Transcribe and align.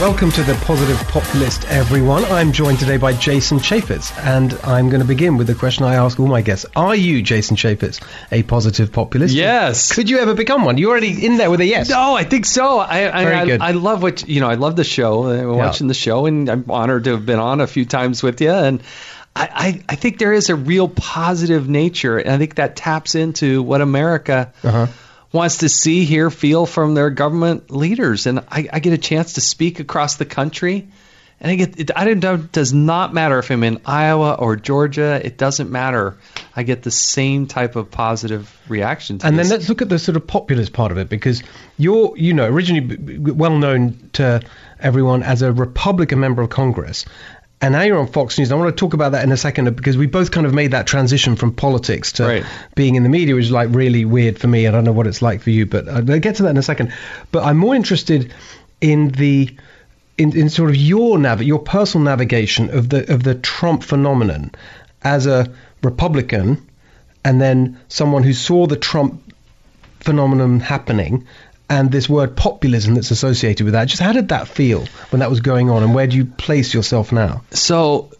Welcome 0.00 0.30
to 0.32 0.44
the 0.44 0.54
Positive 0.64 0.96
Populist, 1.08 1.64
everyone. 1.66 2.24
I'm 2.26 2.52
joined 2.52 2.78
today 2.78 2.98
by 2.98 3.14
Jason 3.14 3.58
Chaffetz, 3.58 4.16
and 4.24 4.54
I'm 4.62 4.90
going 4.90 5.00
to 5.02 5.06
begin 5.06 5.36
with 5.36 5.48
the 5.48 5.56
question 5.56 5.84
I 5.84 5.96
ask 5.96 6.20
all 6.20 6.28
my 6.28 6.40
guests: 6.40 6.64
Are 6.76 6.94
you, 6.94 7.20
Jason 7.20 7.56
Chaffetz, 7.56 8.00
a 8.30 8.44
positive 8.44 8.92
populist? 8.92 9.34
Yes. 9.34 9.92
Could 9.92 10.08
you 10.08 10.20
ever 10.20 10.34
become 10.34 10.64
one? 10.64 10.78
You're 10.78 10.90
already 10.92 11.26
in 11.26 11.36
there 11.36 11.50
with 11.50 11.60
a 11.60 11.64
yes. 11.66 11.90
No, 11.90 12.14
I 12.14 12.22
think 12.22 12.46
so. 12.46 12.78
I 12.78 13.12
I, 13.12 13.24
Very 13.24 13.34
I, 13.36 13.44
good. 13.46 13.60
I 13.60 13.70
love 13.72 14.00
what 14.00 14.28
you 14.28 14.40
know. 14.40 14.48
I 14.48 14.54
love 14.54 14.76
the 14.76 14.84
show. 14.84 15.26
I'm 15.26 15.56
watching 15.56 15.88
the 15.88 15.94
show, 15.94 16.26
and 16.26 16.48
I'm 16.48 16.70
honored 16.70 17.02
to 17.04 17.10
have 17.10 17.26
been 17.26 17.40
on 17.40 17.60
a 17.60 17.66
few 17.66 17.84
times 17.84 18.22
with 18.22 18.40
you. 18.40 18.52
And 18.52 18.80
I, 19.34 19.48
I, 19.52 19.84
I 19.88 19.94
think 19.96 20.18
there 20.18 20.32
is 20.32 20.48
a 20.48 20.54
real 20.54 20.88
positive 20.88 21.68
nature, 21.68 22.18
and 22.18 22.30
I 22.30 22.38
think 22.38 22.54
that 22.54 22.76
taps 22.76 23.16
into 23.16 23.62
what 23.64 23.80
America 23.80 24.52
Uh-huh. 24.62 24.86
Wants 25.32 25.58
to 25.58 25.68
see, 25.68 26.04
hear, 26.04 26.30
feel 26.30 26.66
from 26.66 26.94
their 26.94 27.10
government 27.10 27.70
leaders. 27.70 28.26
And 28.26 28.40
I, 28.40 28.68
I 28.72 28.80
get 28.80 28.92
a 28.92 28.98
chance 28.98 29.34
to 29.34 29.40
speak 29.40 29.80
across 29.80 30.16
the 30.16 30.24
country. 30.24 30.88
And 31.40 31.52
I 31.52 31.54
get 31.54 31.78
it, 31.78 31.90
I 31.94 32.04
don't 32.04 32.20
know, 32.20 32.34
it 32.34 32.50
does 32.50 32.72
not 32.72 33.14
matter 33.14 33.38
if 33.38 33.50
I'm 33.50 33.62
in 33.62 33.80
Iowa 33.86 34.34
or 34.34 34.56
Georgia. 34.56 35.20
It 35.24 35.38
doesn't 35.38 35.70
matter. 35.70 36.16
I 36.56 36.64
get 36.64 36.82
the 36.82 36.90
same 36.90 37.46
type 37.46 37.76
of 37.76 37.92
positive 37.92 38.52
reaction. 38.68 39.18
To 39.18 39.26
And 39.26 39.38
this. 39.38 39.48
then 39.48 39.58
let's 39.58 39.68
look 39.68 39.80
at 39.80 39.88
the 39.88 40.00
sort 40.00 40.16
of 40.16 40.26
populist 40.26 40.72
part 40.72 40.90
of 40.90 40.98
it 40.98 41.08
because 41.08 41.44
you're, 41.76 42.16
you 42.16 42.34
know, 42.34 42.44
originally 42.46 43.18
well 43.18 43.56
known 43.56 44.10
to 44.14 44.40
everyone 44.80 45.22
as 45.22 45.42
a 45.42 45.52
Republican 45.52 46.18
member 46.18 46.42
of 46.42 46.50
Congress. 46.50 47.04
And 47.60 47.72
now 47.72 47.82
you're 47.82 47.98
on 47.98 48.06
Fox 48.06 48.38
News. 48.38 48.52
I 48.52 48.54
want 48.54 48.74
to 48.74 48.80
talk 48.80 48.94
about 48.94 49.12
that 49.12 49.24
in 49.24 49.32
a 49.32 49.36
second 49.36 49.74
because 49.74 49.96
we 49.96 50.06
both 50.06 50.30
kind 50.30 50.46
of 50.46 50.54
made 50.54 50.70
that 50.70 50.86
transition 50.86 51.34
from 51.34 51.52
politics 51.52 52.12
to 52.12 52.24
Right. 52.24 52.44
being 52.76 52.94
in 52.94 53.02
the 53.02 53.08
media, 53.08 53.34
which 53.34 53.46
is 53.46 53.50
like 53.50 53.68
really 53.72 54.04
weird 54.04 54.38
for 54.38 54.46
me. 54.46 54.66
I 54.68 54.70
don't 54.70 54.84
know 54.84 54.92
what 54.92 55.08
it's 55.08 55.22
like 55.22 55.40
for 55.42 55.50
you, 55.50 55.66
but 55.66 55.88
uh, 55.88 56.02
I'll 56.08 56.20
get 56.20 56.36
to 56.36 56.44
that 56.44 56.50
in 56.50 56.56
a 56.56 56.62
second. 56.62 56.92
But 57.32 57.44
I'm 57.44 57.56
more 57.56 57.74
interested 57.74 58.32
in 58.80 59.08
the 59.08 59.56
in, 60.18 60.36
in 60.36 60.50
sort 60.50 60.70
of 60.70 60.76
your 60.76 61.18
nav- 61.18 61.42
your 61.42 61.58
personal 61.58 62.04
navigation 62.04 62.70
of 62.70 62.88
the 62.90 63.12
of 63.12 63.24
the 63.24 63.34
Trump 63.34 63.82
phenomenon 63.82 64.52
as 65.02 65.26
a 65.26 65.48
Republican 65.82 66.64
and 67.24 67.40
then 67.40 67.78
someone 67.88 68.22
who 68.22 68.32
saw 68.34 68.66
the 68.66 68.76
Trump 68.76 69.20
phenomenon 70.00 70.60
happening 70.60 71.26
and 71.70 71.90
this 71.90 72.08
word 72.08 72.36
populism 72.36 72.94
that's 72.94 73.10
associated 73.10 73.64
with 73.64 73.74
that. 73.74 73.86
Just 73.88 74.02
how 74.02 74.12
did 74.12 74.28
that 74.28 74.48
feel 74.48 74.86
when 75.10 75.20
that 75.20 75.30
was 75.30 75.40
going 75.40 75.70
on 75.70 75.82
and 75.82 75.94
where 75.94 76.06
do 76.06 76.16
you 76.16 76.24
place 76.24 76.72
yourself 76.74 77.12
now? 77.12 77.42
So, 77.50 78.10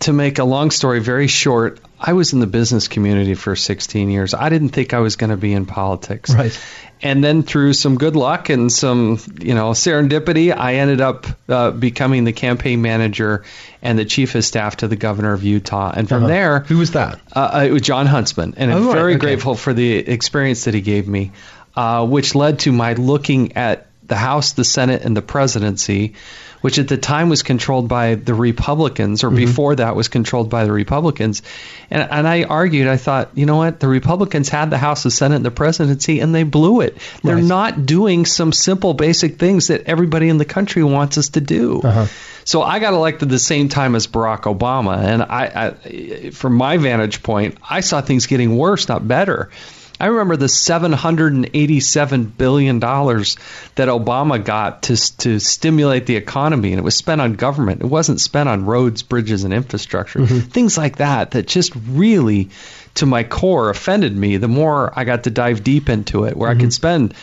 to 0.00 0.12
make 0.12 0.38
a 0.38 0.44
long 0.44 0.70
story 0.70 1.00
very 1.00 1.26
short, 1.26 1.80
I 1.98 2.12
was 2.12 2.34
in 2.34 2.40
the 2.40 2.46
business 2.46 2.86
community 2.86 3.34
for 3.34 3.56
16 3.56 4.10
years. 4.10 4.34
I 4.34 4.50
didn't 4.50 4.68
think 4.70 4.92
I 4.92 4.98
was 4.98 5.16
going 5.16 5.30
to 5.30 5.38
be 5.38 5.54
in 5.54 5.64
politics. 5.64 6.34
Right. 6.34 6.58
And 7.02 7.24
then 7.24 7.42
through 7.42 7.72
some 7.72 7.96
good 7.96 8.14
luck 8.16 8.50
and 8.50 8.70
some, 8.70 9.18
you 9.40 9.54
know, 9.54 9.70
serendipity, 9.70 10.54
I 10.54 10.74
ended 10.76 11.00
up 11.00 11.26
uh, 11.48 11.70
becoming 11.70 12.24
the 12.24 12.32
campaign 12.34 12.82
manager 12.82 13.44
and 13.80 13.98
the 13.98 14.04
chief 14.04 14.34
of 14.34 14.44
staff 14.44 14.78
to 14.78 14.88
the 14.88 14.96
governor 14.96 15.32
of 15.32 15.42
Utah. 15.44 15.92
And 15.94 16.06
from 16.08 16.24
Uh-huh. 16.24 16.26
there, 16.28 16.58
Who 16.60 16.76
was 16.78 16.90
that? 16.92 17.18
uh, 17.32 17.64
it 17.66 17.72
was 17.72 17.82
Jon 17.82 18.04
Huntsman, 18.06 18.54
and 18.58 18.70
I'm 18.70 18.82
Oh, 18.82 18.86
right, 18.88 18.94
very 18.94 19.12
okay. 19.14 19.20
grateful 19.20 19.54
for 19.54 19.72
the 19.72 19.96
experience 19.96 20.64
that 20.64 20.74
he 20.74 20.80
gave 20.82 21.06
me, 21.08 21.32
uh, 21.76 22.06
which 22.06 22.34
led 22.34 22.60
to 22.60 22.72
my 22.72 22.94
looking 22.94 23.56
at 23.56 23.86
the 24.06 24.16
House, 24.16 24.52
the 24.52 24.64
Senate, 24.64 25.02
and 25.02 25.16
the 25.16 25.22
presidency, 25.22 26.14
which 26.60 26.78
at 26.78 26.86
the 26.88 26.96
time 26.96 27.28
was 27.28 27.42
controlled 27.42 27.88
by 27.88 28.14
the 28.14 28.34
Republicans, 28.34 29.20
Mm-hmm. 29.20 29.34
or 29.34 29.36
before 29.36 29.74
that 29.76 29.96
was 29.96 30.08
controlled 30.08 30.48
by 30.48 30.64
the 30.64 30.72
Republicans. 30.72 31.42
And, 31.90 32.08
and 32.10 32.26
I 32.26 32.44
argued, 32.44 32.86
I 32.86 32.96
thought, 32.98 33.30
you 33.34 33.46
know 33.46 33.56
what? 33.56 33.80
The 33.80 33.88
Republicans 33.88 34.48
had 34.48 34.70
the 34.70 34.78
House, 34.78 35.02
the 35.02 35.10
Senate, 35.10 35.36
and 35.36 35.44
the 35.44 35.50
presidency, 35.50 36.20
and 36.20 36.32
they 36.34 36.44
blew 36.44 36.80
it. 36.82 36.96
They're 37.24 37.34
Right. 37.34 37.44
not 37.44 37.84
doing 37.84 38.26
some 38.26 38.52
simple, 38.52 38.94
basic 38.94 39.38
things 39.38 39.68
that 39.68 39.82
everybody 39.86 40.28
in 40.28 40.38
the 40.38 40.44
country 40.44 40.84
wants 40.84 41.18
us 41.18 41.30
to 41.30 41.40
do. 41.40 41.80
Uh-huh. 41.82 42.06
So 42.44 42.62
I 42.62 42.78
got 42.78 42.94
elected 42.94 43.28
the 43.28 43.40
same 43.40 43.68
time 43.68 43.96
as 43.96 44.06
Barack 44.06 44.42
Obama, 44.42 44.98
and 44.98 45.22
I, 45.22 45.74
I, 45.84 46.30
from 46.30 46.54
my 46.54 46.76
vantage 46.76 47.24
point, 47.24 47.58
I 47.68 47.80
saw 47.80 48.00
things 48.02 48.26
getting 48.26 48.56
worse, 48.56 48.88
not 48.88 49.06
better. 49.06 49.50
I 49.98 50.06
remember 50.06 50.36
the 50.36 50.48
787 50.48 52.24
billion 52.24 52.78
dollars 52.80 53.36
that 53.76 53.88
Obama 53.88 54.44
got 54.44 54.82
to 54.84 55.16
to 55.18 55.38
stimulate 55.38 56.06
the 56.06 56.16
economy, 56.16 56.72
and 56.72 56.78
it 56.78 56.82
was 56.82 56.96
spent 56.96 57.20
on 57.20 57.34
government. 57.34 57.82
It 57.82 57.86
wasn't 57.86 58.20
spent 58.20 58.48
on 58.48 58.66
roads, 58.66 59.02
bridges, 59.02 59.44
and 59.44 59.54
infrastructure. 59.54 60.26
Things 60.26 60.76
like 60.76 60.96
that 60.96 61.32
that 61.32 61.46
just 61.46 61.72
really, 61.74 62.50
to 62.96 63.06
my 63.06 63.24
core, 63.24 63.70
offended 63.70 64.16
me. 64.16 64.36
The 64.36 64.48
more 64.48 64.92
I 64.94 65.04
got 65.04 65.24
to 65.24 65.30
dive 65.30 65.64
deep 65.64 65.88
into 65.88 66.24
it, 66.24 66.36
where 66.36 66.50
I 66.50 66.54
could 66.56 66.72
spend 66.72 67.14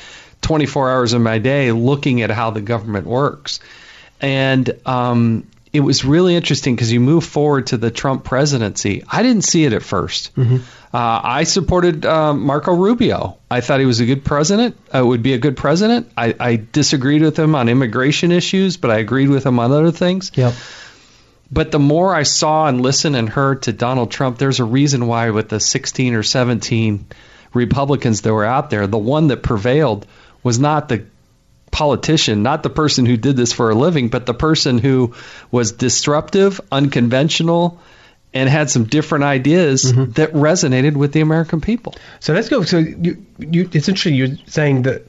24 0.42 0.92
hours 0.92 1.14
of 1.14 1.22
my 1.22 1.38
day 1.38 1.72
looking 1.72 2.22
at 2.22 2.32
how 2.32 2.52
the 2.52 2.62
government 2.62 3.08
works 3.08 3.60
and 4.24 4.80
um, 4.86 5.48
it 5.74 5.80
was 5.80 6.06
really 6.06 6.36
interesting 6.36 6.76
because 6.76 6.94
you 6.94 7.00
move 7.00 7.26
forward 7.26 7.68
to 7.68 7.78
the 7.78 7.90
Trump 7.90 8.24
presidency. 8.24 9.04
I 9.10 9.24
didn't 9.24 9.42
see 9.42 9.66
it 9.66 9.74
at 9.74 9.82
1st 9.82 10.62
Uh, 10.94 11.22
I 11.24 11.44
supported 11.46 12.06
uh, 12.06 12.36
Marco 12.36 12.72
Rubio. 12.72 13.40
I 13.50 13.62
thought 13.62 13.80
he 13.80 13.88
was 13.88 14.00
a 14.00 14.06
good 14.06 14.24
president. 14.24 14.78
Uh, 14.96 15.04
would 15.04 15.24
be 15.24 15.34
a 15.34 15.40
good 15.40 15.58
president. 15.58 16.12
I, 16.16 16.36
I 16.40 16.56
disagreed 16.58 17.24
with 17.24 17.38
him 17.38 17.56
on 17.56 17.68
immigration 17.68 18.32
issues, 18.32 18.78
but 18.78 18.92
I 18.92 19.00
agreed 19.00 19.30
with 19.30 19.44
him 19.44 19.58
on 19.58 19.72
other 19.72 19.90
things. 19.90 20.32
Yep. 20.36 20.54
But 21.52 21.72
the 21.72 21.80
more 21.80 22.14
I 22.14 22.24
saw 22.24 22.68
and 22.68 22.80
listened 22.80 23.16
and 23.16 23.28
heard 23.28 23.64
to 23.64 23.74
Donald 23.74 24.12
Trump, 24.12 24.38
there's 24.38 24.60
a 24.60 24.64
reason 24.64 25.08
why 25.08 25.32
with 25.32 25.50
the 25.50 25.60
16 25.60 26.14
or 26.14 26.22
17 26.22 27.08
Republicans 27.54 28.22
that 28.22 28.34
were 28.34 28.46
out 28.46 28.70
there, 28.70 28.86
the 28.86 28.98
one 28.98 29.28
that 29.28 29.42
prevailed 29.42 30.06
was 30.44 30.60
not 30.60 30.90
the 30.90 31.06
politician, 31.74 32.44
not 32.44 32.64
the 32.64 32.70
person 32.70 33.06
who 33.06 33.18
did 33.18 33.36
this 33.36 33.52
for 33.52 33.70
a 33.70 33.76
living, 33.76 34.08
but 34.08 34.26
the 34.26 34.34
person 34.34 34.78
who 34.78 35.14
was 35.52 35.74
disruptive, 35.74 36.62
unconventional, 36.72 37.82
and 38.34 38.48
had 38.48 38.70
some 38.70 38.86
different 38.86 39.26
ideas 39.26 39.84
mm-hmm. 39.84 40.12
that 40.12 40.32
resonated 40.34 40.96
with 40.96 41.12
the 41.12 41.22
American 41.22 41.62
people. 41.62 41.94
So 42.20 42.34
let's 42.34 42.50
go. 42.50 42.64
So 42.64 42.78
you, 42.78 43.26
you, 43.38 43.70
it's 43.74 43.90
interesting. 43.90 44.16
You're 44.16 44.38
saying 44.48 44.84
that 44.84 45.04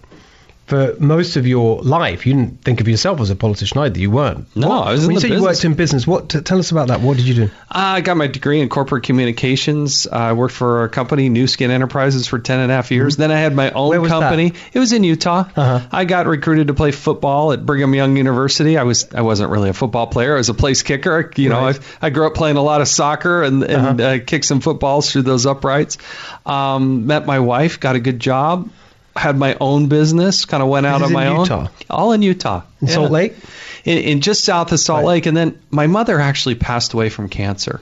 for 0.66 0.94
most 0.98 1.36
of 1.36 1.46
your 1.46 1.82
life, 1.82 2.24
you 2.26 2.32
didn't 2.34 2.62
think 2.62 2.80
of 2.80 2.88
yourself 2.88 3.20
as 3.20 3.28
a 3.30 3.36
politician 3.36 3.78
either. 3.80 3.98
You 4.00 4.10
weren't. 4.10 4.46
No, 4.56 4.68
What- 4.68 4.86
I 4.88 4.92
was 4.92 5.02
in 5.02 5.08
when 5.08 5.14
you 5.16 5.20
the 5.20 5.28
said 5.28 5.36
you 5.36 5.42
worked 5.42 5.64
in 5.64 5.74
business. 5.74 6.06
What? 6.06 6.30
T- 6.30 6.40
tell 6.40 6.58
us 6.58 6.70
about 6.70 6.88
that. 6.88 7.00
What 7.02 7.16
did 7.18 7.26
you 7.26 7.34
do? 7.34 7.50
I 7.70 8.00
got 8.00 8.16
my 8.16 8.26
degree 8.28 8.60
in 8.60 8.68
corporate 8.70 9.04
communications. 9.04 10.06
I 10.06 10.32
worked 10.32 10.54
for 10.54 10.84
a 10.84 10.88
company, 10.88 11.28
Nu 11.28 11.46
Skin 11.46 11.70
Enterprises, 11.70 12.26
for 12.26 12.38
10 12.38 12.60
and 12.60 12.72
a 12.72 12.74
half 12.74 12.90
years. 12.90 13.16
Then 13.16 13.30
I 13.30 13.38
had 13.38 13.54
my 13.54 13.70
own 13.72 13.90
Where 13.90 14.00
was 14.00 14.10
that? 14.10 14.20
company. 14.20 14.52
It 14.72 14.78
was 14.78 14.92
in 14.92 15.04
Utah. 15.04 15.44
Uh-huh. 15.54 15.80
I 15.92 16.04
got 16.06 16.26
recruited 16.26 16.68
to 16.68 16.74
play 16.74 16.92
football 16.92 17.52
at 17.52 17.66
Brigham 17.66 17.94
Young 17.94 18.16
University. 18.16 18.78
I 18.78 18.84
was 18.84 19.12
I 19.14 19.20
wasn't 19.20 19.50
really 19.50 19.68
a 19.68 19.74
football 19.74 20.06
player. 20.06 20.34
I 20.34 20.38
was 20.38 20.48
a 20.48 20.54
place 20.54 20.82
kicker. 20.82 21.30
You 21.36 21.50
know, 21.50 21.60
Right. 21.60 21.78
I, 22.00 22.06
I 22.06 22.10
grew 22.10 22.26
up 22.26 22.34
playing 22.34 22.56
a 22.56 22.62
lot 22.62 22.80
of 22.80 22.88
soccer 22.88 23.42
and, 23.42 23.62
and 23.64 24.00
Uh-huh. 24.00 24.10
uh 24.14 24.18
kicked 24.24 24.44
some 24.46 24.60
footballs 24.60 25.10
through 25.12 25.22
those 25.22 25.44
uprights. 25.46 25.98
Um, 26.46 27.06
met 27.06 27.26
my 27.26 27.40
wife, 27.40 27.80
got 27.80 27.96
a 27.96 28.00
good 28.00 28.20
job. 28.20 28.70
Had 29.16 29.36
my 29.38 29.56
own 29.60 29.86
business, 29.86 30.44
kind 30.44 30.62
of 30.62 30.68
went 30.68 30.86
out 30.86 31.02
on 31.02 31.12
my 31.12 31.28
own. 31.28 31.40
Utah? 31.40 31.68
All 31.88 32.12
in 32.12 32.22
Utah. 32.22 32.62
In 32.80 32.88
Yeah 32.88 32.94
Salt 32.94 33.10
Lake. 33.12 33.34
in, 33.84 33.98
in 33.98 34.20
just 34.20 34.44
south 34.44 34.72
of 34.72 34.80
Salt 34.80 34.98
Right. 35.00 35.06
Lake. 35.06 35.26
And 35.26 35.36
then 35.36 35.58
my 35.70 35.86
mother 35.86 36.18
actually 36.20 36.56
passed 36.56 36.94
away 36.94 37.10
from 37.10 37.28
cancer. 37.28 37.80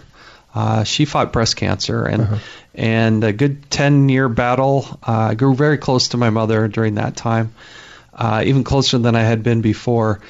Uh, 0.54 0.84
she 0.84 1.06
fought 1.06 1.32
breast 1.32 1.56
cancer 1.56 2.04
and 2.04 2.22
Uh-huh. 2.22 2.36
and 2.74 3.24
a 3.24 3.32
good 3.32 3.70
ten 3.70 4.10
year 4.10 4.28
battle. 4.28 4.86
Uh, 5.06 5.12
I 5.30 5.34
grew 5.34 5.54
very 5.54 5.78
close 5.78 6.08
to 6.08 6.18
my 6.18 6.28
mother 6.28 6.68
during 6.68 6.96
that 6.96 7.16
time, 7.16 7.54
uh, 8.12 8.42
even 8.44 8.62
closer 8.62 8.98
than 8.98 9.16
I 9.16 9.22
had 9.22 9.42
been 9.42 9.62
before. 9.62 10.20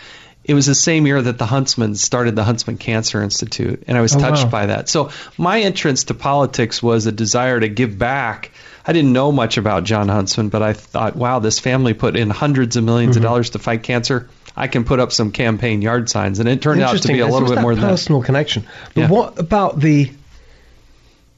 It 0.45 0.55
was 0.55 0.67
the 0.67 0.75
same 0.77 1.07
year 1.07 1.21
that 1.23 1.39
the 1.39 1.47
Huntsman 1.47 1.95
started 1.97 2.37
the 2.37 2.45
Huntsman 2.45 2.77
Cancer 2.77 3.23
Institute, 3.23 3.83
and 3.89 3.99
I 3.99 4.01
was 4.01 4.15
Oh, 4.15 4.21
touched 4.21 4.45
wow. 4.45 4.51
by 4.51 4.67
that. 4.67 4.89
So 4.89 5.11
my 5.39 5.61
entrance 5.63 6.05
to 6.05 6.15
politics 6.15 6.81
was 6.83 7.07
a 7.07 7.13
desire 7.13 7.59
to 7.59 7.69
give 7.69 7.99
back. 7.99 8.53
I 8.87 8.93
didn't 8.93 9.13
know 9.13 9.31
much 9.31 9.59
about 9.59 9.85
Jon 9.85 10.09
Huntsman, 10.09 10.49
but 10.49 10.61
I 10.63 10.73
thought, 10.73 11.15
wow, 11.15 11.39
this 11.39 11.59
family 11.61 11.95
put 11.95 12.17
in 12.17 12.31
hundreds 12.31 12.77
of 12.77 12.85
1000000s 12.85 12.89
Mm-hmm. 13.03 13.17
of 13.19 13.23
dollars 13.23 13.51
to 13.51 13.59
fight 13.59 13.83
cancer. 13.85 14.29
I 14.57 14.67
can 14.69 14.85
put 14.85 14.99
up 15.01 15.13
some 15.13 15.31
campaign 15.33 15.81
yard 15.83 16.11
signs, 16.11 16.41
and 16.41 16.49
it 16.49 16.61
turned 16.61 16.83
out 16.83 17.01
to 17.01 17.09
be 17.09 17.21
a 17.21 17.27
little 17.27 17.49
bit 17.49 17.61
more 17.63 17.75
than 17.75 17.83
that. 17.85 17.91
personal 17.91 18.23
connection. 18.23 18.67
But 18.95 19.03
Yeah. 19.03 19.09
what 19.09 19.39
about 19.39 19.79
the? 19.81 20.11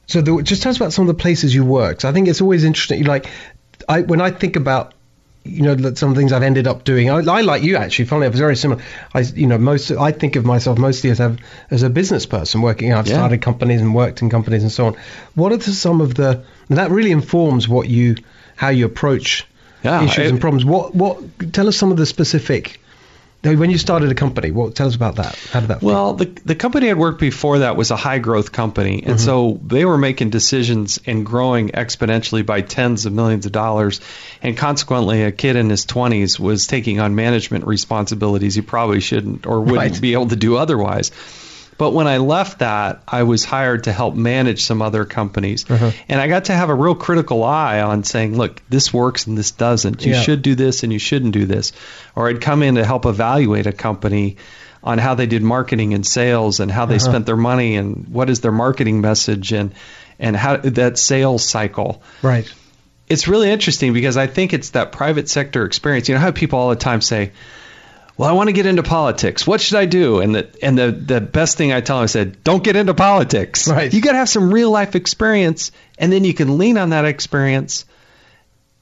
So 0.07 0.21
the, 0.21 0.43
just 0.43 0.63
tell 0.63 0.71
us 0.71 0.77
about 0.79 0.93
some 0.93 1.09
of 1.09 1.17
the 1.17 1.21
places 1.23 1.55
you 1.55 1.65
worked. 1.65 2.05
I 2.05 2.13
think 2.13 2.29
it's 2.29 2.41
always 2.41 2.65
interesting. 2.65 3.05
Like, 3.05 3.27
I 3.89 4.01
when 4.01 4.21
I 4.21 4.31
think 4.31 4.57
about 4.57 4.94
you 5.45 5.63
know 5.63 5.75
that 5.75 5.99
some 5.99 6.15
things 6.15 6.33
I've 6.33 6.43
ended 6.43 6.67
up 6.67 6.85
doing. 6.85 7.11
I, 7.11 7.17
I 7.19 7.41
like 7.43 7.63
you 7.63 7.77
actually. 7.77 8.07
Funnily, 8.07 8.27
enough, 8.27 8.39
very 8.39 8.57
similar. 8.57 8.83
I 9.13 9.21
you 9.21 9.47
know 9.47 9.59
most 9.59 9.91
I 9.91 10.11
think 10.13 10.37
of 10.37 10.45
myself 10.45 10.79
mostly 10.79 11.11
as 11.11 11.21
a 11.21 11.37
as 11.71 11.83
a 11.83 11.91
business 11.91 12.27
person 12.27 12.63
working. 12.63 12.93
I've 12.95 13.07
Yeah. 13.07 13.15
started 13.15 13.43
companies 13.43 13.81
and 13.81 13.95
worked 13.95 14.23
in 14.23 14.31
companies 14.31 14.63
and 14.63 14.73
so 14.73 14.87
on. 14.87 14.97
What 15.35 15.53
are 15.53 15.59
the, 15.59 15.73
some 15.73 16.01
of 16.01 16.15
the 16.15 16.43
that 16.71 16.91
really 16.91 17.11
informs 17.13 17.69
what 17.69 17.89
you 17.89 18.17
how 18.57 18.69
you 18.71 18.87
approach 18.87 19.47
Yeah, 19.83 20.03
issues 20.05 20.27
it- 20.27 20.31
and 20.31 20.41
problems. 20.41 20.65
What 20.65 20.95
what 20.95 21.19
tell 21.53 21.69
us 21.69 21.77
some 21.77 21.91
of 21.91 21.99
the 21.99 22.07
specific 22.07 22.81
When 23.45 23.71
you 23.71 23.77
started 23.79 24.11
a 24.11 24.15
company, 24.15 24.51
what 24.51 24.75
tell 24.75 24.87
us 24.87 24.97
about 24.97 25.17
that? 25.17 25.37
How 25.53 25.61
did 25.61 25.69
that? 25.69 25.81
feel? 25.81 25.89
Well, 25.89 26.15
the 26.15 26.25
the 26.45 26.55
company 26.55 26.91
I'd 26.91 26.97
worked 26.97 27.21
before 27.21 27.59
that 27.59 27.77
was 27.77 27.91
a 27.91 27.97
high 27.97 28.19
growth 28.19 28.53
company, 28.53 29.03
and 29.03 29.17
mm-hmm. 29.17 29.19
so 29.19 29.61
they 29.63 29.85
were 29.85 29.99
making 29.99 30.31
decisions 30.31 30.99
and 31.07 31.27
growing 31.27 31.69
exponentially 31.69 32.45
by 32.45 32.63
tens 32.63 33.05
of 33.07 33.13
millions 33.13 33.45
of 33.47 33.53
dollars, 33.53 34.01
and 34.43 34.57
consequently, 34.57 35.23
a 35.25 35.33
kid 35.33 35.57
in 35.57 35.69
his 35.69 35.85
20s 35.85 36.41
was 36.41 36.67
taking 36.67 37.01
on 37.01 37.15
management 37.15 37.67
responsibilities 37.67 38.55
he 38.55 38.63
probably 38.63 39.01
shouldn't 39.01 39.47
or 39.47 39.61
wouldn't 39.61 39.79
Right. 39.93 40.01
be 40.01 40.15
able 40.15 40.29
to 40.29 40.37
do 40.37 40.57
otherwise. 40.57 41.11
But 41.77 41.91
when 41.93 42.07
I 42.07 42.19
left 42.19 42.61
that, 42.61 43.03
I 43.09 43.25
was 43.25 43.45
hired 43.45 43.85
to 43.85 43.93
help 43.93 44.15
manage 44.15 44.65
some 44.65 44.81
other 44.83 45.05
companies. 45.05 45.69
Uh-huh. 45.69 45.91
And 46.09 46.21
I 46.21 46.29
got 46.29 46.47
to 46.47 46.53
have 46.53 46.71
a 46.71 46.75
real 46.75 46.95
critical 46.95 47.43
eye 47.43 47.81
on 47.81 48.05
saying, 48.05 48.37
look, 48.37 48.63
this 48.69 48.93
works 48.93 49.27
and 49.27 49.37
this 49.37 49.51
doesn't. 49.51 50.05
You 50.05 50.13
Yeah. 50.13 50.23
should 50.23 50.43
do 50.43 50.55
this 50.55 50.83
and 50.85 50.93
you 50.93 50.99
shouldn't 50.99 51.33
do 51.33 51.47
this. 51.47 51.73
Or 52.15 52.29
I'd 52.29 52.41
come 52.41 52.63
in 52.63 52.77
to 52.77 52.85
help 52.85 53.07
evaluate 53.07 53.67
a 53.67 53.73
company 53.73 54.37
on 54.83 54.99
how 54.99 55.15
they 55.15 55.27
did 55.27 55.43
marketing 55.43 55.95
and 55.95 56.07
sales 56.07 56.61
and 56.61 56.71
how 56.71 56.87
they 56.87 56.97
Uh-huh. 56.97 57.05
spent 57.11 57.27
their 57.27 57.37
money 57.37 57.77
and 57.77 58.07
what 58.09 58.31
is 58.31 58.41
their 58.41 58.53
marketing 58.53 59.01
message 59.01 59.53
and 59.53 59.73
and 60.21 60.37
how 60.37 60.57
that 60.59 60.97
sales 60.97 61.45
cycle 61.45 62.01
right. 62.23 62.49
it's 63.09 63.27
really 63.27 63.51
interesting 63.51 63.93
because 63.93 64.17
I 64.17 64.29
think 64.29 64.53
it's 64.53 64.71
that 64.71 64.93
private 64.93 65.29
sector 65.29 65.65
experience. 65.65 66.09
You 66.09 66.15
know 66.15 66.21
how 66.21 66.31
people 66.31 66.59
all 66.61 66.71
the 66.71 66.77
time 66.77 67.01
say, 67.01 67.33
"Well, 68.17 68.29
I 68.29 68.33
want 68.33 68.49
to 68.49 68.53
get 68.53 68.67
into 68.67 68.83
politics. 68.83 69.47
What 69.47 69.61
should 69.61 69.77
I 69.79 69.87
do?" 69.87 70.21
And 70.21 70.35
the 70.35 70.49
and 70.63 70.79
the 70.79 70.93
the 70.93 71.21
best 71.21 71.57
thing 71.57 71.73
I 71.73 71.81
tell 71.81 71.97
them 71.99 72.05
I 72.05 72.07
said, 72.07 72.43
"Don't 72.45 72.63
get 72.63 72.77
into 72.77 72.95
politics. 72.95 73.69
Right. 73.69 73.93
You 73.93 74.01
got 74.01 74.13
to 74.13 74.19
have 74.19 74.29
some 74.29 74.53
real 74.53 74.71
life 74.71 74.95
experience, 74.95 75.73
and 75.99 76.13
then 76.13 76.25
you 76.25 76.35
can 76.35 76.59
lean 76.59 76.79
on 76.79 76.91
that 76.91 77.05
experience." 77.05 77.85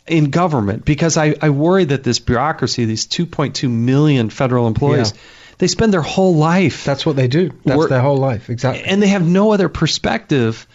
In 0.05 0.31
government, 0.31 0.85
because 0.85 1.17
I, 1.17 1.37
I 1.41 1.51
worry 1.51 1.85
that 1.85 2.03
this 2.03 2.19
bureaucracy, 2.19 2.87
these 2.87 3.07
2.2 3.07 3.71
million 3.71 4.31
federal 4.31 4.67
employees, 4.67 5.13
Yeah. 5.15 5.21
they 5.59 5.69
spend 5.69 5.93
their 5.93 6.03
whole 6.03 6.35
life 6.35 6.85
That's 6.85 7.07
what 7.07 7.15
they 7.15 7.29
do. 7.29 7.53
That's 7.65 7.79
We're- 7.79 7.89
their 7.89 8.01
whole 8.01 8.17
life. 8.17 8.51
Exactly. 8.51 8.83
and 8.85 9.01
they 9.01 9.07
have 9.07 9.25
no 9.25 9.53
other 9.53 9.69
perspective 9.69 10.67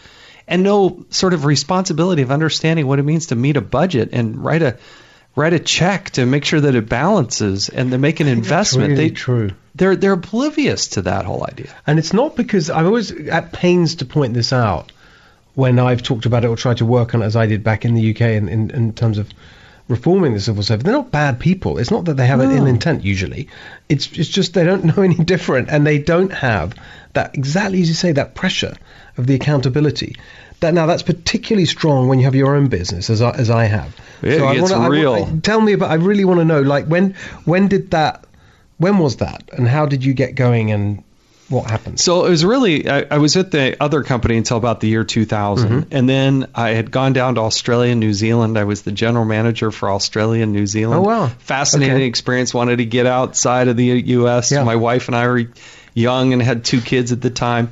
and 0.48 0.64
no 0.64 1.06
sort 1.10 1.34
of 1.34 1.44
responsibility 1.44 2.22
of 2.22 2.32
understanding 2.32 2.88
what 2.88 3.00
it 3.00 3.04
means 3.04 3.28
to 3.28 3.36
meet 3.36 3.58
a 3.58 3.62
budget 3.62 4.10
and 4.14 4.42
write 4.42 4.62
a 4.62 4.78
write 5.38 5.54
a 5.54 5.60
check 5.60 6.10
to 6.10 6.26
make 6.26 6.44
sure 6.44 6.60
that 6.60 6.74
it 6.74 6.90
balances 6.90 7.70
and 7.70 7.92
to 7.92 7.98
make 8.00 8.20
an 8.20 8.28
investment. 8.28 8.90
really 8.90 9.10
they 9.10 9.14
true. 9.14 9.52
they're 9.76 9.96
they're 9.96 10.14
oblivious 10.14 10.88
to 10.88 11.04
that 11.04 11.26
whole 11.26 11.46
idea. 11.46 11.74
And 11.86 12.00
it's 12.00 12.12
not 12.12 12.36
because 12.36 12.72
I'm 12.72 12.88
always 12.88 13.12
at 13.12 13.54
pains 13.54 13.96
to 13.96 14.06
point 14.06 14.34
this 14.34 14.52
out 14.52 14.92
when 15.54 15.78
I've 15.80 16.02
talked 16.02 16.26
about 16.26 16.44
it 16.44 16.48
or 16.48 16.56
tried 16.56 16.78
to 16.78 16.86
work 16.86 17.14
on 17.14 17.22
it 17.22 17.26
as 17.26 17.36
I 17.36 17.46
did 17.46 17.64
back 17.64 17.86
in 17.86 17.94
the 17.94 18.12
UK 18.12 18.22
in, 18.22 18.50
in, 18.50 18.72
in 18.72 18.94
terms 18.94 19.20
of 19.20 19.30
reforming 19.88 20.34
the 20.34 20.40
civil 20.40 20.64
service. 20.64 20.84
They're 20.84 20.94
not 20.94 21.12
bad 21.12 21.40
people. 21.40 21.78
It's 21.78 21.92
not 21.92 22.06
that 22.06 22.18
they 22.18 22.28
have 22.28 22.40
an 22.40 22.52
ill 22.52 22.66
intent 22.66 23.04
usually. 23.04 23.48
It's 23.88 24.12
it's 24.18 24.30
just 24.30 24.56
they 24.56 24.66
don't 24.66 24.86
know 24.98 25.04
any 25.04 25.24
different 25.24 25.70
and 25.70 25.86
they 25.86 26.00
don't 26.00 26.34
have 26.34 26.76
that 27.14 27.36
exactly 27.36 27.82
as 27.84 27.90
you 27.90 27.94
say 27.94 28.12
that 28.14 28.34
pressure 28.34 28.76
of 29.18 29.28
the 29.28 29.36
accountability. 29.36 30.16
That 30.60 30.74
now 30.74 30.88
that's 30.88 31.04
particularly 31.04 31.66
strong 31.66 32.08
when 32.08 32.18
you 32.20 32.26
have 32.26 32.34
your 32.36 32.56
own 32.56 32.68
business 32.68 33.10
as 33.12 33.22
I, 33.22 33.30
as 33.32 33.50
I 33.52 33.66
have. 33.66 33.96
It 34.24 34.42
I 34.42 34.56
gets 34.56 34.72
wanna- 34.72 34.84
I 34.86 34.88
real. 34.88 35.14
I- 35.14 35.40
tell 35.42 35.62
me 35.62 35.74
about. 35.74 35.92
I 35.92 35.96
really 35.96 36.26
want 36.26 36.40
to 36.40 36.46
know. 36.46 36.62
Like 36.62 36.86
when 36.88 37.14
when 37.46 37.68
did 37.68 37.92
that? 37.92 38.26
When 38.78 38.98
was 38.98 39.18
that? 39.18 39.44
And 39.54 39.68
how 39.68 39.86
did 39.86 40.04
you 40.04 40.14
get 40.16 40.34
going? 40.36 40.72
And 40.72 41.04
what 41.50 41.70
happened? 41.70 42.00
So 42.00 42.26
it 42.26 42.30
was 42.30 42.44
really 42.44 42.90
I, 42.90 43.06
I 43.12 43.18
was 43.20 43.38
at 43.38 43.52
the 43.52 43.78
other 43.82 44.02
company 44.04 44.36
until 44.38 44.58
about 44.58 44.80
the 44.80 44.88
year 44.88 45.04
2000, 45.04 45.70
Mm-hmm. 45.70 45.96
and 45.96 46.10
then 46.10 46.48
I 46.56 46.70
had 46.72 46.90
gone 46.90 47.14
down 47.14 47.36
to 47.36 47.42
Australia 47.42 47.92
and 47.92 48.00
New 48.00 48.14
Zealand. 48.14 48.58
I 48.58 48.64
was 48.64 48.82
the 48.82 48.92
general 48.92 49.26
manager 49.26 49.70
for 49.72 49.92
Australia 49.92 50.42
and 50.44 50.54
New 50.54 50.66
Zealand. 50.68 51.02
Oh, 51.06 51.08
wow. 51.08 51.28
Fascinating 51.40 51.96
Okay. 51.98 52.06
experience. 52.06 52.52
Wanted 52.54 52.78
to 52.78 52.86
get 52.86 53.06
outside 53.06 53.68
of 53.68 53.78
the 53.78 53.86
U.S. 53.86 54.52
Yeah. 54.52 54.64
My 54.64 54.76
wife 54.76 55.08
and 55.08 55.16
I 55.16 55.28
were 55.28 55.44
young 55.94 56.34
and 56.34 56.42
had 56.42 56.66
two 56.66 56.82
kids 56.82 57.12
at 57.12 57.22
the 57.22 57.30
time. 57.30 57.72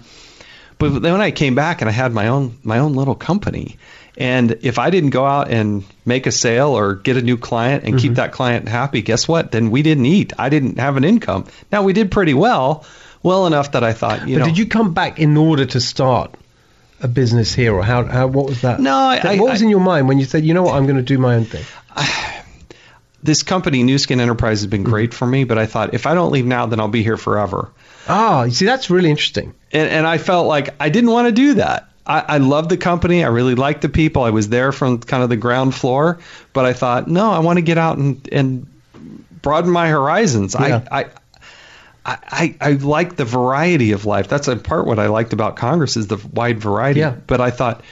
But 0.77 1.01
then 1.01 1.11
when 1.13 1.21
I 1.21 1.31
came 1.31 1.55
back 1.55 1.81
and 1.81 1.89
I 1.89 1.93
had 1.93 2.11
my 2.13 2.27
own 2.27 2.57
my 2.63 2.79
own 2.79 2.93
little 2.93 3.15
company, 3.15 3.77
and 4.17 4.57
if 4.61 4.77
I 4.79 4.89
didn't 4.89 5.11
go 5.11 5.25
out 5.25 5.49
and 5.49 5.83
make 6.05 6.27
a 6.27 6.31
sale 6.31 6.69
or 6.77 6.95
get 6.95 7.15
a 7.17 7.21
new 7.21 7.37
client 7.37 7.83
and 7.85 7.93
Mm-hmm. 7.95 8.01
keep 8.01 8.13
that 8.15 8.31
client 8.33 8.67
happy, 8.67 9.01
guess 9.01 9.27
what? 9.27 9.51
Then 9.51 9.71
we 9.71 9.81
didn't 9.83 10.05
eat. 10.05 10.33
I 10.37 10.49
didn't 10.49 10.77
have 10.79 10.97
an 10.97 11.03
income. 11.03 11.45
Now 11.71 11.83
we 11.83 11.93
did 11.93 12.11
pretty 12.11 12.33
well, 12.33 12.85
well 13.23 13.47
enough 13.47 13.71
that 13.71 13.83
I 13.83 13.93
thought, 13.93 14.27
you 14.27 14.35
but 14.35 14.39
know, 14.39 14.45
did 14.47 14.57
you 14.57 14.65
come 14.65 14.93
back 14.93 15.19
in 15.19 15.35
order 15.37 15.65
to 15.65 15.79
start 15.81 16.33
a 17.01 17.07
business 17.07 17.53
here, 17.53 17.73
or 17.73 17.83
how? 17.83 18.03
how 18.05 18.27
what 18.27 18.45
was 18.45 18.61
that? 18.61 18.79
No, 18.79 18.95
I- 18.95 19.15
That- 19.19 19.25
I- 19.25 19.39
what 19.39 19.51
was 19.51 19.61
I- 19.61 19.65
in 19.65 19.69
your 19.71 19.79
mind 19.81 20.07
when 20.07 20.17
you 20.19 20.25
said, 20.25 20.43
you 20.45 20.53
know 20.53 20.63
what, 20.63 20.75
I'm 20.75 20.85
going 20.85 20.95
to 20.97 21.01
do 21.03 21.17
my 21.17 21.35
own 21.35 21.45
thing? 21.45 21.63
this 23.23 23.43
company, 23.43 23.83
Nu 23.83 23.97
Skin 23.97 24.19
Enterprise, 24.19 24.59
has 24.59 24.67
been 24.67 24.83
great 24.83 25.13
for 25.13 25.25
me. 25.25 25.43
But 25.45 25.57
I 25.57 25.65
thought 25.65 25.93
if 25.93 26.05
I 26.05 26.13
don't 26.13 26.31
leave 26.31 26.45
now, 26.45 26.65
then 26.67 26.79
I'll 26.79 26.87
be 26.87 27.03
here 27.03 27.17
forever. 27.17 27.69
Ah, 28.07 28.43
you 28.43 28.51
see, 28.51 28.65
that's 28.65 28.89
really 28.89 29.09
interesting. 29.09 29.53
and, 29.71 29.89
and 29.89 30.07
I 30.07 30.17
felt 30.17 30.47
like 30.47 30.75
I 30.79 30.89
didn't 30.89 31.11
want 31.11 31.27
to 31.27 31.31
do 31.31 31.55
that. 31.55 31.89
I, 32.05 32.19
I 32.27 32.37
loved 32.37 32.69
the 32.69 32.77
company. 32.77 33.23
I 33.23 33.27
really 33.27 33.55
liked 33.55 33.81
the 33.81 33.89
people. 33.89 34.23
I 34.23 34.29
was 34.29 34.49
there 34.49 34.71
from 34.71 34.99
kind 34.99 35.23
of 35.23 35.29
the 35.29 35.37
ground 35.37 35.73
floor, 35.73 36.19
but 36.53 36.65
I 36.65 36.73
thought, 36.73 37.07
no, 37.07 37.31
I 37.31 37.39
want 37.39 37.57
to 37.57 37.63
get 37.63 37.77
out 37.77 37.97
and, 37.97 38.27
and 38.31 38.67
broaden 39.41 39.71
my 39.71 39.89
horizons. 39.89 40.55
Yeah. 40.59 40.83
I, 40.91 41.01
I, 41.01 41.05
I, 42.05 42.17
I, 42.27 42.55
I 42.61 42.71
like 42.73 43.15
the 43.15 43.25
variety 43.25 43.91
of 43.93 44.05
life. 44.05 44.27
That's 44.27 44.47
in 44.47 44.59
part 44.59 44.85
what 44.85 44.99
I 44.99 45.07
liked 45.07 45.33
about 45.33 45.55
Congress 45.55 45.97
is 45.97 46.07
the 46.07 46.17
wide 46.31 46.59
variety. 46.59 46.99
Yeah. 46.99 47.15
But 47.25 47.41
I 47.41 47.49
thought 47.49 47.83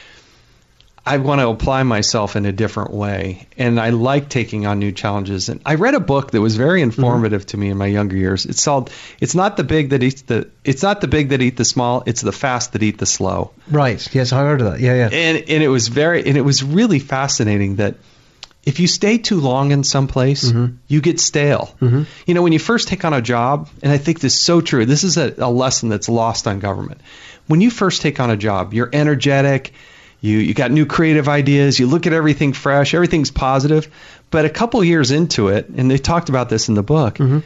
I 1.05 1.17
want 1.17 1.41
to 1.41 1.49
apply 1.49 1.83
myself 1.83 2.37
in 2.37 2.45
a 2.45 2.53
different 2.53 2.91
way, 2.91 3.47
and 3.57 3.77
I 3.77 3.89
like 3.89 4.29
taking 4.29 4.65
on 4.65 4.79
new 4.79 4.93
challenges. 4.93 5.49
And 5.49 5.59
I 5.65 5.75
read 5.75 5.95
a 5.95 5.99
book 5.99 6.31
that 6.31 6.39
was 6.39 6.55
very 6.55 6.79
mm-hmm. 6.79 6.91
informative 6.91 7.45
to 7.47 7.57
me 7.57 7.69
in 7.69 7.77
my 7.77 7.87
younger 7.87 8.15
years. 8.15 8.45
It's 8.45 8.63
called 8.63 8.89
"It's 9.19 9.35
not 9.35 9.57
the 9.57 9.65
big 9.65 9.89
that 9.89 10.01
eats 10.01 10.21
the 10.21 10.49
It's 10.63 10.81
not 10.81 11.01
the 11.01 11.09
big 11.09 11.29
that 11.29 11.41
eat 11.41 11.57
the 11.57 11.65
small. 11.65 12.03
It's 12.05 12.21
the 12.21 12.31
fast 12.31 12.71
that 12.71 12.83
eat 12.83 12.99
the 12.99 13.05
slow." 13.05 13.51
Right. 13.69 14.07
Yes, 14.15 14.31
I 14.31 14.39
heard 14.39 14.61
of 14.61 14.71
that. 14.71 14.79
Yeah, 14.79 14.93
yeah. 14.95 15.09
And 15.11 15.37
and 15.37 15.63
it 15.63 15.67
was 15.67 15.89
very 15.89 16.25
and 16.25 16.37
it 16.37 16.41
was 16.41 16.63
really 16.63 16.99
fascinating 16.99 17.77
that 17.77 17.95
if 18.63 18.79
you 18.79 18.87
stay 18.87 19.17
too 19.17 19.41
long 19.41 19.71
in 19.71 19.83
some 19.83 20.07
place, 20.07 20.45
mm-hmm. 20.45 20.77
you 20.87 21.01
get 21.01 21.19
stale. 21.19 21.75
Mm-hmm. 21.81 22.03
You 22.25 22.33
know, 22.33 22.41
when 22.41 22.53
you 22.53 22.59
first 22.59 22.87
take 22.87 23.03
on 23.03 23.13
a 23.13 23.21
job, 23.21 23.69
and 23.81 23.91
I 23.91 23.97
think 23.97 24.21
this 24.21 24.35
is 24.35 24.39
so 24.39 24.61
true. 24.61 24.85
This 24.85 25.03
is 25.03 25.17
a, 25.17 25.33
a 25.37 25.51
lesson 25.51 25.89
that's 25.89 26.07
lost 26.07 26.47
on 26.47 26.59
government. 26.59 27.01
When 27.47 27.59
you 27.59 27.69
first 27.69 28.01
take 28.01 28.21
on 28.21 28.29
a 28.29 28.37
job, 28.37 28.73
you're 28.73 28.89
energetic. 28.93 29.73
You 30.23 30.37
you 30.37 30.53
got 30.53 30.71
new 30.71 30.85
creative 30.85 31.27
ideas. 31.27 31.77
You 31.77 31.85
look 31.87 32.07
at 32.07 32.13
everything 32.13 32.53
fresh. 32.53 32.93
Everything's 32.93 33.29
positive. 33.29 33.93
But 34.31 34.45
a 34.45 34.49
couple 34.49 34.81
years 34.81 35.11
into 35.11 35.49
it, 35.49 35.67
and 35.67 35.91
they 35.91 35.97
talked 35.97 36.29
about 36.29 36.47
this 36.47 36.69
in 36.69 36.75
the 36.75 36.81
book, 36.81 37.15
mm-hmm. 37.15 37.39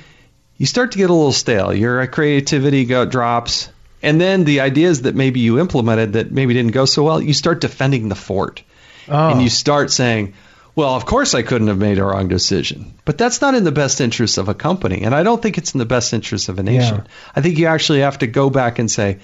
you 0.57 0.65
start 0.67 0.91
to 0.91 0.99
get 0.99 1.09
a 1.09 1.13
little 1.13 1.31
stale. 1.31 1.73
Your 1.73 2.01
uh, 2.01 2.05
creativity 2.05 2.85
go, 2.85 3.03
drops, 3.03 3.69
and 4.03 4.21
then 4.21 4.43
the 4.43 4.59
ideas 4.59 5.01
that 5.01 5.15
maybe 5.15 5.39
you 5.39 5.59
implemented 5.59 6.13
that 6.13 6.31
maybe 6.31 6.53
didn't 6.53 6.71
go 6.71 6.85
so 6.85 7.03
well, 7.03 7.19
you 7.19 7.33
start 7.33 7.61
defending 7.61 8.09
the 8.09 8.15
fort, 8.15 8.61
Oh. 9.09 9.29
and 9.29 9.41
you 9.41 9.49
start 9.49 9.89
saying, 9.89 10.33
"Well, 10.75 10.93
of 10.93 11.03
course 11.03 11.33
I 11.33 11.41
couldn't 11.41 11.69
have 11.69 11.79
made 11.79 11.97
a 11.97 12.03
wrong 12.03 12.27
decision." 12.27 12.93
But 13.05 13.17
that's 13.17 13.41
not 13.41 13.55
in 13.55 13.63
the 13.63 13.71
best 13.71 14.01
interest 14.01 14.37
of 14.37 14.49
a 14.49 14.53
company, 14.53 15.01
and 15.01 15.15
I 15.15 15.23
don't 15.23 15.41
think 15.41 15.57
it's 15.57 15.73
in 15.73 15.79
the 15.79 15.85
best 15.85 16.13
interest 16.13 16.47
of 16.47 16.59
a 16.59 16.63
nation. 16.63 16.97
Yeah. 16.97 17.11
I 17.35 17.41
think 17.41 17.57
you 17.57 17.65
actually 17.65 18.01
have 18.01 18.19
to 18.19 18.27
go 18.27 18.51
back 18.51 18.77
and 18.77 18.91
say, 18.91 19.17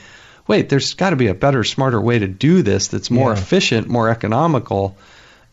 "Wait, 0.47 0.69
there's 0.69 0.93
got 0.93 1.11
to 1.11 1.15
be 1.15 1.27
a 1.27 1.33
better, 1.33 1.63
smarter 1.63 1.99
way 2.01 2.19
to 2.19 2.27
do 2.27 2.61
this 2.61 2.87
that's 2.89 3.09
more 3.11 3.33
Yeah. 3.33 3.39
efficient, 3.39 3.87
more 3.89 4.09
economical, 4.09 4.95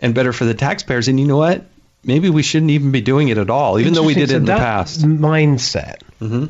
and 0.01 0.15
better 0.15 0.33
for 0.33 0.45
the 0.45 0.55
taxpayers." 0.55 1.09
And 1.09 1.19
you 1.21 1.27
know 1.27 1.37
what? 1.39 1.67
Maybe 2.05 2.31
we 2.31 2.43
shouldn't 2.43 2.71
even 2.71 2.93
be 2.93 3.01
doing 3.03 3.29
it 3.29 3.39
at 3.39 3.51
all, 3.51 3.79
even 3.79 3.93
though 3.93 4.05
we 4.05 4.15
did 4.15 4.31
it 4.31 4.37
in 4.37 4.47
So 4.47 4.53
the 4.53 4.59
past. 4.59 5.03
Mindset. 5.03 6.03
hmm 6.19 6.47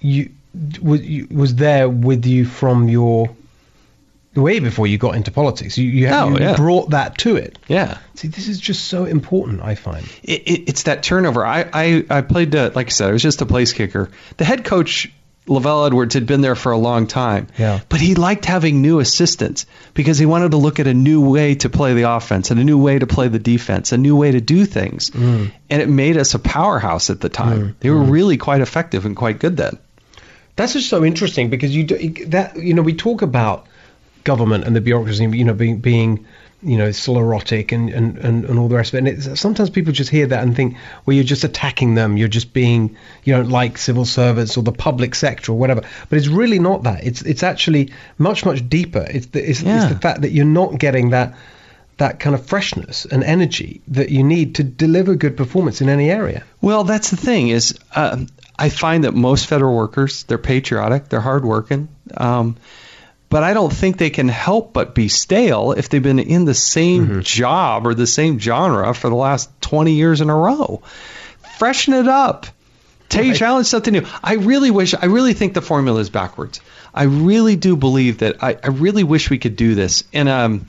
You 0.00 0.30
was, 0.80 1.02
you 1.02 1.26
was 1.30 1.54
there 1.56 1.88
with 1.88 2.24
you 2.26 2.44
from 2.44 2.88
your 2.88 3.28
way 4.34 4.58
before 4.60 4.86
you 4.86 4.98
got 4.98 5.14
into 5.14 5.30
politics. 5.30 5.76
You 5.78 5.88
you, 5.88 6.08
Oh, 6.08 6.30
you 6.30 6.38
yeah. 6.38 6.56
brought 6.56 6.90
that 6.90 7.18
to 7.18 7.36
it. 7.36 7.58
Yeah. 7.68 7.98
See, 8.14 8.28
this 8.28 8.48
is 8.48 8.58
just 8.58 8.86
so 8.86 9.04
important. 9.04 9.62
I 9.62 9.74
find. 9.74 10.04
it, 10.22 10.42
it, 10.46 10.68
it's 10.68 10.84
that 10.84 11.02
turnover. 11.02 11.44
I, 11.46 11.68
I, 11.72 12.04
I 12.10 12.20
played, 12.22 12.54
uh, 12.54 12.70
like 12.74 12.86
I 12.86 12.90
said, 12.90 13.10
I 13.10 13.12
was 13.12 13.22
just 13.22 13.42
a 13.42 13.46
place 13.46 13.72
kicker. 13.72 14.10
The 14.38 14.44
head 14.44 14.64
coach, 14.64 15.12
LaVell 15.46 15.86
Edwards, 15.86 16.14
had 16.14 16.26
been 16.26 16.40
there 16.40 16.54
for 16.54 16.72
a 16.72 16.78
long 16.78 17.06
time. 17.06 17.48
Yeah. 17.58 17.80
But 17.88 18.00
he 18.00 18.14
liked 18.14 18.46
having 18.46 18.80
new 18.80 18.98
assistants 18.98 19.66
because 19.92 20.18
he 20.18 20.26
wanted 20.26 20.52
to 20.52 20.56
look 20.56 20.80
at 20.80 20.86
a 20.86 20.94
new 20.94 21.28
way 21.28 21.54
to 21.56 21.68
play 21.68 21.92
the 21.94 22.10
offense 22.10 22.50
and 22.50 22.58
a 22.58 22.64
new 22.64 22.78
way 22.78 22.98
to 22.98 23.06
play 23.06 23.28
the 23.28 23.38
defense, 23.38 23.92
a 23.92 23.98
new 23.98 24.16
way 24.16 24.32
to 24.32 24.40
do 24.40 24.64
things. 24.64 25.10
Mm. 25.10 25.52
And 25.68 25.82
it 25.82 25.88
made 25.88 26.16
us 26.16 26.34
a 26.34 26.38
powerhouse 26.38 27.10
at 27.10 27.20
the 27.20 27.28
time. 27.28 27.76
They 27.80 27.90
were 27.90 28.02
really 28.02 28.38
quite 28.38 28.62
effective 28.62 29.04
and 29.04 29.14
quite 29.14 29.38
good 29.38 29.56
then. 29.56 29.78
That's 30.56 30.72
just 30.72 30.88
so 30.88 31.04
interesting 31.04 31.50
because 31.50 31.74
you 31.74 31.84
do, 31.84 32.26
that 32.26 32.56
you 32.56 32.74
know 32.74 32.82
we 32.82 32.94
talk 32.94 33.22
about 33.22 33.66
government 34.22 34.64
and 34.64 34.74
the 34.74 34.80
bureaucracy, 34.80 35.24
you 35.24 35.44
know, 35.44 35.52
being 35.52 35.78
being 35.78 36.26
you 36.64 36.78
know 36.78 36.90
sclerotic 36.90 37.72
and, 37.72 37.90
and, 37.90 38.18
and, 38.18 38.44
and 38.44 38.58
all 38.58 38.68
the 38.68 38.76
rest 38.76 38.92
of 38.92 38.96
it. 38.96 38.98
And 38.98 39.08
it's, 39.08 39.40
sometimes 39.40 39.70
people 39.70 39.92
just 39.92 40.10
hear 40.10 40.26
that 40.26 40.42
and 40.42 40.56
think, 40.56 40.76
well, 41.04 41.14
you're 41.14 41.24
just 41.24 41.44
attacking 41.44 41.94
them. 41.94 42.16
You're 42.16 42.28
just 42.28 42.52
being 42.52 42.96
you 43.24 43.34
don't 43.34 43.50
like 43.50 43.78
civil 43.78 44.04
servants 44.04 44.56
or 44.56 44.62
the 44.62 44.72
public 44.72 45.14
sector 45.14 45.52
or 45.52 45.58
whatever. 45.58 45.82
But 46.08 46.18
it's 46.18 46.28
really 46.28 46.58
not 46.58 46.84
that. 46.84 47.04
It's 47.04 47.22
it's 47.22 47.42
actually 47.42 47.92
much 48.18 48.44
much 48.44 48.68
deeper. 48.68 49.06
It's 49.08 49.26
the 49.26 49.50
it's, 49.50 49.62
Yeah. 49.62 49.84
it's 49.84 49.94
the 49.94 50.00
fact 50.00 50.22
that 50.22 50.30
you're 50.30 50.44
not 50.44 50.78
getting 50.78 51.10
that 51.10 51.34
that 51.96 52.18
kind 52.18 52.34
of 52.34 52.44
freshness 52.46 53.04
and 53.04 53.22
energy 53.22 53.80
that 53.88 54.08
you 54.08 54.24
need 54.24 54.56
to 54.56 54.64
deliver 54.64 55.14
good 55.14 55.36
performance 55.36 55.80
in 55.80 55.88
any 55.88 56.10
area. 56.10 56.42
Well, 56.60 56.82
that's 56.84 57.10
the 57.10 57.16
thing 57.16 57.48
is, 57.48 57.78
um, 57.94 58.26
I 58.58 58.68
find 58.68 59.04
that 59.04 59.14
most 59.14 59.46
federal 59.46 59.76
workers, 59.76 60.24
they're 60.24 60.38
patriotic, 60.38 61.08
they're 61.08 61.20
hardworking. 61.20 61.88
Um, 62.16 62.56
but 63.30 63.42
I 63.42 63.54
don't 63.54 63.72
think 63.72 63.96
they 63.98 64.10
can 64.10 64.28
help 64.28 64.72
but 64.72 64.94
be 64.94 65.08
stale 65.08 65.72
if 65.72 65.88
they've 65.88 66.02
been 66.02 66.18
in 66.18 66.44
the 66.44 66.54
same 66.54 67.06
Mm-hmm. 67.06 67.20
job 67.20 67.86
or 67.86 67.94
the 67.94 68.06
same 68.06 68.38
genre 68.38 68.94
for 68.94 69.08
the 69.08 69.16
last 69.16 69.50
20 69.60 69.92
years 69.92 70.20
in 70.20 70.30
a 70.30 70.36
row. 70.36 70.82
Freshen 71.58 71.94
it 71.94 72.08
up. 72.08 72.46
Take 73.08 73.28
Right. 73.28 73.36
challenge 73.36 73.66
something 73.66 73.92
new. 73.92 74.06
I 74.22 74.34
really 74.34 74.70
wish, 74.70 74.94
I 74.94 75.06
really 75.06 75.34
think 75.34 75.54
the 75.54 75.62
formula 75.62 76.00
is 76.00 76.10
backwards. 76.10 76.60
I 76.94 77.04
really 77.04 77.56
do 77.56 77.76
believe 77.76 78.18
that, 78.18 78.42
I, 78.42 78.56
I 78.62 78.68
really 78.68 79.04
wish 79.04 79.30
we 79.30 79.38
could 79.38 79.56
do 79.56 79.74
this. 79.74 80.04
And 80.12 80.28
um, 80.28 80.68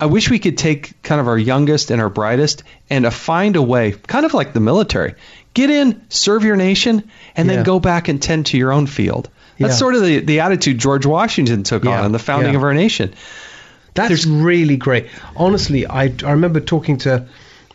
I 0.00 0.06
wish 0.06 0.28
we 0.30 0.38
could 0.38 0.58
take 0.58 1.00
kind 1.02 1.20
of 1.20 1.28
our 1.28 1.38
youngest 1.38 1.90
and 1.90 2.00
our 2.00 2.10
brightest 2.10 2.64
and 2.90 3.06
uh, 3.06 3.10
find 3.10 3.56
a 3.56 3.62
way, 3.62 3.92
kind 3.92 4.26
of 4.26 4.34
like 4.34 4.52
the 4.52 4.60
military, 4.60 5.14
get 5.54 5.70
in, 5.70 6.02
serve 6.10 6.44
your 6.44 6.56
nation, 6.56 7.10
and 7.34 7.48
Yeah. 7.48 7.56
then 7.56 7.64
go 7.64 7.78
back 7.80 8.08
and 8.08 8.20
tend 8.20 8.46
to 8.46 8.58
your 8.58 8.72
own 8.72 8.86
field. 8.86 9.30
That's 9.58 9.72
Yeah. 9.72 9.76
sort 9.78 9.94
of 9.94 10.02
the, 10.02 10.20
the 10.20 10.40
attitude 10.40 10.78
George 10.78 11.06
Washington 11.06 11.62
took 11.62 11.84
Yeah, 11.84 12.00
on 12.00 12.06
in 12.06 12.12
the 12.12 12.18
founding 12.18 12.52
yeah. 12.52 12.58
of 12.58 12.64
our 12.64 12.74
nation. 12.74 13.14
That's 13.94 14.08
There's- 14.08 14.26
really 14.26 14.76
great. 14.76 15.06
Honestly, 15.36 15.86
I, 15.86 16.12
I 16.24 16.32
remember 16.32 16.60
talking 16.60 16.98
to 16.98 17.26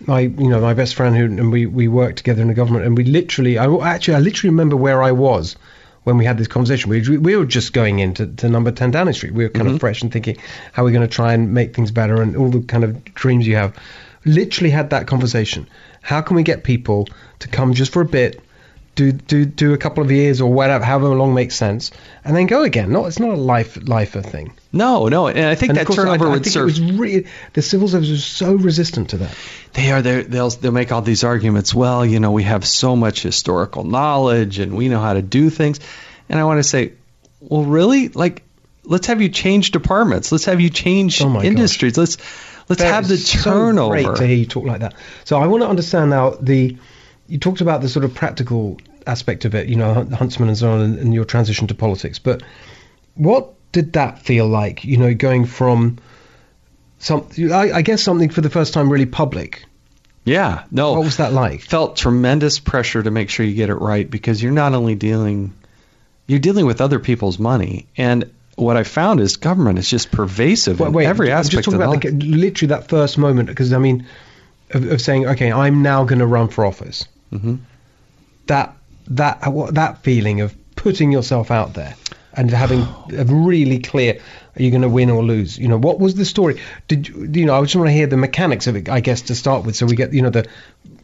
my 0.08 0.22
you 0.22 0.50
know 0.50 0.60
my 0.60 0.74
best 0.74 0.96
friend 0.96 1.16
who 1.16 1.26
and 1.26 1.52
we 1.52 1.66
we 1.68 1.88
worked 1.88 2.18
together 2.18 2.42
in 2.42 2.48
the 2.48 2.56
government 2.56 2.86
and 2.86 2.98
we 2.98 3.04
literally 3.04 3.60
I 3.60 3.66
actually 3.88 4.16
I 4.16 4.20
literally 4.20 4.50
remember 4.50 4.76
where 4.76 5.04
I 5.04 5.12
was 5.12 5.56
when 6.04 6.18
we 6.18 6.26
had 6.26 6.38
this 6.38 6.48
conversation. 6.48 6.90
We 6.90 7.18
we 7.18 7.36
were 7.36 7.46
just 7.46 7.74
going 7.74 8.00
into 8.00 8.28
to 8.28 8.50
number 8.50 8.72
10 8.72 8.92
Downing 8.92 9.14
Street. 9.14 9.34
We 9.34 9.44
were 9.44 9.50
kind 9.50 9.68
of 9.68 9.74
mm-hmm. 9.74 9.80
fresh 9.80 10.02
and 10.02 10.12
thinking 10.12 10.38
how 10.74 10.84
we're 10.84 10.92
going 10.92 11.08
to 11.08 11.16
try 11.16 11.34
and 11.34 11.54
make 11.54 11.76
things 11.76 11.92
better 11.92 12.22
and 12.22 12.36
all 12.36 12.50
the 12.50 12.62
kind 12.62 12.84
of 12.84 13.04
dreams 13.14 13.46
you 13.48 13.56
have. 13.56 13.76
Literally 14.26 14.70
had 14.70 14.92
that 14.92 15.08
conversation. 15.08 15.68
How 16.02 16.22
can 16.22 16.36
we 16.36 16.44
get 16.44 16.64
people 16.64 17.08
to 17.40 17.48
come 17.48 17.74
just 17.74 17.94
for 17.94 18.02
a 18.02 18.06
bit? 18.06 18.42
Do, 18.94 19.14
do 19.14 19.46
do 19.46 19.74
a 19.74 19.78
couple 19.78 20.04
of 20.04 20.12
years 20.12 20.42
or 20.42 20.52
whatever, 20.52 20.84
however 20.84 21.16
long 21.16 21.34
makes 21.34 21.56
sense, 21.56 21.92
and 22.26 22.36
then 22.36 22.46
go 22.46 22.64
again. 22.64 22.92
No, 22.92 23.06
it's 23.06 23.20
not 23.20 23.30
a 23.30 23.38
life 23.38 23.78
lifer 23.88 24.22
thing. 24.22 24.52
No, 24.74 25.08
no, 25.08 25.28
and 25.28 25.40
I 25.46 25.56
think 25.56 25.70
And 25.70 25.78
that 25.78 25.86
course, 25.88 25.96
turnover 25.96 26.26
I, 26.26 26.28
I 26.28 26.32
would 26.34 26.44
think 26.44 26.54
serve. 26.54 26.64
it 26.64 26.66
was 26.66 26.82
re- 26.82 27.26
the 27.54 27.62
civil 27.62 27.88
service 27.88 28.10
was 28.10 28.26
so 28.26 28.54
resistant 28.54 29.12
to 29.12 29.18
that. 29.20 29.34
they 29.74 29.92
are 29.92 30.02
they'll 30.02 30.50
they'll 30.50 30.74
make 30.74 30.92
all 30.92 31.02
these 31.02 31.24
arguments 31.24 31.74
well 31.74 32.06
you 32.06 32.20
know 32.20 32.32
we 32.32 32.44
have 32.44 32.66
so 32.68 32.98
much 32.98 33.24
historical 33.24 33.86
knowledge 33.86 34.60
and 34.60 34.76
we 34.76 34.90
know 34.90 35.00
how 35.00 35.14
to 35.14 35.22
do 35.22 35.50
things 35.50 35.80
and 36.28 36.38
i 36.40 36.44
want 36.44 36.58
to 36.60 36.64
say 36.64 36.92
well 37.40 37.64
really 37.64 38.10
like 38.10 38.44
let's 38.84 39.08
have 39.08 39.22
you 39.22 39.30
change 39.30 39.72
departments 39.72 40.32
let's 40.34 40.46
have 40.46 40.60
you 40.60 40.70
change 40.70 41.22
Oh 41.22 41.30
my 41.30 41.40
gosh. 41.40 41.46
industries 41.48 41.98
let's 41.98 42.18
let's 42.68 42.82
have 42.82 43.08
the 43.08 43.14
It's 43.14 43.32
so 43.32 43.50
turnover 43.50 43.94
great 44.04 44.16
to 44.18 44.28
hear 44.28 44.36
you 44.36 44.46
talk 44.46 44.66
like 44.66 44.82
that. 44.82 44.96
So 45.24 45.38
I 45.40 45.48
want 45.48 45.64
to 45.64 45.70
understand 45.70 46.10
now 46.10 46.32
the. 46.42 46.78
You 47.32 47.40
talked 47.40 47.62
about 47.62 47.82
the 47.82 47.90
sort 47.90 48.06
of 48.06 48.14
practical 48.14 48.80
aspect 49.08 49.46
of 49.46 49.56
it, 49.56 49.68
you 49.68 49.76
know, 49.76 49.94
Hun- 49.94 50.12
Huntsman 50.12 50.50
and 50.50 50.58
so 50.58 50.72
on, 50.72 50.82
and, 50.82 51.00
and 51.00 51.14
your 51.14 51.26
transition 51.26 51.68
to 51.68 51.76
politics. 51.76 52.20
But 52.20 52.44
what 53.16 53.54
did 53.72 53.94
that 53.94 54.20
feel 54.20 54.48
like? 54.48 54.84
You 54.84 54.98
know, 54.98 55.14
going 55.14 55.46
from 55.46 55.98
some, 57.00 57.28
I, 57.52 57.72
I 57.72 57.82
guess 57.82 58.04
something 58.04 58.30
for 58.30 58.42
the 58.42 58.50
first 58.50 58.74
time 58.74 58.92
really 58.92 59.06
public. 59.08 59.66
yeah 60.24 60.66
no 60.70 60.94
What 60.94 61.04
was 61.04 61.18
that 61.18 61.34
like? 61.34 61.62
felt 61.62 61.98
tremendous 61.98 62.60
pressure 62.60 63.02
to 63.02 63.10
make 63.10 63.30
sure 63.30 63.46
you 63.46 63.56
get 63.56 63.70
it 63.70 63.76
right 63.76 64.08
because 64.10 64.42
you're 64.44 64.52
not 64.52 64.74
only 64.74 64.94
dealing 64.96 65.54
you're 66.28 66.40
dealing 66.40 66.68
with 66.68 66.80
other 66.82 67.00
people's 67.00 67.40
money 67.40 67.88
and 67.98 68.30
what 68.56 68.78
I 68.78 68.84
found 68.84 69.20
is 69.20 69.38
government 69.38 69.80
is 69.80 69.90
just 69.90 70.12
pervasive 70.12 70.80
Wait, 70.80 70.88
in 70.88 70.94
wait, 70.94 71.06
every 71.08 71.32
I'm 71.32 71.40
aspect 71.40 71.64
just 71.64 71.66
talking 71.66 71.82
of 71.82 71.90
about 71.90 72.04
like, 72.04 72.14
literally 72.24 72.68
that 72.70 72.90
first 72.90 73.18
moment, 73.18 73.48
because 73.48 73.74
I 73.74 73.80
mean, 73.80 74.06
of, 74.70 74.86
of 74.92 75.02
saying, 75.02 75.26
okay, 75.26 75.52
I'm 75.52 75.82
now 75.82 76.04
going 76.04 76.20
to 76.20 76.28
run 76.28 76.50
for 76.50 76.66
office. 76.66 77.08
Mhm. 77.32 77.60
That 78.48 78.76
that 79.08 79.52
what 79.54 79.76
that 79.76 80.04
feeling 80.04 80.42
of 80.42 80.56
putting 80.76 81.12
yourself 81.12 81.52
out 81.52 81.74
there 81.74 81.96
and 82.34 82.50
having 82.50 82.82
a 83.18 83.24
really 83.26 83.80
clear, 83.80 84.20
are 84.56 84.62
you 84.62 84.72
going 84.72 84.82
to 84.84 84.90
win 84.90 85.10
or 85.10 85.24
lose? 85.24 85.58
You 85.58 85.68
know, 85.68 85.78
what 85.78 86.00
was 86.00 86.16
the 86.16 86.26
story? 86.26 86.60
Did 86.88 87.08
you, 87.08 87.30
you 87.34 87.46
know? 87.46 87.56
I 87.56 87.62
just 87.62 87.76
want 87.76 87.88
to 87.88 87.94
hear 87.94 88.08
the 88.08 88.18
mechanics 88.18 88.68
of 88.68 88.76
it, 88.76 88.90
I 88.90 89.00
guess, 89.02 89.24
to 89.24 89.36
start 89.36 89.66
with, 89.66 89.76
so 89.76 89.86
we 89.86 89.96
get, 89.96 90.14
you 90.14 90.22
know, 90.22 90.30
the 90.30 90.48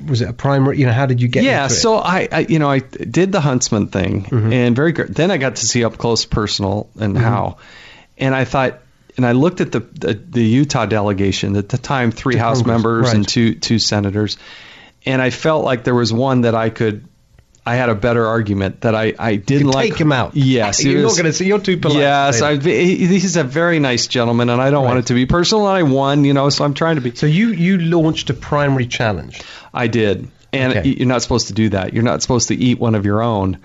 was 0.05 0.21
it 0.21 0.29
a 0.29 0.33
primary? 0.33 0.77
You 0.79 0.85
know, 0.85 0.93
how 0.93 1.05
did 1.05 1.21
you 1.21 1.27
get? 1.27 1.43
yeah 1.43 1.67
so 1.67 1.95
I, 1.95 2.27
I 2.31 2.39
you 2.47 2.59
know 2.59 2.69
i 2.69 2.79
did 2.79 3.31
the 3.31 3.41
huntsman 3.41 3.87
thing 3.87 4.23
Mm-hmm. 4.25 4.53
and 4.53 4.75
very 4.75 4.91
good 4.91 5.13
then 5.15 5.31
i 5.31 5.37
got 5.37 5.55
to 5.55 5.65
see 5.65 5.83
up 5.83 5.97
close 5.97 6.23
personal 6.25 6.87
and 6.99 7.17
how 7.17 7.57
and 8.17 8.35
i 8.35 8.45
thought 8.45 8.79
and 9.17 9.25
i 9.25 9.31
looked 9.31 9.59
at 9.59 9.71
the 9.71 9.79
the, 9.79 10.13
the 10.13 10.43
utah 10.43 10.85
delegation 10.85 11.55
at 11.55 11.69
the 11.69 11.79
time 11.79 12.11
three 12.11 12.35
house 12.35 12.63
members 12.63 13.11
and 13.11 13.27
two 13.27 13.55
two 13.55 13.79
senators 13.79 14.37
and 15.07 15.21
i 15.21 15.29
felt 15.31 15.63
like 15.65 15.83
there 15.83 15.95
was 15.95 16.11
one 16.13 16.41
that 16.41 16.53
i 16.55 16.69
could 16.69 17.03
i 17.65 17.75
had 17.75 17.89
a 17.89 17.95
better 17.95 18.25
argument 18.25 18.81
that 18.81 18.95
i 18.95 19.13
i 19.19 19.35
didn't 19.35 19.67
like 19.69 19.89
take 19.91 19.99
him 19.99 20.11
out. 20.11 20.35
yes 20.35 20.83
you're 20.85 21.03
was- 21.03 21.17
not 21.17 21.21
going 21.23 21.31
to 21.31 21.37
see. 21.37 21.45
You're 21.47 21.59
too 21.59 21.77
polite. 21.77 21.97
Yes, 21.99 22.41
I, 22.41 22.57
he's 22.57 23.35
a 23.35 23.43
very 23.43 23.79
nice 23.79 24.07
gentleman, 24.07 24.49
and 24.49 24.61
I 24.61 24.69
don't 24.71 24.85
want 24.85 24.99
it 24.99 25.07
to 25.07 25.13
be 25.13 25.25
personal. 25.25 25.67
And 25.67 25.77
I 25.77 25.83
won, 25.83 26.23
you 26.23 26.33
know, 26.33 26.49
so 26.49 26.63
I'm 26.63 26.73
trying 26.73 26.95
to 26.95 27.01
be. 27.01 27.13
So 27.15 27.25
you 27.25 27.49
you 27.49 27.77
launched 27.77 28.29
a 28.29 28.33
primary 28.33 28.87
challenge. 28.87 29.41
I 29.73 29.87
did. 29.87 30.29
And 30.53 30.77
Okay. 30.77 30.89
you're 30.97 31.07
not 31.07 31.21
supposed 31.23 31.47
to 31.47 31.53
do 31.53 31.69
that. 31.69 31.93
You're 31.93 32.03
not 32.11 32.21
supposed 32.21 32.47
to 32.47 32.55
eat 32.55 32.79
one 32.79 32.95
of 32.95 33.05
your 33.05 33.21
own. 33.21 33.57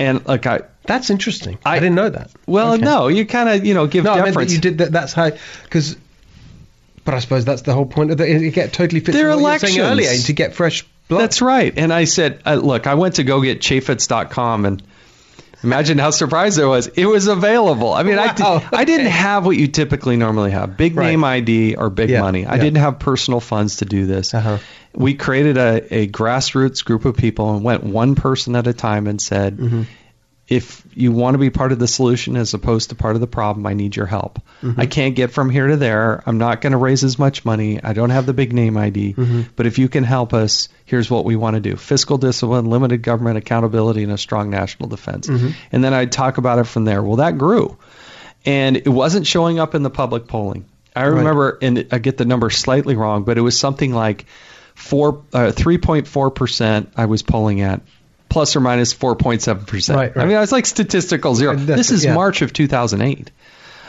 And 0.00 0.26
like 0.26 0.46
I, 0.46 0.62
That's 0.82 1.10
interesting. 1.10 1.58
I, 1.64 1.76
I- 1.76 1.78
didn't 1.78 1.94
know 1.94 2.10
that. 2.10 2.30
well, 2.46 2.72
Okay. 2.74 2.82
no, 2.84 3.06
you 3.06 3.24
kind 3.24 3.48
of, 3.48 3.64
you 3.64 3.74
know, 3.74 3.86
give 3.86 4.02
No, 4.04 4.10
I 4.12 4.16
meant 4.16 4.24
that 4.26 4.30
deference. 4.32 4.52
you 4.52 4.60
did 4.60 4.78
that. 4.78 4.90
That's 4.90 5.12
how 5.12 5.30
because. 5.62 5.96
But 7.04 7.14
I 7.14 7.18
suppose 7.18 7.44
that's 7.44 7.62
the 7.62 7.74
whole 7.74 7.86
point 7.86 8.10
of 8.10 8.20
it. 8.20 8.42
It 8.42 8.50
get 8.52 8.72
totally 8.72 9.00
fits 9.00 9.16
They're 9.16 9.28
what 9.28 9.38
you 9.38 9.44
were 9.44 9.58
saying 9.58 9.76
elections. 9.76 10.08
earlier 10.08 10.22
to 10.22 10.32
get 10.32 10.54
fresh 10.54 10.84
blood. 11.08 11.20
That's 11.20 11.42
right. 11.42 11.72
And 11.76 11.92
I 11.92 12.04
said, 12.04 12.40
uh, 12.46 12.54
look, 12.54 12.86
I 12.86 12.94
went 12.94 13.16
to 13.16 13.24
go 13.24 13.42
get 13.42 13.60
Chaffetz.com 13.60 14.64
and 14.64 14.82
imagine 15.62 15.98
how 15.98 16.10
surprised 16.10 16.58
I 16.60 16.64
was. 16.66 16.86
It 16.88 17.04
was 17.06 17.26
available. 17.26 17.92
I 17.92 18.02
mean, 18.04 18.18
I, 18.18 18.28
Wow, 18.38 18.58
did, 18.60 18.68
I 18.72 18.84
didn't 18.84 19.06
have 19.08 19.44
what 19.44 19.56
you 19.56 19.68
typically 19.68 20.16
normally 20.16 20.50
have 20.52 20.76
big 20.76 20.96
Right. 20.96 21.08
name 21.10 21.24
ID 21.24 21.74
or 21.76 21.90
big 21.90 22.08
Yeah, 22.10 22.20
money. 22.22 22.46
I 22.46 22.54
yeah. 22.56 22.62
didn't 22.62 22.78
have 22.78 22.98
personal 22.98 23.40
funds 23.40 23.76
to 23.78 23.84
do 23.84 24.06
this. 24.06 24.32
Uh-huh. 24.32 24.58
We 24.94 25.14
created 25.14 25.58
a, 25.58 25.94
a 25.94 26.08
grassroots 26.08 26.84
group 26.84 27.04
of 27.04 27.16
people 27.16 27.54
and 27.54 27.62
went 27.64 27.82
one 27.84 28.14
person 28.14 28.56
at 28.56 28.66
a 28.66 28.72
time 28.72 29.06
and 29.06 29.20
said, 29.20 29.56
Mm-hmm. 29.58 29.82
If 30.46 30.86
you 30.92 31.10
want 31.10 31.34
to 31.34 31.38
be 31.38 31.48
part 31.48 31.72
of 31.72 31.78
the 31.78 31.88
solution 31.88 32.36
as 32.36 32.52
opposed 32.52 32.90
to 32.90 32.94
part 32.94 33.14
of 33.14 33.20
the 33.20 33.26
problem, 33.26 33.66
I 33.66 33.72
need 33.72 33.96
your 33.96 34.04
help. 34.06 34.40
Mm-hmm. 34.60 34.78
I 34.78 34.86
can't 34.86 35.14
get 35.14 35.30
from 35.30 35.48
here 35.48 35.68
to 35.68 35.76
there. 35.76 36.22
I'm 36.26 36.36
not 36.36 36.60
going 36.60 36.72
to 36.72 36.78
raise 36.78 37.02
as 37.02 37.18
much 37.18 37.46
money. 37.46 37.82
I 37.82 37.94
don't 37.94 38.10
have 38.10 38.26
the 38.26 38.34
big 38.34 38.52
name 38.52 38.76
ID. 38.76 39.14
Mm-hmm. 39.14 39.42
But 39.56 39.66
if 39.66 39.78
you 39.78 39.88
can 39.88 40.04
help 40.04 40.34
us, 40.34 40.68
here's 40.84 41.10
what 41.10 41.24
we 41.24 41.34
want 41.34 41.54
to 41.54 41.60
do 41.60 41.76
fiscal 41.76 42.18
discipline, 42.18 42.66
limited 42.66 43.02
government 43.02 43.38
accountability, 43.38 44.02
and 44.02 44.12
a 44.12 44.18
strong 44.18 44.50
national 44.50 44.90
defense. 44.90 45.28
Mm-hmm. 45.28 45.50
And 45.72 45.82
then 45.82 45.94
I'd 45.94 46.12
talk 46.12 46.36
about 46.36 46.58
it 46.58 46.64
from 46.64 46.84
there. 46.84 47.02
Well, 47.02 47.16
that 47.16 47.38
grew. 47.38 47.78
And 48.44 48.76
it 48.76 48.88
wasn't 48.88 49.26
showing 49.26 49.58
up 49.58 49.74
in 49.74 49.82
the 49.82 49.90
public 49.90 50.28
polling. 50.28 50.66
I 50.94 51.04
remember, 51.04 51.58
and 51.60 51.88
I 51.90 51.98
get 51.98 52.18
the 52.18 52.24
number 52.24 52.50
slightly 52.50 52.94
wrong, 52.94 53.24
but 53.24 53.36
it 53.36 53.40
was 53.40 53.58
something 53.58 53.92
like 53.92 54.26
four, 54.74 55.24
uh, 55.32 55.50
3.4% 55.52 56.86
I 56.96 57.06
was 57.06 57.22
polling 57.22 57.62
at, 57.62 57.80
plus 58.28 58.56
or 58.56 58.60
minus 58.60 58.94
4.7%. 58.94 59.94
Right, 59.94 60.16
I 60.16 60.24
mean, 60.24 60.36
I 60.36 60.40
was 60.40 60.52
like 60.52 60.66
statistical 60.66 61.34
zero. 61.34 61.56
This 61.56 61.90
is 61.90 62.04
yeah. 62.04 62.14
March 62.14 62.42
of 62.42 62.52
2008. 62.52 63.30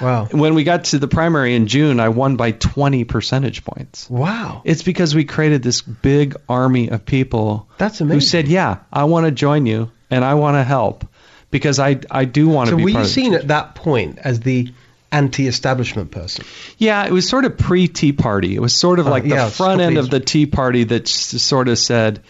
Wow. 0.02 0.26
When 0.26 0.56
we 0.56 0.66
got 0.66 0.86
to 0.86 1.00
the 1.00 1.08
primary 1.08 1.56
in 1.56 1.68
June, 1.68 2.00
I 2.02 2.10
won 2.10 2.36
by 2.36 2.52
20 2.52 3.06
percentage 3.06 3.64
points. 3.64 4.10
Wow. 4.10 4.62
It's 4.66 4.84
because 4.84 5.16
we 5.16 5.24
created 5.24 5.64
this 5.64 5.82
big 5.82 6.36
army 6.50 6.90
of 6.90 7.06
people 7.06 7.70
That's 7.78 8.02
amazing. 8.02 8.16
who 8.18 8.22
said, 8.22 8.48
"Yeah, 8.50 8.80
I 8.92 9.06
want 9.06 9.26
to 9.26 9.32
join 9.32 9.66
you 9.66 9.92
and 10.12 10.26
I 10.26 10.34
want 10.34 10.56
to 10.56 10.64
help 10.64 11.08
because 11.50 11.80
I 11.80 12.00
I 12.12 12.26
do 12.26 12.50
want 12.50 12.68
to 12.68 12.72
So 12.72 12.78
be 12.78 12.84
were 12.84 12.92
part 12.92 13.06
you 13.06 13.10
seen 13.10 13.34
at 13.36 13.48
that 13.48 13.76
point 13.76 14.20
as 14.22 14.42
the 14.42 14.70
anti-establishment 15.14 16.12
person? 16.12 16.46
Yeah, 16.78 17.06
it 17.06 17.12
was 17.12 17.28
sort 17.28 17.46
of 17.46 17.58
pre 17.58 17.88
Tea 17.88 18.12
Party. 18.12 18.56
It 18.56 18.60
was 18.60 18.76
sort 18.76 19.00
of 19.00 19.08
Uh, 19.08 19.12
like 19.12 19.24
yeah, 19.24 19.46
the 19.46 19.52
front 19.52 19.82
end 19.82 19.98
of 19.98 20.10
the 20.10 20.20
Tea 20.20 20.46
Party 20.46 20.84
that 20.84 21.08
sort 21.08 21.70
of 21.70 21.78
said, 21.80 22.22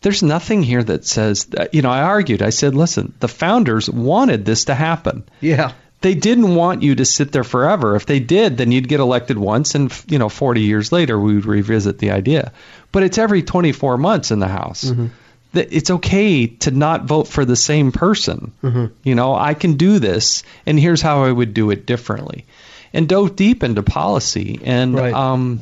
"There's 0.00 0.22
nothing 0.22 0.62
here 0.62 0.82
that 0.82 1.06
says." 1.06 1.44
That, 1.46 1.74
you 1.74 1.82
know, 1.82 1.90
I 1.90 2.02
argued. 2.02 2.42
I 2.42 2.50
said, 2.50 2.74
"Listen, 2.74 3.12
the 3.20 3.28
founders 3.28 3.88
wanted 3.90 4.44
this 4.44 4.66
to 4.66 4.74
happen. 4.74 5.24
Yeah. 5.40 5.72
They 6.00 6.14
didn't 6.14 6.54
want 6.54 6.84
you 6.84 6.94
to 6.94 7.04
sit 7.04 7.32
there 7.32 7.42
forever. 7.42 7.96
If 7.96 8.06
they 8.06 8.20
did, 8.20 8.56
then 8.56 8.70
you'd 8.70 8.88
get 8.88 9.00
elected 9.00 9.36
once, 9.36 9.74
and 9.74 9.92
you 10.08 10.18
know, 10.18 10.28
40 10.28 10.60
years 10.60 10.92
later, 10.92 11.18
we 11.18 11.34
would 11.34 11.46
revisit 11.46 11.98
the 11.98 12.12
idea. 12.12 12.52
But 12.92 13.02
it's 13.02 13.18
every 13.18 13.42
24 13.42 13.98
months 13.98 14.30
in 14.30 14.38
the 14.38 14.48
House." 14.48 14.84
Mm-hmm. 14.84 15.06
It's 15.54 15.90
okay 15.90 16.46
to 16.46 16.70
not 16.70 17.06
vote 17.06 17.26
for 17.26 17.44
the 17.44 17.56
same 17.56 17.90
person. 17.90 18.52
Mm-hmm. 18.62 18.86
You 19.02 19.14
know, 19.14 19.34
I 19.34 19.54
can 19.54 19.74
do 19.74 19.98
this, 19.98 20.42
and 20.66 20.78
here's 20.78 21.00
how 21.00 21.24
I 21.24 21.32
would 21.32 21.54
do 21.54 21.70
it 21.70 21.86
differently. 21.86 22.44
And 22.92 23.08
dove 23.08 23.34
deep 23.34 23.64
into 23.64 23.82
policy, 23.82 24.60
and 24.62 24.94
Right. 24.94 25.12
um, 25.14 25.60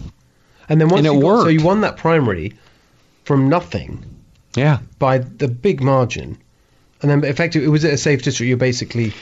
And 0.68 0.80
then 0.80 0.88
once 0.88 0.98
And 0.98 1.06
it 1.06 1.14
you 1.14 1.20
got, 1.22 1.42
so 1.42 1.48
you 1.48 1.62
won 1.62 1.82
that 1.82 1.96
primary 1.98 2.54
from 3.24 3.48
nothing 3.48 4.04
yeah, 4.56 4.78
by 4.98 5.18
the 5.18 5.48
big 5.48 5.82
margin, 5.82 6.38
and 7.02 7.10
then 7.10 7.24
effectively 7.24 7.66
it 7.66 7.70
was 7.70 7.84
it 7.84 7.92
a 7.92 7.98
safe 7.98 8.22
district? 8.22 8.48
You're 8.48 8.56
basically 8.56 9.12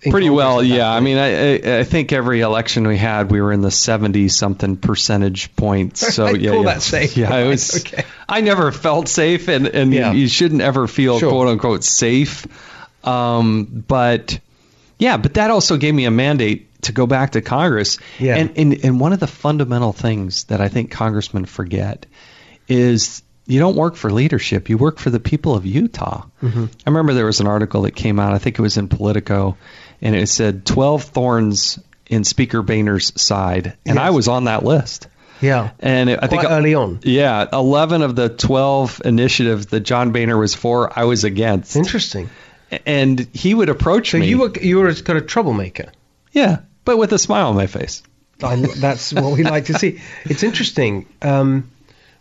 Pretty 0.00 0.30
well, 0.30 0.62
yeah. 0.62 0.88
I 0.88 1.00
mean, 1.00 1.18
I, 1.18 1.80
I, 1.80 1.84
think 1.84 2.12
every 2.12 2.40
election 2.40 2.86
we 2.86 2.96
had, 2.96 3.32
we 3.32 3.40
were 3.40 3.52
in 3.52 3.62
the 3.62 3.70
seventy 3.72 4.28
something 4.28 4.76
percentage 4.76 5.54
points. 5.56 5.98
So 6.18 6.28
yeah, 6.28 6.50
call 6.50 6.64
yeah. 6.64 6.74
that 6.74 6.82
safe. 6.82 7.16
Yeah, 7.16 7.36
it 7.36 7.48
was. 7.48 7.84
okay. 7.84 8.04
I 8.28 8.40
never 8.40 8.70
felt 8.70 9.08
safe, 9.08 9.48
and 9.48 9.66
and 9.66 9.92
Yeah. 9.92 10.12
you, 10.12 10.20
you 10.20 10.28
shouldn't 10.28 10.60
ever 10.60 10.86
feel 10.86 11.18
Sure. 11.18 11.30
quote 11.30 11.48
unquote 11.48 11.82
safe. 11.82 12.46
Um, 13.04 13.64
but 13.88 14.38
yeah, 15.00 15.16
but 15.16 15.34
that 15.34 15.50
also 15.50 15.76
gave 15.76 15.94
me 15.94 16.04
a 16.04 16.12
mandate 16.12 16.80
to 16.82 16.92
go 16.92 17.08
back 17.08 17.32
to 17.32 17.40
Congress. 17.40 17.98
Yeah. 18.20 18.36
And 18.36 18.56
and 18.56 18.84
and 18.84 19.00
one 19.00 19.12
of 19.12 19.18
the 19.18 19.26
fundamental 19.26 19.92
things 19.92 20.44
that 20.44 20.60
I 20.60 20.68
think 20.68 20.92
congressmen 20.92 21.44
forget 21.44 22.06
is 22.68 23.22
you 23.48 23.58
don't 23.58 23.74
work 23.76 23.96
for 23.96 24.10
leadership, 24.12 24.68
you 24.68 24.78
work 24.78 24.98
for 24.98 25.10
the 25.10 25.18
people 25.20 25.54
of 25.54 25.66
Utah. 25.66 26.24
Mm-hmm. 26.42 26.64
I 26.86 26.90
remember 26.90 27.14
there 27.14 27.26
was 27.26 27.40
an 27.40 27.46
article 27.48 27.82
that 27.82 27.92
came 27.96 28.20
out, 28.20 28.32
I 28.34 28.38
think 28.38 28.58
it 28.58 28.62
was 28.62 28.76
in 28.76 28.88
Politico, 28.88 29.56
and 30.00 30.14
it 30.14 30.28
said 30.28 30.64
12 30.66 31.02
thorns 31.04 31.78
in 32.06 32.24
Speaker 32.24 32.62
Boehner's 32.62 33.20
side, 33.20 33.76
and 33.84 33.96
Yes. 33.96 33.98
I 33.98 34.10
was 34.10 34.28
on 34.28 34.44
that 34.44 34.64
list. 34.64 35.08
yeah, 35.40 35.70
And 35.80 36.08
it, 36.10 36.18
I 36.22 36.26
think 36.26 36.42
quite 36.42 36.52
early 36.52 36.74
on. 36.74 37.00
yeah, 37.02 37.46
11 37.52 38.02
of 38.02 38.14
the 38.16 38.28
12 38.28 39.02
initiatives 39.04 39.66
that 39.66 39.80
John 39.80 40.12
Boehner 40.12 40.36
was 40.38 40.54
for, 40.54 40.96
I 40.98 41.04
was 41.04 41.24
against. 41.24 41.76
Interesting. 41.76 42.28
And 42.86 43.18
he 43.32 43.54
would 43.54 43.68
approach 43.70 44.10
So 44.10 44.18
me. 44.18 44.28
you 44.28 44.38
were 44.40 44.52
you 44.60 44.78
were 44.78 44.92
kind 44.94 45.18
of 45.18 45.26
troublemaker. 45.26 45.90
yeah, 46.32 46.58
but 46.84 46.98
with 46.98 47.12
a 47.12 47.18
smile 47.18 47.48
on 47.48 47.56
my 47.56 47.66
face. 47.66 48.02
I, 48.42 48.56
that's 48.56 49.12
what 49.12 49.32
we 49.36 49.42
like 49.42 49.64
to 49.66 49.74
see. 49.74 50.00
It's 50.24 50.42
interesting. 50.42 51.06
Um, 51.22 51.70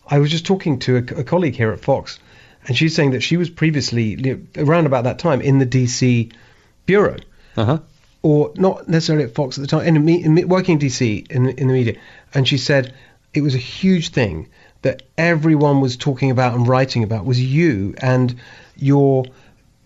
I 0.09 0.19
was 0.19 0.31
just 0.31 0.45
talking 0.45 0.79
to 0.79 0.95
a, 0.97 1.19
a 1.19 1.23
colleague 1.23 1.55
here 1.55 1.71
at 1.71 1.79
Fox, 1.79 2.19
and 2.67 2.77
she's 2.77 2.95
saying 2.95 3.11
that 3.11 3.21
she 3.21 3.37
was 3.37 3.49
previously 3.49 4.39
around 4.57 4.85
about 4.85 5.03
that 5.05 5.19
time 5.19 5.41
in 5.41 5.59
the 5.59 5.65
DC 5.65 6.31
bureau, 6.85 7.17
Uh 7.55 7.65
huh. 7.65 7.79
or 8.21 8.51
not 8.55 8.87
necessarily 8.87 9.25
at 9.25 9.33
Fox 9.35 9.57
at 9.57 9.61
the 9.61 9.67
time, 9.67 9.85
in, 9.87 10.07
in 10.07 10.47
working 10.47 10.79
in 10.79 10.87
DC 10.87 11.29
in, 11.31 11.47
in 11.49 11.67
the 11.67 11.73
media. 11.73 11.95
And 12.33 12.47
she 12.47 12.57
said 12.57 12.93
it 13.33 13.41
was 13.41 13.55
a 13.55 13.59
huge 13.59 14.09
thing 14.09 14.49
that 14.81 15.03
everyone 15.17 15.81
was 15.81 15.97
talking 15.97 16.31
about 16.31 16.53
and 16.55 16.67
writing 16.67 17.03
about 17.03 17.25
was 17.25 17.41
you 17.41 17.95
and 17.97 18.35
your 18.77 19.25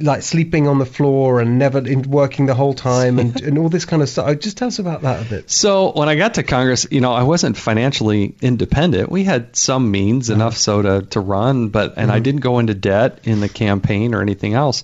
like 0.01 0.21
sleeping 0.21 0.67
on 0.67 0.79
the 0.79 0.85
floor 0.85 1.39
and 1.39 1.59
never 1.59 1.79
in, 1.79 2.03
working 2.03 2.45
the 2.45 2.55
whole 2.55 2.73
time 2.73 3.19
and, 3.19 3.41
and 3.47 3.57
all 3.57 3.69
this 3.69 3.85
kind 3.85 4.01
of 4.01 4.09
stuff. 4.09 4.25
Oh, 4.27 4.35
just 4.35 4.57
tell 4.57 4.67
us 4.67 4.79
about 4.79 5.01
that 5.03 5.25
a 5.25 5.29
bit. 5.29 5.49
So 5.49 5.91
when 5.91 6.09
I 6.09 6.15
got 6.15 6.35
to 6.35 6.43
Congress, 6.43 6.87
you 6.91 7.01
know, 7.01 7.13
I 7.13 7.23
wasn't 7.23 7.57
financially 7.57 8.35
independent. 8.41 9.11
We 9.11 9.23
had 9.23 9.55
some 9.55 9.91
means, 9.91 10.29
uh-huh. 10.29 10.35
enough 10.35 10.57
so 10.57 10.81
to, 10.81 11.01
to 11.07 11.19
run, 11.19 11.69
but 11.69 11.93
and 11.97 12.11
I 12.11 12.15
mm-hmm. 12.15 12.23
didn't 12.23 12.41
go 12.41 12.59
into 12.59 12.73
debt 12.73 13.19
in 13.23 13.39
the 13.39 13.49
campaign 13.49 14.13
or 14.13 14.21
anything 14.21 14.53
else. 14.53 14.83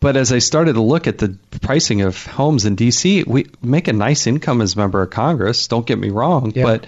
But 0.00 0.16
as 0.16 0.32
I 0.32 0.38
started 0.38 0.74
to 0.74 0.82
look 0.82 1.06
at 1.06 1.16
the 1.16 1.38
pricing 1.62 2.02
of 2.02 2.26
homes 2.26 2.66
in 2.66 2.74
D.C., 2.74 3.24
we 3.26 3.46
make 3.62 3.88
a 3.88 3.92
nice 3.94 4.26
income 4.26 4.60
as 4.60 4.74
a 4.74 4.78
member 4.78 5.00
of 5.00 5.08
Congress. 5.08 5.66
Don't 5.66 5.86
get 5.86 5.98
me 5.98 6.10
wrong, 6.10 6.52
Yeah. 6.54 6.64
but 6.64 6.86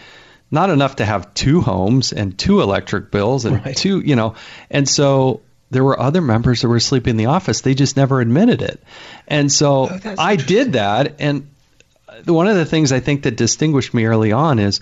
not 0.50 0.68
enough 0.68 0.96
to 0.96 1.04
have 1.06 1.32
two 1.32 1.62
homes 1.62 2.12
and 2.12 2.36
two 2.36 2.60
electric 2.60 3.10
bills 3.10 3.46
and 3.46 3.64
Right. 3.64 3.74
two, 3.74 4.00
you 4.00 4.16
know. 4.16 4.34
And 4.70 4.86
so 4.86 5.40
there 5.70 5.84
were 5.84 5.98
other 5.98 6.20
members 6.20 6.62
that 6.62 6.68
were 6.68 6.80
sleeping 6.80 7.12
in 7.12 7.16
the 7.16 7.26
office. 7.26 7.60
They 7.60 7.74
just 7.74 7.96
never 7.96 8.20
admitted 8.20 8.62
it. 8.62 8.82
And 9.26 9.50
so 9.50 9.88
Oh, 9.90 10.14
I 10.18 10.36
did 10.36 10.74
that. 10.74 11.16
And 11.20 11.48
one 12.24 12.46
of 12.46 12.56
the 12.56 12.64
things 12.64 12.92
I 12.92 13.00
think 13.00 13.22
that 13.22 13.36
distinguished 13.36 13.92
me 13.92 14.04
early 14.06 14.32
on 14.32 14.58
is 14.58 14.80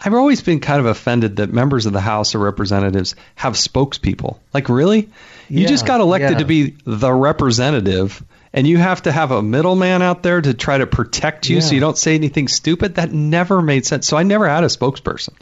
I've 0.00 0.14
always 0.14 0.42
been 0.42 0.60
kind 0.60 0.80
of 0.80 0.86
offended 0.86 1.36
that 1.36 1.52
members 1.52 1.86
of 1.86 1.92
the 1.92 2.00
House 2.00 2.34
of 2.34 2.40
Representatives 2.40 3.16
have 3.34 3.54
spokespeople. 3.54 4.38
Like, 4.54 4.68
really? 4.68 5.08
You 5.48 5.62
Yeah, 5.62 5.68
just 5.68 5.86
got 5.86 6.00
elected 6.00 6.32
yeah. 6.32 6.38
to 6.38 6.44
be 6.44 6.76
the 6.84 7.12
representative, 7.12 8.22
and 8.52 8.66
you 8.66 8.78
have 8.78 9.02
to 9.02 9.12
have 9.12 9.30
a 9.30 9.42
middleman 9.42 10.02
out 10.02 10.22
there 10.22 10.40
to 10.40 10.54
try 10.54 10.78
to 10.78 10.86
protect 10.86 11.48
you 11.48 11.60
so 11.60 11.74
you 11.74 11.80
don't 11.80 11.98
say 11.98 12.14
anything 12.14 12.48
stupid? 12.48 12.96
That 12.96 13.12
never 13.12 13.60
made 13.62 13.86
sense. 13.86 14.06
So 14.06 14.16
I 14.16 14.22
never 14.22 14.48
had 14.48 14.62
a 14.62 14.68
spokesperson. 14.68 15.34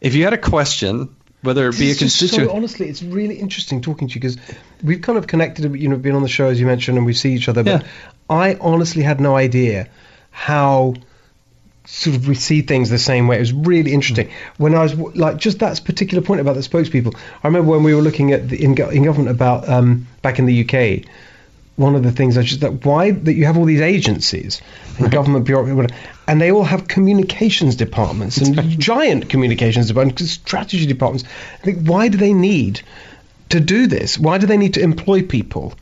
If 0.00 0.14
you 0.14 0.24
had 0.24 0.32
a 0.32 0.38
question, 0.38 1.15
whether 1.46 1.68
it 1.68 1.78
be 1.78 1.90
a 1.90 1.94
constituent. 1.94 2.50
So, 2.50 2.56
honestly, 2.56 2.88
it's 2.88 3.02
really 3.02 3.36
interesting 3.36 3.80
talking 3.80 4.08
to 4.08 4.14
you 4.14 4.20
because 4.20 4.36
we've 4.82 5.00
kind 5.00 5.18
of 5.18 5.26
connected, 5.26 5.74
you 5.74 5.88
know, 5.88 5.96
been 5.96 6.14
on 6.14 6.22
the 6.22 6.28
show 6.28 6.48
as 6.48 6.60
you 6.60 6.66
mentioned, 6.66 6.98
and 6.98 7.06
we 7.06 7.14
see 7.14 7.34
each 7.34 7.48
other. 7.48 7.62
But 7.62 7.82
Yeah. 7.82 7.88
I 8.28 8.56
honestly 8.60 9.02
had 9.02 9.20
no 9.20 9.36
idea 9.36 9.88
how 10.30 10.94
sort 11.86 12.16
of 12.16 12.26
we 12.28 12.34
see 12.34 12.62
things 12.62 12.90
the 12.90 12.98
same 12.98 13.28
way. 13.28 13.36
It 13.36 13.40
was 13.40 13.52
really 13.52 13.92
interesting 13.92 14.30
when 14.58 14.74
I 14.74 14.82
was 14.82 14.94
like 14.96 15.38
just 15.38 15.60
that 15.60 15.80
particular 15.84 16.22
point 16.22 16.40
about 16.40 16.56
the 16.56 16.60
spokespeople. 16.60 17.16
I 17.42 17.46
remember 17.46 17.70
when 17.70 17.84
we 17.84 17.94
were 17.94 18.02
looking 18.02 18.32
at 18.32 18.48
the, 18.48 18.62
in, 18.62 18.76
in 18.90 19.04
government 19.04 19.30
about 19.30 19.68
um, 19.68 20.06
back 20.22 20.38
in 20.38 20.46
the 20.46 20.64
UK. 20.64 21.06
One 21.76 21.94
of 21.94 22.02
the 22.02 22.10
things 22.12 22.38
I 22.38 22.42
just 22.42 22.60
that 22.62 22.84
why 22.86 23.10
that 23.10 23.34
you 23.34 23.44
have 23.44 23.58
all 23.58 23.66
these 23.66 23.82
agencies 23.82 24.62
and 24.98 25.10
government 25.10 25.44
bureaucracy, 25.44 25.94
and 26.26 26.40
they 26.40 26.50
all 26.50 26.64
have 26.64 26.88
communications 26.88 27.76
departments 27.76 28.38
and 28.38 28.78
giant 28.80 29.28
communications 29.28 29.88
departments, 29.88 30.30
strategy 30.30 30.86
departments. 30.86 31.28
I 31.60 31.64
think 31.64 31.86
why 31.86 32.08
do 32.08 32.16
they 32.16 32.32
need 32.32 32.80
to 33.50 33.60
do 33.60 33.86
this? 33.86 34.18
Why 34.18 34.38
do 34.38 34.46
they 34.46 34.56
need 34.56 34.74
to 34.74 34.80
employ 34.80 35.20
people? 35.22 35.74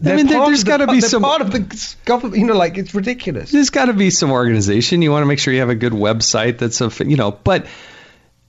They're 0.00 0.16
mean, 0.16 0.28
there- 0.28 0.38
part 0.38 0.48
there's 0.48 0.64
the- 0.64 0.68
gotta 0.70 0.86
be 0.86 1.00
some- 1.02 1.22
part 1.22 1.42
of 1.42 1.50
the 1.50 1.64
government. 2.06 2.38
You 2.40 2.46
know, 2.46 2.56
like 2.56 2.78
it's 2.78 2.94
ridiculous. 2.94 3.50
There's 3.50 3.70
got 3.70 3.86
to 3.86 3.92
be 3.92 4.10
some 4.10 4.30
organization. 4.30 5.02
You 5.02 5.10
want 5.10 5.22
to 5.24 5.26
make 5.26 5.40
sure 5.40 5.52
you 5.52 5.60
have 5.60 5.68
a 5.70 5.74
good 5.74 5.92
website 5.92 6.56
that's 6.58 6.80
a, 6.80 6.90
you 7.04 7.16
know, 7.16 7.32
but 7.44 7.66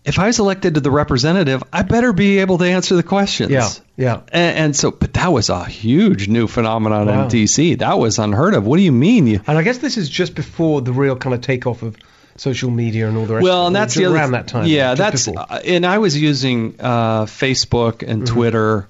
if 0.05 0.17
I 0.17 0.27
was 0.27 0.39
elected 0.39 0.75
to 0.75 0.79
the 0.79 0.91
representative, 0.91 1.61
I 1.73 1.83
better 1.83 2.13
be 2.13 2.39
able 2.39 2.57
to 2.59 2.65
answer 2.65 2.95
the 2.95 3.03
questions. 3.03 3.51
Yeah, 3.51 3.69
yeah. 3.97 4.21
And, 4.31 4.57
and 4.57 4.75
so, 4.75 4.91
but 4.91 5.13
that 5.13 5.27
was 5.31 5.49
a 5.49 5.65
huge 5.65 6.27
new 6.27 6.47
phenomenon 6.47 7.07
Wow. 7.07 7.23
in 7.23 7.29
DC. 7.29 7.79
That 7.79 7.99
was 7.99 8.17
unheard 8.19 8.53
of. 8.53 8.65
What 8.65 8.77
do 8.77 8.83
you 8.83 8.91
mean? 8.91 9.27
You, 9.27 9.41
And 9.45 9.57
I 9.57 9.61
guess 9.61 9.77
this 9.79 9.97
is 9.97 10.09
just 10.09 10.35
before 10.35 10.81
the 10.81 10.93
real 10.93 11.15
kind 11.15 11.33
of 11.35 11.41
takeoff 11.41 11.83
of 11.83 11.97
social 12.37 12.71
media 12.71 13.07
and 13.09 13.17
all 13.17 13.25
the 13.25 13.33
rest. 13.35 13.43
well, 13.43 13.61
of 13.61 13.63
it. 13.63 13.67
and 13.67 13.75
that's 13.75 13.93
the 13.95 14.05
other 14.05 14.15
around 14.15 14.31
that 14.31 14.47
time. 14.47 14.65
Yeah, 14.67 14.95
that's 14.95 15.27
uh, 15.27 15.61
and 15.65 15.85
I 15.85 15.97
was 15.97 16.19
using 16.19 16.75
uh, 16.79 17.25
Facebook 17.25 18.01
and 18.07 18.23
Mm-hmm. 18.23 18.33
Twitter 18.33 18.87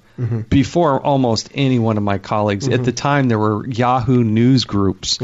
before 0.50 1.00
almost 1.00 1.48
any 1.54 1.78
one 1.78 1.96
of 1.96 2.02
my 2.02 2.18
colleagues. 2.18 2.66
Mm-hmm. 2.66 2.74
At 2.80 2.84
the 2.84 2.92
time, 2.92 3.28
there 3.28 3.38
were 3.38 3.66
Yahoo 3.66 4.22
news 4.22 4.64
groups. 4.64 5.18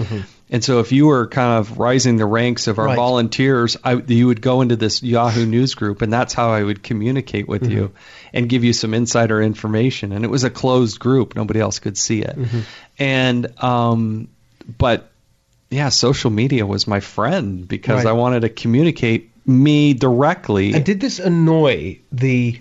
And 0.48 0.62
so, 0.62 0.78
if 0.78 0.92
you 0.92 1.06
were 1.06 1.26
kind 1.26 1.58
of 1.58 1.78
rising 1.78 2.18
the 2.18 2.26
ranks 2.26 2.68
of 2.68 2.78
our 2.78 2.86
Right. 2.86 2.96
volunteers, 2.96 3.76
I, 3.82 3.94
you 3.94 4.28
would 4.28 4.40
go 4.40 4.60
into 4.60 4.76
this 4.76 5.02
Yahoo 5.02 5.44
news 5.44 5.74
group, 5.74 6.02
and 6.02 6.12
that's 6.12 6.34
how 6.34 6.50
I 6.50 6.62
would 6.62 6.84
communicate 6.84 7.48
with 7.48 7.68
you 7.68 7.90
and 8.32 8.48
give 8.48 8.62
you 8.62 8.72
some 8.72 8.94
insider 8.94 9.42
information. 9.42 10.12
And 10.12 10.24
it 10.24 10.28
was 10.28 10.44
a 10.44 10.50
closed 10.50 11.00
group; 11.00 11.34
nobody 11.34 11.58
else 11.58 11.80
could 11.80 11.98
see 11.98 12.22
it. 12.22 12.38
And 12.98 13.62
um, 13.62 14.28
but 14.78 15.10
yeah, 15.70 15.88
social 15.88 16.30
media 16.30 16.64
was 16.64 16.86
my 16.86 17.00
friend 17.00 17.66
because 17.66 18.04
Right. 18.04 18.10
I 18.10 18.12
wanted 18.12 18.40
to 18.42 18.48
communicate 18.48 19.30
me 19.46 19.94
directly. 19.94 20.74
And 20.74 20.84
did 20.84 21.00
this 21.00 21.18
annoy 21.18 21.98
the 22.12 22.60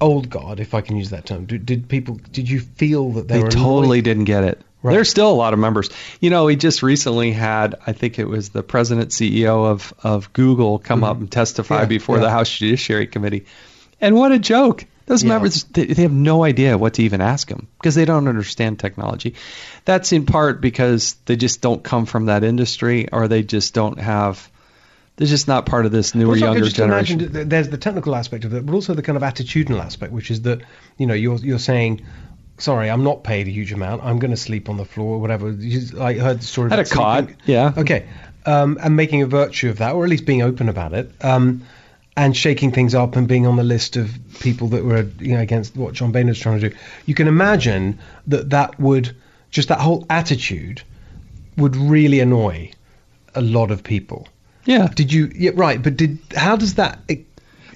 old 0.00 0.28
guard, 0.30 0.60
if 0.60 0.74
I 0.74 0.82
can 0.82 0.96
use 0.96 1.10
that 1.10 1.26
term? 1.26 1.46
Did, 1.46 1.64
did 1.64 1.88
people? 1.88 2.20
Did 2.32 2.50
you 2.50 2.60
feel 2.60 3.12
that 3.12 3.28
they, 3.28 3.38
they 3.38 3.42
were 3.42 3.50
totally 3.50 3.98
annoyed? 3.98 4.04
didn't 4.04 4.24
get 4.24 4.44
it. 4.44 4.60
Right. 4.82 4.92
There's 4.92 5.10
still 5.10 5.30
a 5.30 5.34
lot 5.34 5.52
of 5.54 5.58
members. 5.58 5.90
You 6.20 6.30
know, 6.30 6.44
we 6.44 6.54
just 6.54 6.82
recently 6.84 7.32
had, 7.32 7.74
I 7.86 7.92
think 7.92 8.18
it 8.20 8.26
was 8.28 8.50
the 8.50 8.62
president 8.62 9.10
CEO 9.10 9.66
of, 9.66 9.92
of 10.04 10.32
Google 10.32 10.78
come 10.78 11.02
up 11.02 11.18
and 11.18 11.30
testify 11.30 11.76
Mm-hmm. 11.76 11.82
Yeah, 11.82 11.86
before 11.98 12.16
yeah. 12.16 12.22
the 12.22 12.30
House 12.30 12.48
Judiciary 12.56 13.06
Committee. 13.08 13.46
And 14.00 14.14
what 14.14 14.30
a 14.30 14.38
joke. 14.38 14.84
Those 15.06 15.24
Yeah. 15.24 15.30
members, 15.30 15.64
they, 15.64 15.86
they 15.86 16.02
have 16.02 16.12
no 16.12 16.44
idea 16.44 16.78
what 16.78 16.94
to 16.94 17.02
even 17.02 17.20
ask 17.20 17.48
him 17.50 17.66
because 17.78 17.94
they 17.96 18.04
don't 18.04 18.28
understand 18.28 18.78
technology. 18.78 19.34
That's 19.84 20.12
in 20.12 20.26
part 20.26 20.60
because 20.60 21.14
they 21.24 21.34
just 21.34 21.60
don't 21.60 21.82
come 21.82 22.06
from 22.06 22.26
that 22.26 22.44
industry 22.44 23.08
or 23.10 23.26
they 23.26 23.42
just 23.42 23.74
don't 23.74 23.98
have, 23.98 24.48
they're 25.16 25.26
just 25.26 25.48
not 25.48 25.66
part 25.66 25.86
of 25.86 25.92
this 25.92 26.14
newer, 26.14 26.34
Also, 26.34 26.44
younger 26.44 26.68
generation. 26.68 27.48
there's 27.48 27.68
the 27.70 27.78
technical 27.78 28.14
aspect 28.14 28.44
of 28.44 28.54
it, 28.54 28.64
but 28.64 28.72
also 28.74 28.94
the 28.94 29.02
kind 29.02 29.16
of 29.16 29.22
attitudinal 29.24 29.80
aspect, 29.80 30.12
which 30.12 30.30
is 30.30 30.42
that 30.42 30.60
you 30.98 31.06
know 31.06 31.14
you're 31.14 31.38
you're 31.38 31.58
saying, 31.58 32.02
sorry, 32.58 32.90
I'm 32.90 33.04
not 33.04 33.24
paid 33.24 33.46
a 33.48 33.50
huge 33.50 33.72
amount. 33.72 34.04
I'm 34.04 34.18
going 34.18 34.30
to 34.30 34.36
sleep 34.36 34.68
on 34.68 34.76
the 34.76 34.84
floor 34.84 35.16
or 35.16 35.20
whatever. 35.20 35.50
You, 35.50 36.00
I 36.00 36.14
heard 36.14 36.40
the 36.40 36.44
story. 36.44 36.70
Had 36.70 36.80
a 36.80 36.84
cot, 36.84 37.28
yeah. 37.46 37.72
Okay, 37.76 38.06
um, 38.46 38.78
and 38.82 38.96
making 38.96 39.22
a 39.22 39.26
virtue 39.26 39.70
of 39.70 39.78
that, 39.78 39.94
or 39.94 40.04
at 40.04 40.10
least 40.10 40.26
being 40.26 40.42
open 40.42 40.68
about 40.68 40.92
it, 40.92 41.10
um, 41.22 41.62
and 42.16 42.36
shaking 42.36 42.72
things 42.72 42.94
up 42.94 43.16
and 43.16 43.28
being 43.28 43.46
on 43.46 43.56
the 43.56 43.64
list 43.64 43.96
of 43.96 44.16
people 44.40 44.68
that 44.68 44.84
were 44.84 45.08
you 45.18 45.34
know 45.34 45.40
against 45.40 45.76
what 45.76 45.94
John 45.94 46.12
Boehner's 46.12 46.38
trying 46.38 46.60
to 46.60 46.70
do. 46.70 46.76
You 47.06 47.14
can 47.14 47.28
imagine 47.28 47.98
that 48.26 48.50
that 48.50 48.78
would 48.78 49.16
just 49.50 49.68
that 49.68 49.80
whole 49.80 50.06
attitude 50.10 50.82
would 51.56 51.76
really 51.76 52.20
annoy 52.20 52.70
a 53.34 53.40
lot 53.40 53.70
of 53.70 53.82
people. 53.82 54.28
Yeah. 54.64 54.88
Did 54.88 55.12
you? 55.12 55.30
Yeah, 55.34 55.52
right. 55.54 55.82
But 55.82 55.96
did 55.96 56.18
how 56.34 56.56
does 56.56 56.74
that? 56.74 57.00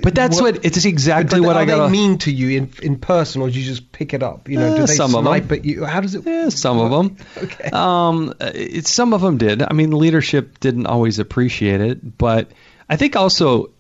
But 0.03 0.15
that's 0.15 0.41
what, 0.41 0.65
it's 0.65 0.85
exactly 0.85 1.41
what 1.41 1.57
I 1.57 1.65
got 1.65 1.87
they 1.87 1.93
mean 1.93 2.19
to 2.19 2.33
you 2.33 2.59
in 2.59 2.71
in 2.83 2.99
person, 2.99 3.41
or 3.43 3.51
do 3.51 3.59
you 3.59 3.65
just 3.65 3.93
pick 3.93 4.13
it 4.15 4.23
up? 4.23 4.49
You 4.49 4.59
know, 4.59 4.73
Eh, 4.75 4.77
do 4.77 4.87
they 4.87 4.95
some 4.95 5.15
of 5.15 5.21
'em. 5.27 5.33
snipe 5.33 5.53
at 5.53 5.65
you? 5.65 5.85
How 5.85 6.01
does 6.01 6.15
it? 6.15 6.25
Yeah, 6.27 6.49
some 6.51 6.79
of 6.79 6.91
them. 6.91 7.17
Okay. 7.43 7.71
Um, 7.73 8.35
it, 8.41 8.87
some 8.87 9.13
of 9.15 9.21
them 9.21 9.39
did. 9.39 9.63
I 9.63 9.73
mean, 9.73 9.91
leadership 9.93 10.61
didn't 10.61 10.87
always 10.87 11.19
appreciate 11.19 11.81
it, 11.81 12.19
but 12.19 12.51
I 12.89 12.97
think 12.97 13.17
also 13.17 13.71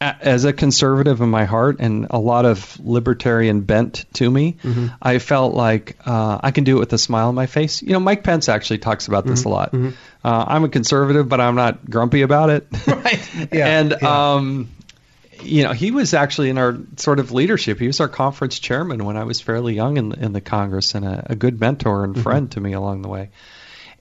as 0.00 0.44
a 0.44 0.52
conservative 0.52 1.20
in 1.22 1.30
my 1.30 1.44
heart 1.44 1.76
and 1.78 2.08
a 2.10 2.18
lot 2.18 2.44
of 2.44 2.78
libertarian 2.84 3.60
bent 3.62 4.04
to 4.14 4.30
me, 4.30 4.56
Mm-hmm. 4.62 4.88
I 5.00 5.18
felt 5.18 5.54
like 5.54 5.96
uh, 6.04 6.40
I 6.42 6.50
can 6.50 6.64
do 6.64 6.76
it 6.76 6.80
with 6.80 6.92
a 6.92 6.98
smile 6.98 7.28
on 7.28 7.34
my 7.34 7.46
face. 7.46 7.80
You 7.80 7.92
know, 7.94 8.00
Mike 8.00 8.22
Pence 8.22 8.48
actually 8.50 8.78
talks 8.78 9.08
about 9.08 9.24
this 9.24 9.44
a 9.44 9.48
lot. 9.48 9.72
Uh, 9.72 9.84
I'm 10.24 10.64
a 10.64 10.68
conservative, 10.68 11.28
but 11.28 11.40
I'm 11.40 11.54
not 11.54 11.88
grumpy 11.88 12.20
about 12.22 12.50
it. 12.50 12.66
Right. 12.86 13.20
Yeah, 13.52 13.66
and 13.80 13.94
yeah. 14.02 14.34
um, 14.34 14.68
you 15.44 15.62
know, 15.62 15.72
he 15.72 15.90
was 15.90 16.14
actually 16.14 16.50
in 16.50 16.58
our 16.58 16.76
sort 16.96 17.18
of 17.18 17.32
leadership. 17.32 17.78
He 17.78 17.86
was 17.86 18.00
our 18.00 18.08
conference 18.08 18.58
chairman 18.58 19.04
when 19.04 19.16
I 19.16 19.24
was 19.24 19.40
fairly 19.40 19.74
young 19.74 19.96
in, 19.96 20.12
in 20.12 20.32
the 20.32 20.40
Congress 20.40 20.94
and 20.94 21.04
a, 21.04 21.26
a 21.30 21.34
good 21.34 21.60
mentor 21.60 22.04
and 22.04 22.14
mm-hmm. 22.14 22.22
friend 22.22 22.50
to 22.52 22.60
me 22.60 22.72
along 22.72 23.02
the 23.02 23.08
way. 23.08 23.30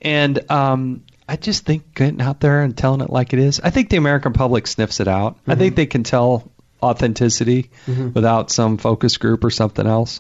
And 0.02 0.52
um, 0.52 1.04
I 1.28 1.38
just 1.38 1.66
think 1.66 1.94
getting 1.96 2.22
out 2.22 2.40
there 2.40 2.62
and 2.62 2.76
telling 2.76 3.02
it 3.02 3.10
like 3.10 3.34
it 3.34 3.40
is. 3.40 3.60
I 3.60 3.70
think 3.70 3.90
the 3.90 3.98
American 3.98 4.34
public 4.34 4.68
sniffs 4.68 5.00
it 5.00 5.08
out. 5.08 5.38
I 5.48 5.56
think 5.56 5.74
mm-hmm. 5.74 5.76
they 5.76 5.86
can 5.86 6.04
tell 6.04 6.52
authenticity 6.82 7.70
mm-hmm. 7.86 8.12
without 8.12 8.52
some 8.52 8.78
focus 8.78 9.18
group 9.18 9.44
or 9.44 9.50
something 9.50 9.88
else. 9.88 10.20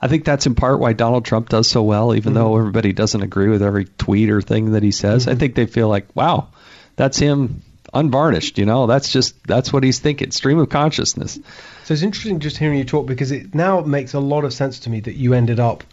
I 0.00 0.08
think 0.08 0.24
that's 0.24 0.46
in 0.46 0.54
part 0.54 0.80
why 0.80 0.92
Donald 0.92 1.24
Trump 1.24 1.48
does 1.48 1.68
so 1.68 1.82
well, 1.82 2.14
even 2.14 2.34
though 2.34 2.56
everybody 2.58 2.92
doesn't 2.92 3.22
agree 3.22 3.48
with 3.48 3.62
every 3.62 3.86
tweet 3.86 4.30
or 4.30 4.42
thing 4.42 4.72
that 4.72 4.82
he 4.82 4.90
says. 4.90 5.26
I 5.26 5.34
think 5.34 5.54
they 5.54 5.66
feel 5.66 5.88
like, 5.88 6.14
wow, 6.14 6.48
that's 6.96 7.18
him 7.18 7.62
unvarnished. 7.94 8.58
You 8.58 8.66
know, 8.66 8.86
that's 8.86 9.12
just 9.12 9.42
that's 9.46 9.72
what 9.72 9.82
he's 9.84 9.98
thinking. 10.00 10.30
Stream 10.30 10.58
of 10.58 10.68
consciousness. 10.68 11.38
So 11.84 11.94
it's 11.94 12.02
interesting 12.02 12.40
just 12.40 12.56
hearing 12.56 12.78
you 12.78 12.84
talk 12.84 13.06
because 13.06 13.30
it 13.32 13.54
now 13.54 13.80
makes 13.80 14.14
a 14.14 14.20
lot 14.20 14.44
of 14.44 14.52
sense 14.52 14.80
to 14.80 14.90
me 14.90 15.00
that 15.00 15.14
you 15.14 15.34
ended 15.34 15.60
up 15.60 15.84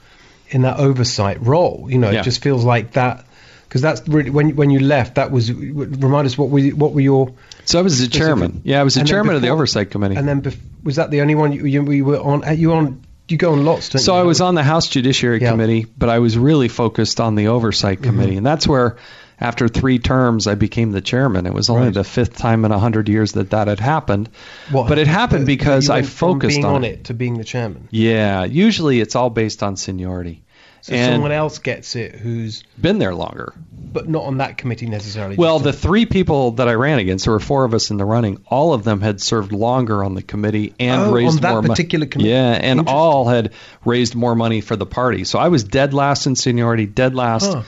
in 0.49 0.61
that 0.63 0.79
oversight 0.79 1.41
role. 1.45 1.87
You 1.89 1.97
know, 1.97 2.09
Yeah. 2.09 2.21
it 2.21 2.23
just 2.23 2.41
feels 2.41 2.63
like 2.63 2.93
that 2.93 3.25
because 3.67 3.81
that's 3.81 4.07
really 4.07 4.29
when 4.29 4.55
when 4.55 4.69
you 4.69 4.79
left. 4.79 5.15
That 5.15 5.31
was 5.31 5.51
remind 5.51 6.25
us 6.27 6.37
what 6.37 6.49
were 6.49 6.61
what 6.69 6.93
were 6.93 7.01
your 7.01 7.31
So 7.65 7.79
I 7.79 7.81
was 7.81 7.99
the 7.99 8.07
chairman. 8.07 8.61
Yeah, 8.63 8.81
I 8.81 8.83
was 8.83 8.95
the 8.95 9.03
chairman 9.03 9.35
of 9.35 9.41
the 9.41 9.49
oversight 9.49 9.91
committee. 9.91 10.15
and 10.15 10.27
then 10.27 10.41
bef- 10.41 10.57
was 10.83 10.95
that 10.97 11.11
the 11.11 11.21
only 11.21 11.35
one 11.35 11.51
you, 11.53 11.65
you, 11.65 11.91
you 11.91 12.05
were 12.05 12.17
on? 12.19 12.43
uh, 12.47 12.51
You 12.51 12.73
on? 12.73 13.01
You 13.27 13.37
go 13.37 13.53
on 13.53 13.63
lots. 13.63 13.87
Don't 13.89 14.01
So 14.01 14.13
you? 14.15 14.19
I 14.19 14.23
was 14.23 14.41
on 14.41 14.55
the 14.55 14.63
House 14.63 14.87
Judiciary 14.89 15.39
Yeah. 15.41 15.51
Committee, 15.51 15.85
but 15.97 16.09
I 16.09 16.19
was 16.19 16.37
really 16.37 16.67
focused 16.67 17.21
on 17.21 17.35
the 17.35 17.47
Oversight 17.47 18.01
Committee, 18.03 18.35
and 18.35 18.45
that's 18.45 18.67
where, 18.67 18.97
after 19.41 19.67
three 19.67 19.97
terms, 19.99 20.45
I 20.47 20.55
became 20.55 20.91
the 20.91 21.01
chairman. 21.01 21.45
It 21.47 21.53
was 21.53 21.69
only 21.69 21.85
Right. 21.85 21.93
the 21.93 22.03
fifth 22.03 22.37
time 22.37 22.63
in 22.63 22.71
a 22.71 22.79
hundred 22.79 23.09
years 23.09 23.31
that 23.33 23.49
that 23.49 23.67
had 23.67 23.79
happened, 23.79 24.29
What- 24.71 24.87
but 24.87 24.97
it 24.99 25.07
happened 25.07 25.39
uh, 25.41 25.45
but 25.45 25.47
because 25.47 25.87
you 25.87 25.93
I 25.95 26.01
focused 26.03 26.59
on, 26.59 26.75
on 26.75 26.83
it. 26.83 26.91
it 26.93 27.03
to 27.05 27.13
being 27.13 27.37
the 27.37 27.43
chairman. 27.43 27.87
Yeah, 27.89 28.43
usually 28.45 29.01
it's 29.01 29.15
all 29.15 29.29
based 29.31 29.63
on 29.63 29.75
seniority. 29.75 30.43
So 30.83 30.93
and 30.95 31.13
someone 31.13 31.31
else 31.31 31.59
gets 31.59 31.95
it 31.95 32.15
who's 32.15 32.63
been 32.79 32.97
there 32.97 33.13
longer. 33.13 33.53
but 33.93 34.07
not 34.09 34.23
on 34.23 34.37
that 34.37 34.57
committee 34.57 34.85
necessarily. 34.87 35.35
Well, 35.35 35.59
the 35.59 35.73
three 35.73 36.05
people 36.05 36.51
that 36.51 36.67
I 36.69 36.73
ran 36.75 36.97
against, 36.99 37.25
there 37.25 37.33
were 37.33 37.39
four 37.41 37.65
of 37.65 37.73
us 37.73 37.91
in 37.91 37.97
the 37.97 38.05
running. 38.05 38.39
All 38.47 38.73
of 38.73 38.83
them 38.85 39.01
had 39.01 39.19
served 39.21 39.51
longer 39.51 40.01
on 40.03 40.15
the 40.15 40.21
committee 40.21 40.73
and 40.79 41.01
Oh, 41.03 41.11
raised 41.11 41.35
on 41.35 41.41
that 41.41 41.51
more 41.51 41.61
money. 41.61 41.71
particular 41.73 42.05
committee. 42.05 42.29
Yeah, 42.31 42.53
and 42.53 42.87
all 42.87 43.27
had 43.27 43.51
raised 43.85 44.15
more 44.15 44.33
money 44.33 44.61
for 44.61 44.75
the 44.77 44.85
party. 44.85 45.23
So 45.25 45.37
I 45.39 45.49
was 45.49 45.63
dead 45.65 45.93
last 45.93 46.25
in 46.25 46.35
seniority, 46.37 46.85
dead 46.85 47.13
last. 47.15 47.51
Huh. 47.53 47.61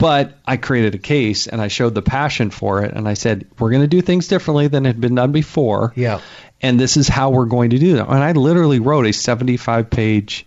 But 0.00 0.38
I 0.46 0.56
created 0.56 0.94
a 0.94 0.98
case 0.98 1.46
and 1.46 1.60
I 1.60 1.68
showed 1.68 1.94
the 1.94 2.02
passion 2.02 2.50
for 2.50 2.82
it, 2.84 2.92
and 2.94 3.06
I 3.06 3.14
said 3.14 3.46
we're 3.58 3.70
going 3.70 3.82
to 3.82 3.86
do 3.88 4.00
things 4.00 4.26
differently 4.28 4.66
than 4.66 4.84
had 4.86 5.00
been 5.00 5.14
done 5.14 5.30
before. 5.32 5.92
Yeah. 5.94 6.20
And 6.62 6.80
this 6.80 6.96
is 6.96 7.06
how 7.06 7.30
we're 7.30 7.44
going 7.46 7.70
to 7.70 7.78
do 7.78 7.94
that. 7.94 8.08
And 8.08 8.18
I 8.18 8.32
literally 8.32 8.80
wrote 8.80 9.06
a 9.06 9.10
75-page 9.10 10.46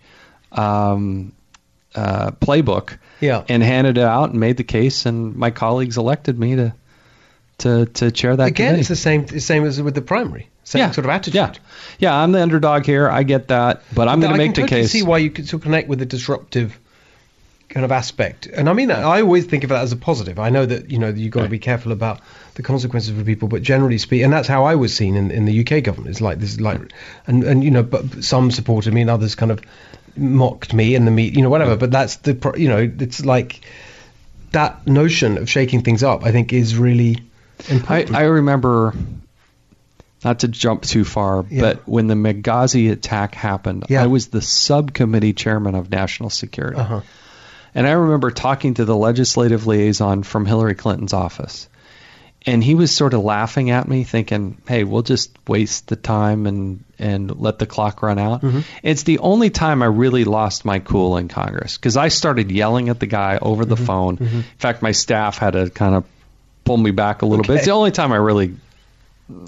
um, 0.52 1.32
uh, 1.94 2.32
playbook 2.32 2.98
Yeah. 3.20 3.44
and 3.48 3.62
handed 3.62 3.98
it 3.98 4.04
out 4.04 4.30
and 4.30 4.40
made 4.40 4.56
the 4.56 4.64
case, 4.64 5.06
and 5.06 5.34
my 5.36 5.50
colleagues 5.50 5.96
elected 5.96 6.38
me 6.38 6.56
to 6.56 6.74
to 7.58 7.86
to 7.86 8.10
chair 8.10 8.34
that 8.34 8.48
Again, 8.48 8.66
committee. 8.70 8.80
it's 8.80 8.88
the 8.88 8.96
same 8.96 9.28
same 9.40 9.64
as 9.64 9.80
with 9.80 9.94
the 9.94 10.02
primary. 10.02 10.48
Same 10.64 10.80
yeah, 10.80 10.90
sort 10.90 11.04
of 11.04 11.10
attitude. 11.10 11.34
Yeah, 11.36 11.52
yeah. 12.00 12.14
I'm 12.16 12.32
the 12.32 12.42
underdog 12.42 12.84
here. 12.84 13.08
I 13.08 13.22
get 13.22 13.48
that, 13.48 13.82
but 13.94 14.08
I'm 14.08 14.18
going 14.20 14.30
to 14.32 14.34
I 14.34 14.38
make 14.38 14.54
can 14.54 14.62
the 14.64 14.68
totally 14.68 14.82
case. 14.82 14.90
see 14.90 15.02
why 15.04 15.18
you 15.18 15.30
could 15.30 15.46
still 15.46 15.60
connect 15.60 15.88
with 15.88 16.00
the 16.00 16.06
disruptive 16.06 16.78
kind 17.74 17.84
of 17.84 17.90
aspect. 17.92 18.46
And 18.46 18.68
I 18.70 18.72
mean, 18.72 18.90
I 18.92 19.20
always 19.20 19.46
think 19.46 19.64
of 19.64 19.70
that 19.70 19.82
as 19.82 19.90
a 19.92 19.96
positive. 19.96 20.38
I 20.38 20.48
know 20.48 20.64
that 20.64 20.90
you 20.90 20.98
know 20.98 21.08
you've 21.08 21.32
got 21.32 21.42
to 21.42 21.48
be 21.48 21.58
careful 21.58 21.90
about 21.90 22.20
the 22.54 22.62
consequences 22.62 23.10
for 23.18 23.24
people, 23.24 23.48
but 23.48 23.62
generally 23.62 23.98
speaking, 23.98 24.24
and 24.24 24.32
that's 24.32 24.46
how 24.46 24.64
I 24.64 24.76
was 24.76 24.94
seen 24.94 25.16
in, 25.16 25.32
in 25.32 25.44
the 25.44 25.60
UK 25.60 25.82
government. 25.82 26.10
It's 26.10 26.20
like 26.20 26.38
this 26.38 26.52
is 26.52 26.60
like, 26.60 26.80
and 27.26 27.42
and 27.42 27.64
you 27.64 27.72
know, 27.72 27.82
but 27.82 28.22
some 28.24 28.52
supported 28.52 28.94
me 28.94 29.00
and 29.00 29.10
others 29.10 29.34
kind 29.34 29.50
of 29.50 29.60
mocked 30.16 30.72
me 30.72 30.94
and 30.94 31.04
the 31.04 31.10
me, 31.10 31.28
you 31.28 31.42
know, 31.42 31.50
whatever. 31.50 31.76
But 31.76 31.90
that's 31.90 32.16
the 32.16 32.34
pro- 32.34 32.54
you 32.54 32.68
know, 32.68 32.90
it's 33.00 33.24
like 33.24 33.60
that 34.52 34.86
notion 34.86 35.36
of 35.38 35.50
shaking 35.50 35.82
things 35.82 36.04
up. 36.04 36.24
I 36.24 36.30
think 36.30 36.52
is 36.52 36.78
really 36.78 37.18
I, 37.68 37.74
important. 37.74 38.14
I 38.16 38.22
remember, 38.22 38.94
not 40.24 40.38
to 40.40 40.48
jump 40.48 40.82
too 40.82 41.04
far, 41.04 41.44
Yeah. 41.50 41.60
but 41.60 41.88
when 41.88 42.06
the 42.06 42.14
Benghazi 42.14 42.92
attack 42.92 43.34
happened, 43.34 43.86
Yeah. 43.88 44.04
I 44.04 44.06
was 44.06 44.28
the 44.28 44.40
subcommittee 44.40 45.32
chairman 45.32 45.74
of 45.74 45.90
national 45.90 46.30
security. 46.30 46.78
uh-huh. 46.78 47.00
And 47.74 47.86
I 47.86 47.92
remember 47.92 48.30
talking 48.30 48.74
to 48.74 48.84
the 48.84 48.96
legislative 48.96 49.66
liaison 49.66 50.22
from 50.22 50.46
Hillary 50.46 50.74
Clinton's 50.74 51.12
office. 51.12 51.68
And 52.46 52.62
he 52.62 52.74
was 52.74 52.94
sort 52.94 53.14
of 53.14 53.22
laughing 53.24 53.70
at 53.70 53.88
me, 53.88 54.04
thinking, 54.04 54.58
hey, 54.68 54.84
we'll 54.84 55.02
just 55.02 55.30
waste 55.48 55.88
the 55.88 55.96
time 55.96 56.46
and, 56.46 56.84
and 56.98 57.40
let 57.40 57.58
the 57.58 57.64
clock 57.64 58.02
run 58.02 58.18
out. 58.18 58.42
Mm-hmm. 58.42 58.60
It's 58.82 59.04
the 59.04 59.18
only 59.20 59.48
time 59.48 59.82
I 59.82 59.86
really 59.86 60.24
lost 60.24 60.66
my 60.66 60.78
cool 60.78 61.16
in 61.16 61.28
Congress 61.28 61.78
because 61.78 61.96
I 61.96 62.08
started 62.08 62.50
yelling 62.52 62.90
at 62.90 63.00
the 63.00 63.06
guy 63.06 63.38
over 63.40 63.62
Mm-hmm. 63.64 63.70
the 63.70 63.76
phone. 63.76 64.16
In 64.18 64.42
fact, 64.58 64.82
my 64.82 64.92
staff 64.92 65.38
had 65.38 65.54
to 65.54 65.70
kind 65.70 65.94
of 65.94 66.04
pull 66.64 66.76
me 66.76 66.90
back 66.90 67.22
a 67.22 67.26
little 67.26 67.44
bit. 67.44 67.56
It's 67.56 67.64
the 67.64 67.72
only 67.72 67.92
time 67.92 68.12
I 68.12 68.16
really, 68.16 68.56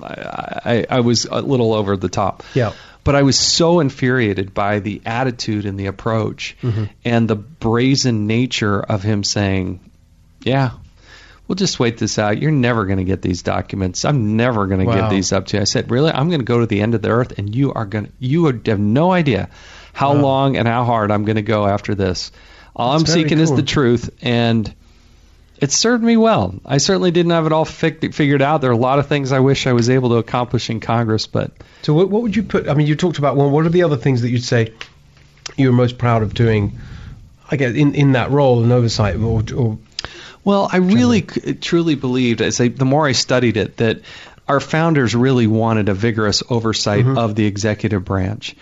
I, 0.02 0.60
I, 0.64 0.86
I 0.96 1.00
was 1.00 1.26
a 1.26 1.42
little 1.42 1.74
over 1.74 1.96
the 1.98 2.08
top 2.08 2.44
Yeah. 2.54 2.72
But 3.06 3.14
I 3.14 3.22
was 3.22 3.38
so 3.38 3.80
infuriated 3.80 4.52
by 4.52 4.80
the 4.80 5.00
attitude 5.06 5.64
and 5.64 5.80
the 5.80 5.86
approach 5.86 6.56
Mm-hmm. 6.62 6.84
and 7.04 7.28
the 7.28 7.36
brazen 7.36 8.26
nature 8.26 8.80
of 8.80 9.02
him 9.02 9.24
saying, 9.24 9.80
"Yeah, 10.42 10.72
we'll 11.48 11.56
just 11.56 11.78
wait 11.80 11.96
this 11.98 12.18
out. 12.18 12.42
You're 12.42 12.50
never 12.50 12.84
going 12.84 12.98
to 12.98 13.04
get 13.04 13.22
these 13.22 13.42
documents. 13.42 14.04
I'm 14.04 14.36
never 14.36 14.66
going 14.66 14.80
to 14.80 14.86
Wow. 14.86 15.00
give 15.02 15.10
these 15.10 15.32
up 15.32 15.46
to 15.46 15.56
you." 15.56 15.60
I 15.62 15.64
said, 15.64 15.90
"Really? 15.90 16.10
I'm 16.12 16.28
going 16.28 16.40
to 16.40 16.44
go 16.44 16.60
to 16.60 16.66
the 16.66 16.80
end 16.82 16.94
of 16.94 17.02
the 17.02 17.08
earth, 17.10 17.38
and 17.38 17.54
you 17.54 17.72
are 17.72 17.86
going 17.86 18.06
to. 18.06 18.12
You 18.18 18.42
would 18.42 18.66
have 18.66 18.78
no 18.80 19.12
idea 19.12 19.48
how 19.92 20.14
Wow. 20.14 20.20
long 20.20 20.56
and 20.56 20.68
how 20.68 20.84
hard 20.84 21.10
I'm 21.10 21.24
going 21.24 21.36
to 21.36 21.42
go 21.42 21.66
after 21.66 21.94
this. 21.94 22.30
All 22.74 22.92
That's 22.98 23.08
I'm 23.10 23.14
seeking 23.14 23.38
is 23.38 23.50
the 23.54 23.62
truth, 23.62 24.10
and." 24.20 24.74
It 25.58 25.72
served 25.72 26.04
me 26.04 26.16
well. 26.16 26.54
I 26.66 26.78
certainly 26.78 27.10
didn't 27.10 27.32
have 27.32 27.46
it 27.46 27.52
all 27.52 27.64
fig- 27.64 28.14
figured 28.14 28.42
out. 28.42 28.60
There 28.60 28.70
are 28.70 28.74
a 28.74 28.78
lot 28.78 28.98
of 28.98 29.06
things 29.06 29.32
I 29.32 29.40
wish 29.40 29.66
I 29.66 29.72
was 29.72 29.88
able 29.88 30.10
to 30.10 30.16
accomplish 30.16 30.68
in 30.68 30.80
Congress, 30.80 31.26
but 31.26 31.52
So 31.82 31.94
what, 31.94 32.10
what 32.10 32.22
would 32.22 32.36
you 32.36 32.42
put? 32.42 32.68
I 32.68 32.74
mean, 32.74 32.86
you 32.86 32.94
talked 32.96 33.18
about 33.18 33.36
well, 33.36 33.48
what 33.50 33.64
are 33.64 33.70
the 33.70 33.82
other 33.82 33.96
things 33.96 34.22
that 34.22 34.28
you'd 34.30 34.44
say 34.44 34.72
you 35.56 35.68
were 35.68 35.76
most 35.76 35.96
proud 35.98 36.22
of 36.22 36.34
doing? 36.34 36.78
I 37.50 37.56
guess 37.56 37.74
in, 37.74 37.94
in 37.94 38.12
that 38.12 38.30
role 38.30 38.62
and 38.62 38.72
oversight, 38.72 39.16
or, 39.16 39.42
or 39.56 39.78
Well, 40.44 40.68
I 40.70 40.78
really 40.78 41.24
c- 41.26 41.54
truly 41.54 41.94
believed, 41.94 42.42
as 42.42 42.60
I, 42.60 42.68
the 42.68 42.84
more 42.84 43.06
I 43.06 43.12
studied 43.12 43.56
it, 43.56 43.76
that 43.76 44.00
our 44.48 44.60
founders 44.60 45.14
really 45.14 45.46
wanted 45.46 45.88
a 45.88 45.94
vigorous 45.94 46.42
oversight 46.50 47.06
of 47.06 47.34
the 47.34 47.46
executive 47.46 48.04
branch. 48.04 48.56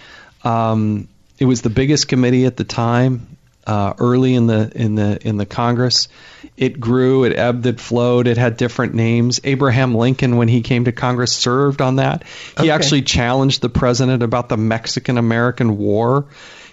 Um, 0.45 1.09
it 1.39 1.47
was 1.47 1.63
the 1.63 1.71
biggest 1.71 2.09
committee 2.09 2.45
at 2.45 2.57
the 2.57 2.65
time, 2.65 3.34
uh, 3.67 3.95
early 3.99 4.35
in 4.35 4.47
the 4.47 4.71
in 4.75 4.95
the 4.95 5.19
in 5.27 5.37
the 5.37 5.47
Congress. 5.47 6.09
It 6.57 6.79
grew, 6.79 7.25
it 7.25 7.37
ebbed, 7.37 7.67
it 7.67 7.81
flowed. 7.81 8.27
It 8.29 8.37
had 8.37 8.57
different 8.57 8.95
names. 8.95 9.41
Abraham 9.45 9.95
Lincoln, 9.95 10.37
when 10.37 10.47
he 10.49 10.61
came 10.63 10.85
to 10.85 10.93
Congress, 10.93 11.33
served 11.33 11.81
on 11.83 11.97
that. 11.97 12.23
He 12.59 12.65
Okay. 12.65 12.71
actually 12.71 13.03
challenged 13.03 13.61
the 13.61 13.69
president 13.69 14.23
about 14.23 14.49
the 14.49 14.57
Mexican 14.57 15.19
American 15.19 15.77
War. 15.79 16.27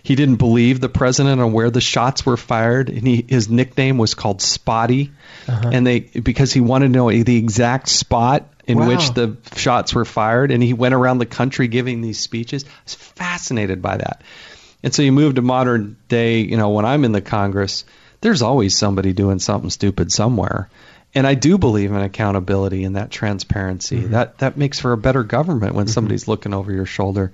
He 0.04 0.15
didn't 0.15 0.38
believe 0.38 0.80
the 0.80 0.89
president 0.89 1.41
on 1.41 1.51
where 1.54 1.69
the 1.69 1.82
shots 1.82 2.25
were 2.25 2.38
fired, 2.38 2.89
and 2.89 3.06
he, 3.08 3.23
his 3.27 3.49
nickname 3.49 3.97
was 3.99 4.13
called 4.15 4.41
Spotty, 4.41 5.12
and 5.47 5.86
they 5.86 5.99
because 5.99 6.51
he 6.54 6.60
wanted 6.60 6.88
to 6.88 6.93
know 6.93 7.12
the 7.12 7.38
exact 7.38 7.88
spot 7.88 8.47
in 8.67 8.77
Wow. 8.80 8.88
which 8.89 9.13
the 9.13 9.38
shots 9.56 9.93
were 9.93 10.06
fired, 10.06 10.51
and 10.51 10.62
he 10.63 10.73
went 10.73 10.93
around 10.95 11.17
the 11.19 11.25
country 11.27 11.67
giving 11.67 12.01
these 12.01 12.19
speeches. 12.19 12.63
I 12.65 12.67
was 12.86 12.95
fascinated 12.95 13.82
by 13.82 13.97
that, 13.97 14.21
and 14.83 14.93
so 14.93 15.01
you 15.01 15.11
move 15.11 15.35
to 15.35 15.41
modern 15.41 15.97
day. 16.07 16.39
You 16.39 16.57
know, 16.57 16.69
when 16.69 16.85
I'm 16.85 17.05
in 17.05 17.11
the 17.11 17.21
Congress, 17.21 17.85
there's 18.21 18.41
always 18.41 18.77
somebody 18.77 19.13
doing 19.13 19.39
something 19.39 19.69
stupid 19.69 20.11
somewhere. 20.11 20.69
And 21.13 21.27
I 21.27 21.33
do 21.33 21.57
believe 21.57 21.91
in 21.91 21.97
accountability 21.97 22.85
and 22.85 22.95
that 22.95 23.11
transparency. 23.11 23.97
Mm-hmm. 23.97 24.11
That 24.11 24.37
that 24.39 24.57
makes 24.57 24.79
for 24.79 24.93
a 24.93 24.97
better 24.97 25.23
government 25.23 25.75
when 25.75 25.85
mm-hmm. 25.85 25.93
somebody's 25.93 26.27
looking 26.27 26.53
over 26.53 26.71
your 26.71 26.85
shoulder 26.85 27.31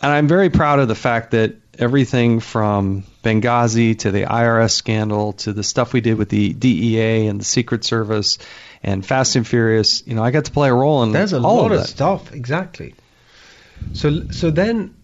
and 0.00 0.12
I'm 0.12 0.28
very 0.28 0.50
proud 0.50 0.78
of 0.78 0.88
the 0.88 0.94
fact 0.94 1.32
that 1.32 1.56
everything 1.78 2.40
from 2.40 3.04
Benghazi 3.24 3.98
to 4.00 4.10
the 4.10 4.22
IRS 4.22 4.70
scandal 4.70 5.32
to 5.34 5.52
the 5.52 5.62
stuff 5.62 5.92
we 5.92 6.00
did 6.00 6.18
with 6.18 6.28
the 6.28 6.52
DEA 6.52 7.26
and 7.26 7.40
the 7.40 7.44
Secret 7.44 7.84
Service 7.84 8.38
and 8.82 9.04
Fast 9.04 9.36
and 9.36 9.46
Furious, 9.46 10.06
you 10.06 10.14
know, 10.14 10.22
I 10.22 10.30
got 10.30 10.44
to 10.44 10.52
play 10.52 10.68
a 10.68 10.74
role 10.74 11.02
in 11.02 11.12
that. 11.12 11.18
there's 11.18 11.32
a 11.32 11.40
lot 11.40 11.72
of 11.72 11.80
of 11.80 11.86
stuff. 11.86 12.32
Exactly. 12.32 12.94
So 13.92 14.28
so 14.30 14.50
then, 14.50 14.94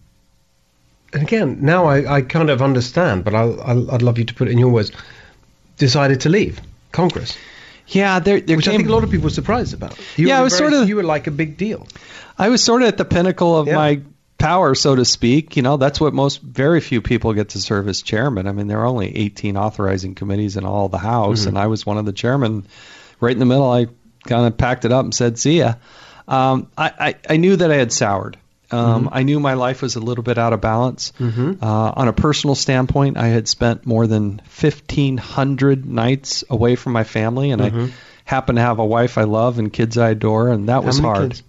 again, 1.14 1.58
now 1.62 1.86
I, 1.86 2.16
I 2.16 2.22
kind 2.22 2.50
of 2.50 2.60
understand, 2.62 3.24
but 3.24 3.34
I'll, 3.34 3.60
I'll 3.60 3.90
I'd 3.92 4.02
love 4.02 4.18
you 4.18 4.24
to 4.24 4.34
put 4.34 4.48
it 4.48 4.52
in 4.52 4.58
your 4.58 4.70
words. 4.70 4.92
Decided 5.78 6.20
to 6.22 6.28
leave 6.28 6.60
Congress. 6.92 7.36
Yeah, 7.88 8.18
there, 8.20 8.40
there 8.40 8.56
which 8.56 8.66
came, 8.66 8.74
I 8.74 8.76
think 8.78 8.88
a 8.88 8.92
lot 8.92 9.04
of 9.04 9.10
people 9.10 9.24
were 9.24 9.30
surprised 9.30 9.74
about. 9.74 9.98
You 10.16 10.28
Yeah, 10.28 10.34
were 10.36 10.40
I 10.40 10.44
was 10.44 10.58
very- 10.58 10.70
sort 10.70 10.82
of- 10.82 10.88
you 10.88 10.96
were 10.96 11.02
like 11.02 11.26
a 11.26 11.30
big 11.32 11.56
deal. 11.56 11.86
I 12.38 12.48
was 12.48 12.62
sort 12.62 12.82
of 12.82 12.88
at 12.88 12.96
the 12.96 13.04
pinnacle 13.04 13.58
of 13.58 13.66
Yeah. 13.66 13.74
my 13.76 14.00
power, 14.38 14.74
so 14.74 14.94
to 14.94 15.04
speak. 15.04 15.56
You 15.56 15.62
know, 15.62 15.76
that's 15.76 16.00
what 16.00 16.14
most, 16.14 16.40
very 16.40 16.80
few 16.80 17.00
people 17.02 17.32
get 17.34 17.50
to 17.50 17.58
serve 17.60 17.88
as 17.88 18.02
chairman. 18.02 18.46
I 18.46 18.52
mean, 18.52 18.68
there 18.68 18.80
are 18.80 18.86
only 18.86 19.14
18 19.16 19.56
authorizing 19.56 20.14
committees 20.14 20.56
in 20.56 20.64
all 20.64 20.88
the 20.88 20.98
House, 20.98 21.40
Mm-hmm. 21.40 21.48
and 21.50 21.58
I 21.58 21.66
was 21.66 21.84
one 21.84 21.98
of 21.98 22.06
the 22.06 22.12
chairmen. 22.12 22.66
Right 23.20 23.32
in 23.32 23.38
the 23.38 23.46
middle, 23.46 23.70
I 23.70 23.86
kind 24.26 24.46
of 24.46 24.56
packed 24.56 24.84
it 24.84 24.92
up 24.92 25.04
and 25.04 25.14
said, 25.14 25.38
"See 25.38 25.58
ya." 25.58 25.74
Um, 26.26 26.68
I, 26.78 26.92
I, 26.98 27.14
I 27.34 27.36
knew 27.36 27.54
that 27.56 27.70
I 27.70 27.76
had 27.76 27.92
soured. 27.92 28.36
Um, 28.70 29.04
Mm-hmm. 29.04 29.14
I 29.14 29.22
knew 29.24 29.40
my 29.40 29.54
life 29.54 29.82
was 29.82 29.96
a 29.96 30.00
little 30.00 30.24
bit 30.24 30.38
out 30.38 30.52
of 30.52 30.60
balance. 30.60 31.12
Uh, 31.20 31.92
on 31.96 32.08
a 32.08 32.12
personal 32.12 32.54
standpoint, 32.54 33.16
I 33.16 33.28
had 33.28 33.46
spent 33.48 33.86
more 33.86 34.06
than 34.06 34.40
1,500 34.60 35.86
nights 35.86 36.44
away 36.50 36.76
from 36.76 36.92
my 36.92 37.04
family, 37.04 37.50
and 37.50 37.62
I 37.62 37.88
happen 38.24 38.56
to 38.56 38.62
have 38.62 38.78
a 38.78 38.84
wife 38.84 39.18
I 39.18 39.24
love 39.24 39.58
and 39.58 39.72
kids 39.72 39.98
I 39.98 40.10
adore, 40.10 40.48
and 40.48 40.68
that 40.68 40.82
was 40.84 41.00
many 41.00 41.14
hard. 41.14 41.30
kids? 41.30 41.42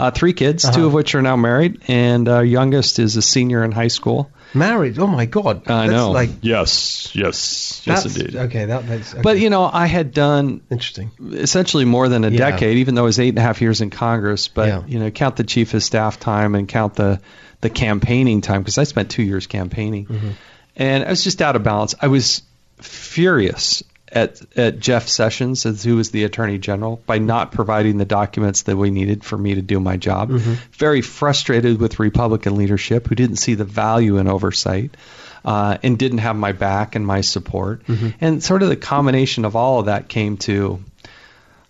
Uh, 0.00 0.10
three 0.10 0.32
kids, 0.32 0.62
two 0.62 0.68
Uh-huh. 0.68 0.86
of 0.86 0.92
which 0.92 1.14
are 1.14 1.22
now 1.22 1.36
married, 1.36 1.82
and 1.88 2.28
uh, 2.28 2.40
youngest 2.40 2.98
is 2.98 3.16
a 3.16 3.22
senior 3.22 3.62
in 3.64 3.70
high 3.72 3.88
school. 3.88 4.30
Married. 4.54 4.98
Oh 4.98 5.06
my 5.06 5.26
God. 5.26 5.62
I 5.68 5.86
That's 5.86 5.92
know. 5.92 6.10
Like 6.10 6.30
yes, 6.42 7.10
yes, 7.14 7.82
yes, 7.84 8.04
indeed. 8.06 8.34
okay. 8.34 8.64
That, 8.64 8.84
makes. 8.88 9.12
okay. 9.12 9.22
But 9.22 9.38
you 9.38 9.48
know, 9.50 9.62
I 9.72 9.86
had 9.86 10.12
done 10.12 10.60
interesting. 10.70 11.12
essentially 11.20 11.84
more 11.84 12.08
than 12.08 12.24
a 12.24 12.30
Yeah. 12.30 12.50
decade, 12.50 12.78
even 12.78 12.94
though 12.96 13.02
I 13.02 13.04
was 13.04 13.20
eight 13.20 13.28
and 13.28 13.38
a 13.38 13.42
half 13.42 13.60
years 13.60 13.80
in 13.80 13.90
Congress. 13.90 14.48
But 14.48 14.68
Yeah. 14.68 14.82
you 14.88 14.98
know, 14.98 15.10
count 15.12 15.36
the 15.36 15.44
chief 15.44 15.74
of 15.74 15.82
staff 15.84 16.18
time 16.18 16.54
and 16.56 16.66
count 16.66 16.94
the 16.96 17.20
the 17.60 17.70
campaigning 17.70 18.40
time 18.40 18.62
because 18.62 18.78
I 18.78 18.84
spent 18.84 19.10
two 19.10 19.22
years 19.22 19.46
campaigning, 19.46 20.06
Mm-hmm. 20.06 20.30
and 20.76 21.04
I 21.04 21.10
was 21.10 21.22
just 21.22 21.40
out 21.42 21.54
of 21.56 21.62
balance. 21.62 21.94
I 22.00 22.08
was 22.08 22.42
furious 22.80 23.82
at 24.12 24.40
at 24.56 24.80
Jeff 24.80 25.08
Sessions, 25.08 25.62
who 25.82 25.96
was 25.96 26.10
the 26.10 26.24
Attorney 26.24 26.58
General, 26.58 27.00
by 27.06 27.18
not 27.18 27.52
providing 27.52 27.98
the 27.98 28.04
documents 28.04 28.62
that 28.62 28.76
we 28.76 28.90
needed 28.90 29.24
for 29.24 29.38
me 29.38 29.54
to 29.54 29.62
do 29.62 29.80
my 29.80 29.96
job. 29.96 30.30
Mm-hmm. 30.30 30.54
Very 30.72 31.02
frustrated 31.02 31.80
with 31.80 31.98
Republican 31.98 32.56
leadership 32.56 33.06
who 33.06 33.14
didn't 33.14 33.36
see 33.36 33.54
the 33.54 33.64
value 33.64 34.18
in 34.18 34.28
oversight. 34.28 34.96
Uh, 35.42 35.78
and 35.82 35.98
didn't 35.98 36.18
have 36.18 36.36
my 36.36 36.52
back 36.52 36.96
and 36.96 37.06
my 37.06 37.22
support, 37.22 37.82
Mm-hmm. 37.86 38.08
and 38.20 38.44
sort 38.44 38.62
of 38.62 38.68
the 38.68 38.76
combination 38.76 39.46
of 39.46 39.56
all 39.56 39.80
of 39.80 39.86
that 39.86 40.06
came 40.06 40.36
to 40.36 40.84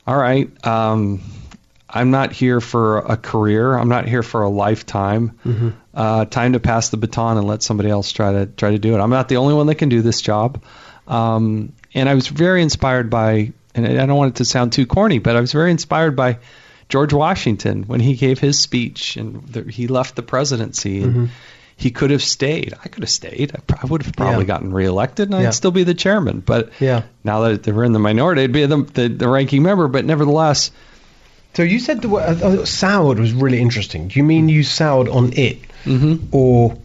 all 0.09 0.17
right, 0.17 0.67
um, 0.67 1.21
I'm 1.89 2.11
not 2.11 2.33
here 2.33 2.61
for 2.61 2.99
a 2.99 3.17
career. 3.17 3.77
I'm 3.77 3.89
not 3.89 4.09
here 4.09 4.25
for 4.25 4.43
a 4.43 4.49
lifetime. 4.49 5.39
Mm-hmm. 5.47 5.69
Uh, 5.95 6.25
time 6.25 6.55
to 6.55 6.59
pass 6.61 6.89
the 6.89 6.97
baton 6.97 7.37
and 7.39 7.47
let 7.47 7.63
somebody 7.63 7.91
else 7.91 8.11
try 8.11 8.33
to 8.33 8.47
try 8.47 8.73
to 8.73 8.79
do 8.79 8.95
it. 8.95 8.99
I'm 8.99 9.11
not 9.11 9.29
the 9.29 9.37
only 9.37 9.55
one 9.55 9.67
that 9.69 9.77
can 9.77 9.89
do 9.89 10.03
this 10.03 10.21
job. 10.21 10.63
Um, 11.07 11.73
and 11.95 12.09
I 12.09 12.15
was 12.15 12.27
very 12.29 12.63
inspired 12.63 13.11
by, 13.11 13.53
and 13.75 13.87
I 13.87 14.07
don't 14.07 14.17
want 14.17 14.35
it 14.35 14.37
to 14.37 14.45
sound 14.45 14.73
too 14.73 14.87
corny, 14.87 15.19
but 15.19 15.37
I 15.37 15.41
was 15.41 15.53
very 15.53 15.71
inspired 15.71 16.17
by 16.17 16.39
George 16.89 17.13
Washington 17.13 17.85
when 17.85 18.01
he 18.01 18.15
gave 18.17 18.39
his 18.39 18.59
speech 18.59 19.17
and 19.17 19.47
the, 19.47 19.63
he 19.71 19.87
left 19.87 20.17
the 20.17 20.23
presidency. 20.23 21.03
And 21.03 21.31
He 21.77 21.91
could 21.91 22.11
have 22.11 22.23
stayed. 22.23 22.75
I 22.85 22.89
could 22.89 23.03
have 23.05 23.11
stayed. 23.11 23.53
I, 23.55 23.61
pr- 23.61 23.77
I 23.83 23.87
would 23.87 24.03
have 24.03 24.15
probably 24.15 24.45
Yeah. 24.45 24.49
gotten 24.49 24.73
reelected, 24.73 25.31
and 25.33 25.47
I'd 25.47 25.55
still 25.55 25.71
be 25.71 25.83
the 25.85 25.95
chairman. 25.95 26.41
But 26.41 26.71
Yeah. 26.79 27.05
now 27.25 27.41
that 27.43 27.63
they 27.63 27.73
were 27.73 27.85
in 27.85 27.93
the 27.93 27.99
minority, 27.99 28.43
I'd 28.43 28.53
be 28.53 28.67
the, 28.67 28.83
the, 28.83 29.09
the 29.09 29.29
ranking 29.29 29.63
member. 29.63 29.89
But 29.89 30.05
nevertheless, 30.05 30.73
So 31.55 31.63
you 31.63 31.79
said 31.81 32.03
the 32.03 32.09
word 32.11 32.43
uh, 32.43 32.47
uh, 32.47 32.65
soured 32.67 33.19
was 33.19 33.33
really 33.33 33.61
interesting. 33.61 34.09
Do 34.09 34.19
you 34.19 34.25
mean 34.25 34.49
you 34.51 34.63
soured 34.63 35.09
on 35.09 35.33
it, 35.33 35.59
Mhm. 35.85 36.21
or 36.33 36.77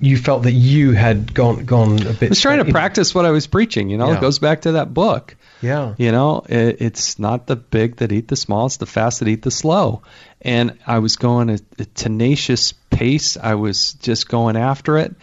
you 0.00 0.16
felt 0.16 0.44
that 0.44 0.52
you 0.52 0.92
had 0.92 1.32
gone 1.34 1.64
gone 1.64 2.00
a 2.06 2.12
bit? 2.12 2.22
I 2.22 2.28
was 2.28 2.40
trying 2.40 2.64
to 2.64 2.70
practice 2.72 3.14
what 3.14 3.26
I 3.26 3.30
was 3.30 3.46
preaching. 3.46 3.90
You 3.90 3.98
know, 3.98 4.08
Yeah. 4.10 4.18
it 4.18 4.20
goes 4.20 4.38
back 4.38 4.62
to 4.62 4.72
that 4.72 4.92
book. 4.92 5.36
Yeah. 5.62 5.94
You 5.98 6.10
know, 6.10 6.42
it, 6.48 6.80
it's 6.80 7.18
not 7.18 7.46
the 7.46 7.56
big 7.56 7.96
that 7.96 8.12
eat 8.12 8.28
the 8.28 8.36
small; 8.36 8.66
it's 8.66 8.78
the 8.78 8.86
fast 8.86 9.20
that 9.20 9.28
eat 9.28 9.42
the 9.42 9.50
slow. 9.50 10.02
And 10.40 10.78
I 10.86 11.00
was 11.00 11.16
going 11.16 11.50
a, 11.50 11.58
a 11.78 11.84
tenacious 11.84 12.72
pace. 12.72 13.36
I 13.36 13.54
was 13.54 13.92
just 13.94 14.28
going 14.28 14.56
after 14.56 14.96
it, 14.96 15.14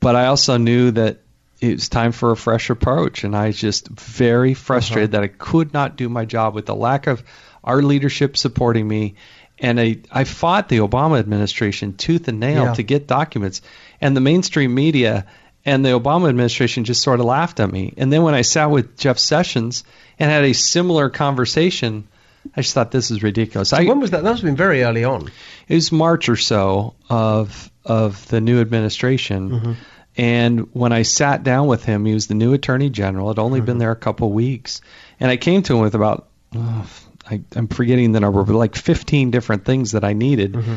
but 0.00 0.16
I 0.16 0.26
also 0.26 0.56
knew 0.56 0.90
that 0.92 1.18
it 1.60 1.74
was 1.74 1.88
time 1.88 2.12
for 2.12 2.32
a 2.32 2.36
fresh 2.36 2.70
approach. 2.70 3.22
And 3.22 3.36
I 3.36 3.48
was 3.48 3.56
just 3.56 3.86
very 3.88 4.54
frustrated 4.54 5.14
uh-huh. 5.14 5.20
that 5.20 5.30
I 5.30 5.36
could 5.36 5.72
not 5.72 5.96
do 5.96 6.08
my 6.08 6.24
job 6.24 6.54
with 6.54 6.66
the 6.66 6.74
lack 6.74 7.06
of 7.06 7.22
our 7.62 7.82
leadership 7.82 8.36
supporting 8.36 8.88
me. 8.88 9.14
And 9.58 9.78
I, 9.78 9.98
I 10.10 10.24
fought 10.24 10.70
the 10.70 10.78
Obama 10.78 11.18
administration 11.18 11.92
tooth 11.92 12.28
and 12.28 12.40
nail 12.40 12.64
Yeah. 12.64 12.74
to 12.74 12.82
get 12.82 13.06
documents. 13.06 13.60
And 14.00 14.16
the 14.16 14.20
mainstream 14.20 14.74
media 14.74 15.26
and 15.64 15.84
the 15.84 15.90
Obama 15.90 16.28
administration 16.28 16.84
just 16.84 17.02
sort 17.02 17.20
of 17.20 17.26
laughed 17.26 17.60
at 17.60 17.70
me. 17.70 17.92
And 17.96 18.12
then 18.12 18.22
when 18.22 18.34
I 18.34 18.42
sat 18.42 18.70
with 18.70 18.96
Jeff 18.96 19.18
Sessions 19.18 19.84
and 20.18 20.30
had 20.30 20.44
a 20.44 20.54
similar 20.54 21.10
conversation, 21.10 22.08
I 22.56 22.62
just 22.62 22.72
thought 22.74 22.90
this 22.90 23.10
is 23.10 23.22
ridiculous. 23.22 23.72
I, 23.72 23.84
when 23.84 24.00
was 24.00 24.10
that? 24.12 24.22
That 24.22 24.30
must 24.30 24.42
have 24.42 24.48
been 24.48 24.56
very 24.56 24.82
early 24.82 25.04
on. 25.04 25.30
it 25.68 25.74
was 25.74 25.92
March 25.92 26.28
or 26.28 26.36
so 26.36 26.94
of 27.10 27.70
of 27.84 28.26
the 28.28 28.40
new 28.40 28.60
administration. 28.60 29.50
Mm-hmm. 29.50 29.72
And 30.16 30.68
when 30.74 30.92
I 30.92 31.02
sat 31.02 31.44
down 31.44 31.66
with 31.66 31.84
him, 31.84 32.04
he 32.04 32.14
was 32.14 32.26
the 32.26 32.34
new 32.34 32.52
attorney 32.52 32.90
general. 32.90 33.28
Had 33.28 33.38
only 33.38 33.58
Mm-hmm. 33.60 33.66
been 33.66 33.78
there 33.78 33.90
a 33.92 33.96
couple 33.96 34.28
of 34.28 34.34
weeks, 34.34 34.80
and 35.18 35.30
I 35.30 35.36
came 35.36 35.62
to 35.64 35.74
him 35.74 35.80
with 35.80 35.94
about 35.94 36.28
oh, 36.56 36.86
I, 37.30 37.42
I'm 37.54 37.68
forgetting 37.68 38.12
the 38.12 38.20
number, 38.20 38.42
but 38.42 38.54
like 38.54 38.74
15 38.74 39.30
different 39.30 39.64
things 39.66 39.92
that 39.92 40.04
I 40.04 40.14
needed. 40.14 40.54
Mm-hmm. 40.54 40.76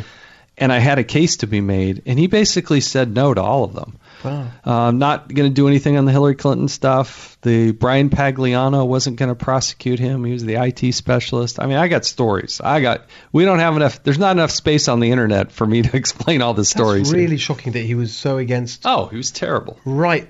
And 0.57 0.71
I 0.71 0.77
had 0.77 0.99
a 0.99 1.03
case 1.03 1.37
to 1.37 1.47
be 1.47 1.61
made, 1.61 2.03
and 2.05 2.19
he 2.19 2.27
basically 2.27 2.79
said 2.79 3.11
no 3.13 3.33
to 3.33 3.41
all 3.41 3.63
of 3.63 3.73
them. 3.73 3.97
Wow. 4.23 4.47
Uh, 4.63 4.91
not 4.91 5.27
going 5.27 5.49
to 5.49 5.53
do 5.53 5.67
anything 5.67 5.97
on 5.97 6.05
the 6.05 6.11
Hillary 6.11 6.35
Clinton 6.35 6.67
stuff. 6.67 7.37
The 7.41 7.71
Bryan 7.71 8.09
Pagliano 8.09 8.85
wasn't 8.85 9.17
going 9.17 9.29
to 9.29 9.35
prosecute 9.35 9.99
him. 9.99 10.23
He 10.23 10.31
was 10.31 10.45
the 10.45 10.55
IT 10.63 10.93
specialist. 10.93 11.59
I 11.59 11.65
mean, 11.65 11.77
I 11.77 11.87
got 11.87 12.05
stories. 12.05 12.61
I 12.63 12.81
got. 12.81 13.05
We 13.31 13.45
don't 13.45 13.59
have 13.59 13.75
enough. 13.75 14.03
There's 14.03 14.19
not 14.19 14.31
enough 14.31 14.51
space 14.51 14.87
on 14.87 14.99
the 14.99 15.11
internet 15.11 15.51
for 15.51 15.65
me 15.65 15.81
to 15.81 15.95
explain 15.97 16.41
all 16.43 16.53
the 16.53 16.63
stories. 16.65 17.09
That's 17.09 17.13
really 17.17 17.37
shocking 17.37 17.73
that 17.73 17.81
he 17.83 17.95
was 17.95 18.15
so 18.15 18.37
against 18.37 18.83
Oh, 18.85 19.07
he 19.07 19.17
was 19.17 19.31
terrible. 19.31 19.79
right 19.85 20.29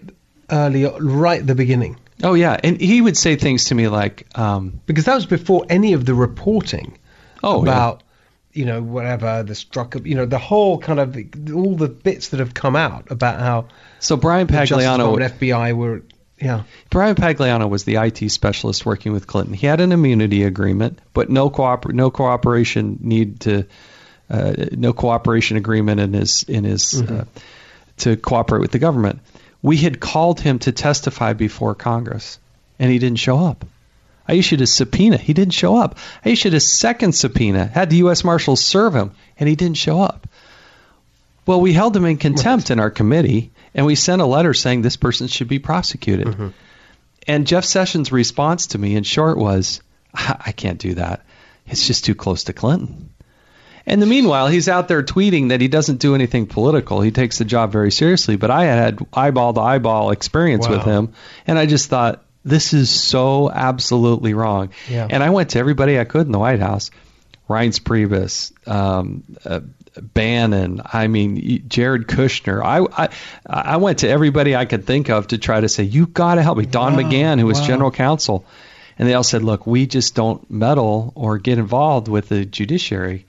early, 0.50 0.86
right 0.86 1.42
at 1.42 1.48
the 1.48 1.56
beginning, 1.56 1.98
Oh 2.24 2.34
yeah, 2.36 2.58
and 2.64 2.80
he 2.80 3.02
would 3.02 3.18
say 3.18 3.36
things 3.36 3.66
to 3.66 3.76
me 3.76 3.88
like, 3.90 4.26
um, 4.38 4.80
because 4.86 5.06
that 5.06 5.16
was 5.16 5.26
before 5.26 5.66
any 5.70 5.94
of 5.94 6.06
the 6.06 6.14
reporting 6.14 6.98
"Oh, 7.44 7.66
yeah. 7.66 7.72
about 7.72 8.03
you 8.54 8.66
know 8.66 8.82
whatever 8.82 9.44
the 9.44 9.56
struck 9.56 9.96
you 10.04 10.16
know 10.16 10.26
the 10.26 10.38
whole 10.38 10.78
kind 10.78 11.00
of 11.00 11.18
all 11.54 11.76
the 11.76 11.89
bits 11.89 12.30
that 12.30 12.39
have 12.39 12.54
come 12.54 12.76
out 12.76 13.10
about 13.12 13.39
how 13.39 13.68
So 14.00 14.16
Bryan 14.16 14.48
Pagliano, 14.48 15.18
Department, 15.18 15.39
FBI 15.39 15.76
were 15.76 16.02
yeah 16.39 16.63
Bryan 16.89 17.16
Pagliano 17.16 17.68
was 17.68 17.84
the 17.84 17.96
IT 17.96 18.30
specialist 18.30 18.86
working 18.86 19.12
with 19.12 19.28
Clinton. 19.28 19.54
He 19.54 19.68
had 19.68 19.82
an 19.82 19.92
immunity 19.92 20.44
agreement, 20.44 21.00
but 21.13 21.30
no 21.30 21.50
cooper- 21.50 21.94
no 21.94 22.12
cooperation 22.12 23.00
need 23.02 23.42
to 23.42 23.66
uh, 24.30 24.54
no 24.72 24.94
cooperation 24.94 25.58
agreement 25.58 26.00
in 26.00 26.13
his 26.13 26.44
in 26.44 26.63
his 26.63 27.02
uh, 27.02 27.26
to 27.98 28.16
cooperate 28.16 28.60
with 28.60 28.72
the 28.72 28.80
government. 28.80 29.20
We 29.62 29.78
had 29.78 30.00
called 30.00 30.39
him 30.39 30.60
to 30.60 30.72
testify 30.72 31.34
before 31.34 31.74
Congress, 31.76 32.39
and 32.80 32.92
he 32.92 33.00
didn't 33.00 33.20
show 33.20 33.39
up. 33.39 33.66
I 34.28 34.34
issued 34.34 34.62
a 34.62 34.68
subpoena. 34.68 35.18
He 35.18 35.34
didn't 35.34 35.54
show 35.54 35.76
up. 35.76 35.98
I 36.24 36.30
issued 36.30 36.54
a 36.54 36.60
second 36.60 37.14
subpoena, 37.14 37.66
had 37.66 37.90
the 37.90 37.98
U.S. 37.98 38.24
Marshals 38.24 38.64
serve 38.64 38.96
him, 38.96 39.12
and 39.38 39.50
he 39.50 39.56
didn't 39.56 39.78
show 39.78 40.02
up. 40.02 40.28
Well, 41.46 41.60
we 41.60 41.74
held 41.74 41.96
him 41.96 42.06
in 42.06 42.18
contempt 42.18 42.72
in 42.72 42.80
our 42.80 42.90
committee, 42.90 43.52
and 43.74 43.86
we 43.86 43.96
sent 43.96 44.22
a 44.22 44.26
letter 44.26 44.54
saying 44.54 44.82
this 44.82 44.96
person 44.96 45.28
should 45.28 45.50
be 45.50 45.60
prosecuted. 45.60 46.28
Mm-hmm. 46.28 46.48
And 47.28 47.48
Jeff 47.48 47.66
Sessions' 47.66 48.12
response 48.12 48.68
to 48.68 48.78
me, 48.78 48.96
in 48.96 49.04
short, 49.04 49.38
was, 49.38 49.82
"I 50.14 50.54
can't 50.56 50.80
do 50.80 50.94
that. 50.96 51.26
It's 51.68 51.86
just 51.86 52.06
too 52.06 52.16
close 52.16 52.46
to 52.46 52.54
Clinton." 52.54 53.10
And 53.86 54.02
the 54.02 54.06
meanwhile, 54.06 54.48
he's 54.48 54.70
out 54.70 54.88
there 54.88 55.04
tweeting 55.04 55.50
that 55.50 55.60
he 55.60 55.68
doesn't 55.68 56.00
do 56.00 56.16
anything 56.16 56.46
political. 56.48 57.02
He 57.02 57.12
takes 57.12 57.38
the 57.38 57.46
job 57.46 57.74
very 57.74 57.92
seriously. 57.92 58.38
But 58.38 58.52
I 58.52 58.64
had 58.64 59.00
eyeball 59.12 59.54
to 59.56 59.60
eyeball 59.60 60.12
experience 60.12 60.68
with 60.70 60.84
him, 60.84 61.14
and 61.46 61.60
I 61.60 61.66
just 61.66 61.90
thought 61.90 62.24
this 62.44 62.74
is 62.74 62.90
so 62.90 63.50
absolutely 63.50 64.34
wrong. 64.34 64.70
Yeah. 64.90 65.08
And 65.10 65.24
I 65.24 65.30
went 65.30 65.52
to 65.52 65.60
everybody 65.60 66.00
I 66.00 66.04
could 66.04 66.26
in 66.26 66.32
the 66.32 66.40
White 66.40 66.60
House, 66.60 66.92
Reince 67.50 67.80
Priebus, 67.80 68.52
um, 68.68 69.24
uh, 69.46 69.62
Bannon. 70.02 70.82
I 70.92 71.08
mean, 71.08 71.68
Jared 71.68 72.08
Kushner. 72.08 72.64
I, 72.64 73.04
I 73.04 73.10
I 73.46 73.78
went 73.78 74.00
to 74.00 74.10
everybody 74.10 74.56
I 74.56 74.66
could 74.66 74.86
think 74.86 75.10
of 75.10 75.28
to 75.28 75.38
try 75.38 75.62
to 75.62 75.70
say 75.70 75.84
you 75.84 76.08
got 76.08 76.36
to 76.36 76.42
help 76.44 76.58
me. 76.58 76.66
Don 76.66 76.96
Wow, 76.96 77.04
McGahn, 77.04 77.40
who 77.40 77.46
was 77.46 77.60
wow. 77.60 77.68
general 77.68 77.92
counsel, 77.92 78.46
and 78.98 79.08
they 79.08 79.14
all 79.14 79.24
said, 79.24 79.44
look, 79.44 79.68
we 79.68 79.86
just 79.86 80.16
don't 80.16 80.50
meddle 80.50 81.12
or 81.16 81.38
get 81.38 81.60
involved 81.60 82.08
with 82.08 82.30
the 82.30 82.44
judiciary, 82.46 83.26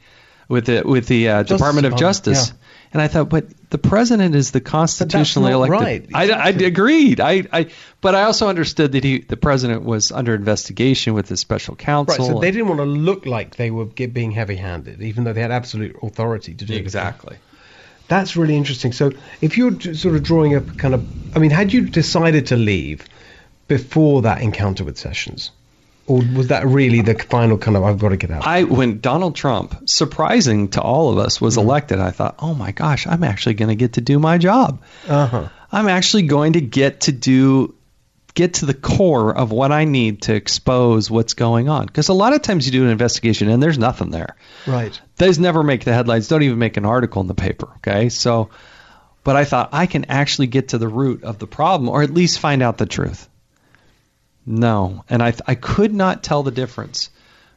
with 0.49 0.67
the 0.67 0.83
with 0.85 1.07
the 1.07 1.29
uh, 1.29 1.43
Department 1.43 1.87
of 1.87 1.97
Department, 1.97 2.01
Justice. 2.01 2.49
yeah. 2.49 2.64
And 2.95 3.03
I 3.03 3.09
thought, 3.09 3.29
but 3.29 3.47
the 3.71 3.79
president 3.79 4.37
is 4.37 4.53
the 4.53 4.61
constitutionally 4.61 5.51
elected. 5.51 6.13
right, 6.13 6.31
I, 6.31 6.31
I 6.31 6.49
agreed. 6.51 7.19
I, 7.19 7.43
I, 7.53 7.67
but 8.01 8.15
I 8.15 8.23
also 8.23 8.49
understood 8.49 8.93
that 8.93 9.03
he, 9.03 9.19
the 9.19 9.37
president, 9.37 9.83
was 9.83 10.13
under 10.13 10.33
investigation 10.33 11.13
with 11.13 11.27
the 11.27 11.37
special 11.37 11.75
counsel. 11.75 12.25
right 12.25 12.35
so 12.35 12.39
they 12.39 12.53
didn't 12.53 12.69
want 12.69 12.79
to 12.79 12.85
look 12.85 13.27
like 13.27 13.57
they 13.57 13.73
were 13.73 13.87
being 13.87 14.31
heavy-handed 14.31 15.03
even 15.03 15.25
though 15.25 15.33
they 15.33 15.41
had 15.41 15.51
absolute 15.51 15.97
authority 16.05 16.55
to 16.55 16.65
do 16.65 16.73
it 16.73 16.79
exactly. 16.79 17.37
That's 18.07 18.37
really 18.37 18.57
interesting. 18.57 18.93
So, 18.93 19.11
if 19.41 19.59
you're 19.59 19.81
sort 19.81 20.15
of 20.15 20.23
drawing 20.23 20.55
up 20.55 20.77
kind 20.77 20.95
of, 20.95 21.05
I 21.35 21.41
mean, 21.41 21.51
had 21.51 21.73
you 21.73 21.89
decided 21.89 22.47
to 22.49 22.57
leave 22.57 23.05
before 23.67 24.23
that 24.23 24.41
encounter 24.41 24.85
with 24.85 24.99
Sessions? 24.99 25.51
Or 26.07 26.23
was 26.35 26.49
that 26.49 26.67
really 26.67 27.01
the 27.01 27.15
final 27.15 27.59
kind 27.59 27.77
of 27.77 27.85
I've 27.85 27.99
got 27.99 28.11
to 28.11 28.17
get 28.17 28.31
out? 28.31 28.47
I 28.47 28.65
when 28.65 29.01
Donald 29.01 29.35
Trump, 29.35 29.89
surprising 29.89 30.69
to 30.71 30.83
all 30.83 31.11
of 31.11 31.19
us, 31.19 31.41
was 31.41 31.57
elected, 31.57 31.99
I 31.99 32.11
thought, 32.11 32.37
oh 32.39 32.55
my 32.55 32.73
gosh, 32.73 33.07
I'm 33.07 33.25
actually 33.25 33.55
going 33.55 33.71
to 33.71 33.75
get 33.75 33.95
to 33.95 34.01
do 34.01 34.19
my 34.19 34.39
job. 34.39 34.83
Uh 35.09 35.27
huh. 35.27 35.49
I'm 35.73 35.89
actually 35.89 36.23
going 36.23 36.55
to 36.55 36.61
get 36.61 37.03
to 37.03 37.13
do 37.13 37.75
get 38.35 38.55
to 38.55 38.67
the 38.67 38.75
core 38.75 39.35
of 39.35 39.53
what 39.53 39.71
I 39.73 39.85
need 39.85 40.23
to 40.23 40.35
expose 40.35 41.11
what's 41.11 41.35
going 41.35 41.69
on. 41.69 41.87
Because 41.87 42.09
a 42.09 42.13
lot 42.13 42.33
of 42.33 42.43
times 42.43 42.67
you 42.67 42.73
do 42.73 42.85
an 42.85 42.91
investigation 42.91 43.49
and 43.49 43.63
there's 43.63 43.79
nothing 43.79 44.11
there. 44.11 44.37
Right. 44.67 45.01
Those 45.17 45.39
never 45.39 45.63
make 45.63 45.85
the 45.85 45.93
headlines. 45.93 46.29
Don't 46.29 46.43
even 46.43 46.59
make 46.59 46.77
an 46.77 46.85
article 46.85 47.23
in 47.23 47.29
the 47.29 47.35
paper. 47.35 47.69
Okay, 47.77 48.09
so. 48.09 48.51
But 49.23 49.37
I 49.37 49.45
thought 49.45 49.71
I 49.73 49.87
can 49.87 50.07
actually 50.11 50.49
get 50.49 50.69
to 50.69 50.79
the 50.79 50.89
root 50.89 51.25
of 51.25 51.39
the 51.39 51.47
problem, 51.47 51.89
or 51.89 52.03
at 52.03 52.11
least 52.11 52.41
find 52.41 52.63
out 52.63 52.77
the 52.77 52.85
truth. 52.85 53.27
No, 54.47 55.05
and 55.09 55.23
I 55.23 55.33
I 55.47 55.55
could 55.55 55.95
not 55.95 56.23
tell 56.23 56.43
the 56.43 56.51
difference 56.51 57.11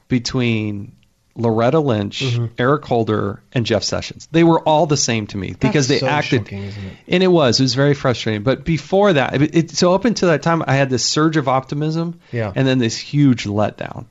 between 0.08 0.94
Loretta 1.36 1.80
Lynch, 1.80 2.24
Mhm. 2.24 2.50
Eric 2.58 2.86
Holder, 2.86 3.42
and 3.54 3.66
Jeff 3.66 3.84
Sessions. 3.84 4.28
They 4.32 4.44
were 4.44 4.60
all 4.62 4.86
the 4.88 4.98
same 4.98 5.28
to 5.28 5.38
me 5.38 5.54
because 5.60 5.88
they 5.88 6.00
so 6.00 6.08
acted 6.08 6.42
shocking, 6.44 6.64
it? 6.64 6.74
and 7.08 7.22
it 7.24 7.28
was. 7.28 7.60
It 7.60 7.64
was 7.64 7.76
very 7.76 7.94
frustrating. 7.94 8.42
But 8.44 8.64
before 8.64 9.14
that, 9.14 9.40
it, 9.42 9.56
it, 9.56 9.72
so 9.72 9.94
up 9.94 10.06
until 10.06 10.30
that 10.30 10.42
time, 10.42 10.64
I 10.66 10.76
had 10.76 10.90
this 10.90 11.06
surge 11.06 11.38
of 11.38 11.48
optimism, 11.48 12.20
Yeah. 12.32 12.52
and 12.56 12.68
then 12.68 12.80
this 12.80 12.98
huge 12.98 13.44
letdown. 13.46 14.06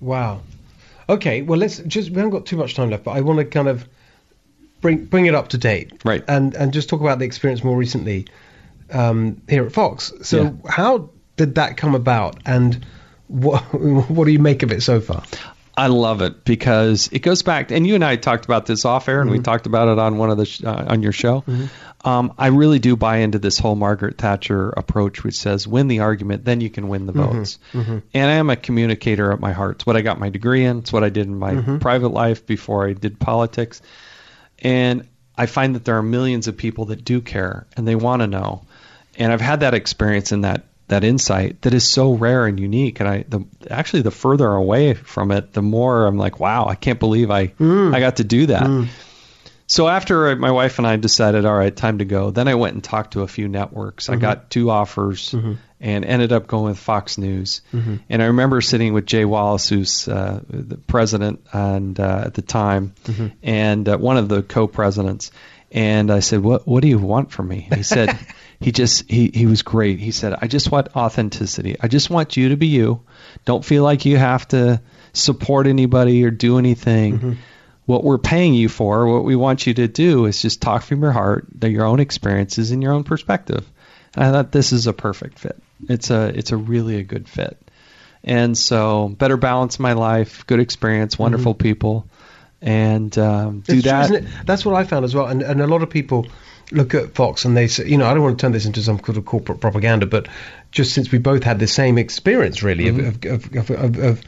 Wow. 0.00 0.40
Okay, 1.08 1.42
well 1.42 1.58
let's 1.58 1.78
just 1.78 2.10
we 2.10 2.16
haven't 2.16 2.30
got 2.30 2.46
too 2.46 2.56
much 2.56 2.74
time 2.74 2.90
left, 2.90 3.02
but 3.04 3.12
I 3.12 3.22
want 3.22 3.38
to 3.40 3.44
kind 3.44 3.66
of 3.68 3.84
bring 4.80 5.06
bring 5.06 5.26
it 5.26 5.34
up 5.34 5.48
to 5.48 5.58
date. 5.58 5.92
Right. 6.04 6.22
And 6.28 6.54
and 6.54 6.72
just 6.72 6.88
talk 6.88 7.00
about 7.00 7.18
the 7.18 7.24
experience 7.24 7.64
more 7.64 7.76
recently 7.76 8.26
um, 8.92 9.40
here 9.48 9.64
at 9.66 9.72
Fox. 9.72 10.12
So 10.22 10.42
Yeah. 10.42 10.50
how 10.70 11.10
did 11.40 11.54
that 11.54 11.78
come 11.78 11.94
about 11.94 12.36
and 12.44 12.84
what 13.28 13.62
what 14.10 14.26
do 14.26 14.30
you 14.30 14.38
make 14.38 14.62
of 14.62 14.72
it 14.72 14.82
so 14.82 15.00
far? 15.00 15.22
I 15.74 15.86
love 15.86 16.20
it 16.20 16.44
because 16.44 17.08
it 17.10 17.20
goes 17.20 17.42
back, 17.42 17.70
and 17.70 17.86
you 17.86 17.94
and 17.94 18.04
I 18.04 18.16
talked 18.16 18.44
about 18.44 18.66
this 18.66 18.84
off 18.84 19.08
air, 19.08 19.22
and 19.22 19.30
we 19.30 19.38
mm-hmm. 19.38 19.44
talked 19.44 19.64
about 19.64 19.88
it 19.88 19.98
on 19.98 20.18
one 20.18 20.30
of 20.30 20.36
the 20.36 20.44
sh- 20.44 20.62
uh, 20.62 20.84
on 20.88 21.02
your 21.02 21.12
show. 21.12 21.40
Mm-hmm. 21.40 22.06
Um, 22.06 22.34
I 22.36 22.48
really 22.48 22.78
do 22.78 22.96
buy 22.96 23.18
into 23.18 23.38
this 23.38 23.58
whole 23.58 23.76
Margaret 23.76 24.18
Thatcher 24.18 24.68
approach, 24.70 25.24
which 25.24 25.36
says 25.36 25.66
win 25.66 25.88
the 25.88 26.00
argument, 26.00 26.44
then 26.44 26.60
you 26.60 26.68
can 26.68 26.88
win 26.88 27.06
the 27.06 27.14
mm-hmm. 27.14 27.38
votes. 27.38 27.58
And 28.12 28.30
I 28.30 28.34
am 28.34 28.50
a 28.50 28.56
communicator 28.56 29.32
at 29.32 29.40
my 29.40 29.52
heart. 29.52 29.76
It's 29.76 29.86
what 29.86 29.96
I 29.96 30.02
got 30.02 30.18
my 30.18 30.28
degree 30.28 30.64
in. 30.64 30.78
It's 30.78 30.92
what 30.92 31.04
I 31.04 31.08
did 31.08 31.26
in 31.26 31.38
my 31.38 31.78
private 31.78 32.08
life 32.08 32.44
before 32.46 32.86
I 32.86 32.92
did 32.94 33.18
politics. 33.18 33.80
And 34.58 35.08
I 35.36 35.46
find 35.46 35.74
that 35.74 35.84
there 35.84 35.96
are 35.96 36.02
millions 36.02 36.48
of 36.48 36.56
people 36.56 36.86
that 36.86 37.04
do 37.04 37.20
care 37.20 37.66
and 37.76 37.86
they 37.86 37.96
want 37.96 38.20
to 38.20 38.26
know. 38.26 38.62
And 39.18 39.32
I've 39.32 39.40
had 39.40 39.60
that 39.60 39.74
experience 39.74 40.32
in 40.32 40.42
that 40.42 40.64
that 40.90 41.02
insight 41.04 41.62
that 41.62 41.72
is 41.74 41.86
so 41.88 42.12
rare 42.12 42.46
and 42.46 42.60
unique. 42.60 43.00
And 43.00 43.08
I 43.08 43.24
the 43.28 43.44
actually 43.70 44.02
the 44.02 44.10
further 44.10 44.48
away 44.48 44.94
from 44.94 45.30
it, 45.32 45.52
the 45.52 45.62
more 45.62 46.06
I'm 46.06 46.18
like, 46.18 46.38
wow, 46.38 46.66
I 46.66 46.74
can't 46.76 47.00
believe 47.00 47.30
I 47.30 47.52
I 47.94 48.00
got 48.00 48.16
to 48.16 48.24
do 48.24 48.46
that. 48.46 48.66
So 49.66 49.86
after 49.86 50.34
my 50.34 50.50
wife 50.50 50.78
and 50.78 50.86
I 50.86 50.96
decided, 50.96 51.44
all 51.44 51.54
right, 51.56 51.74
time 51.74 51.98
to 51.98 52.04
go, 52.04 52.32
then 52.32 52.48
I 52.48 52.56
went 52.56 52.74
and 52.74 52.82
talked 52.82 53.12
to 53.12 53.22
a 53.22 53.28
few 53.28 53.46
networks. 53.46 54.08
I 54.08 54.16
got 54.20 54.50
two 54.50 54.68
offers 54.68 55.32
and 55.80 56.04
ended 56.04 56.32
up 56.32 56.48
going 56.48 56.70
with 56.70 56.78
Fox 56.78 57.18
News. 57.18 57.62
And 58.08 58.20
I 58.20 58.26
remember 58.26 58.60
sitting 58.60 58.94
with 58.94 59.06
Jay 59.06 59.24
Wallace, 59.24 59.68
who's 59.68 60.08
uh, 60.08 60.40
the 60.50 60.76
president 60.76 61.40
and 61.52 61.98
uh, 62.00 62.24
at 62.26 62.34
the 62.34 62.42
time, 62.42 62.94
and 63.44 63.88
uh, 63.88 63.96
one 63.96 64.16
of 64.16 64.28
the 64.28 64.42
co-presidents. 64.42 65.30
And 65.72 66.10
I 66.10 66.18
said, 66.18 66.40
"What 66.42 66.66
What 66.66 66.82
do 66.82 66.88
you 66.88 66.98
want 66.98 67.30
from 67.30 67.46
me?" 67.46 67.68
He 67.72 67.84
said, 67.84 68.18
"He 68.60 68.72
just 68.72 69.10
he 69.10 69.30
he 69.32 69.46
was 69.46 69.62
great." 69.62 69.98
He 69.98 70.10
said, 70.10 70.36
"I 70.40 70.46
just 70.46 70.70
want 70.70 70.94
authenticity. 70.94 71.76
I 71.80 71.88
just 71.88 72.10
want 72.10 72.36
you 72.36 72.50
to 72.50 72.56
be 72.56 72.68
you. 72.68 73.02
Don't 73.44 73.64
feel 73.64 73.82
like 73.82 74.04
you 74.04 74.16
have 74.16 74.46
to 74.48 74.80
support 75.12 75.66
anybody 75.66 76.24
or 76.24 76.30
do 76.30 76.58
anything." 76.58 77.38
what 77.86 78.04
we're 78.04 78.18
paying 78.18 78.54
you 78.54 78.68
for, 78.68 79.08
what 79.08 79.24
we 79.24 79.34
want 79.34 79.66
you 79.66 79.74
to 79.74 79.88
do 79.88 80.26
is 80.26 80.40
just 80.40 80.62
talk 80.62 80.82
from 80.82 81.02
your 81.02 81.10
heart, 81.10 81.48
your 81.60 81.84
own 81.84 81.98
experiences 81.98 82.70
and 82.70 82.84
your 82.84 82.92
own 82.92 83.02
perspective. 83.02 83.68
And 84.14 84.24
I 84.24 84.30
thought 84.30 84.52
this 84.52 84.72
is 84.72 84.86
a 84.86 84.92
perfect 84.92 85.40
fit. 85.40 85.60
It's 85.88 86.10
a 86.10 86.26
it's 86.28 86.52
a 86.52 86.56
really 86.56 86.98
a 86.98 87.02
good 87.02 87.28
fit. 87.28 87.58
And 88.22 88.56
so 88.56 89.08
better 89.08 89.36
balance 89.36 89.78
in 89.78 89.82
my 89.82 89.94
life, 89.94 90.46
good 90.46 90.60
experience, 90.60 91.18
wonderful 91.18 91.54
people, 91.54 92.06
and 92.62 93.16
um, 93.18 93.60
do 93.60 93.72
It's 93.72 93.82
true, 93.82 93.90
that. 93.90 94.10
it? 94.10 94.24
That's 94.44 94.64
what 94.64 94.74
I 94.76 94.84
found 94.84 95.04
as 95.04 95.14
well. 95.14 95.26
And, 95.26 95.42
and 95.42 95.60
a 95.60 95.66
lot 95.66 95.82
of 95.82 95.90
people 95.90 96.26
look 96.72 96.94
at 96.94 97.14
Fox 97.14 97.44
and 97.44 97.56
they 97.56 97.66
say, 97.68 97.86
you 97.86 97.96
know, 97.98 98.06
I 98.06 98.14
don't 98.14 98.22
want 98.22 98.38
to 98.38 98.42
turn 98.42 98.52
this 98.52 98.66
into 98.66 98.82
some 98.82 98.98
sort 98.98 99.16
of 99.16 99.24
corporate 99.24 99.60
propaganda, 99.60 100.06
but 100.06 100.28
just 100.70 100.94
since 100.94 101.10
we 101.10 101.18
both 101.18 101.42
had 101.42 101.58
the 101.58 101.66
same 101.66 101.98
experience, 101.98 102.62
really, 102.62 102.88
of, 102.88 102.96
mm-hmm. 102.96 103.58
of, 103.58 103.70
of, 103.70 103.70
of, 103.70 103.98
of 103.98 104.22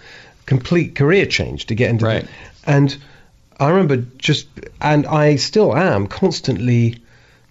complete 0.47 0.95
career 0.95 1.27
change 1.27 1.67
to 1.67 1.75
get 1.75 1.91
into 1.91 2.05
Right. 2.05 2.25
it. 2.25 2.31
And 2.65 2.97
I 3.59 3.69
remember 3.69 3.99
just, 4.19 4.49
and 4.81 5.07
I 5.07 5.37
still 5.37 5.77
am 5.77 6.07
constantly 6.07 6.99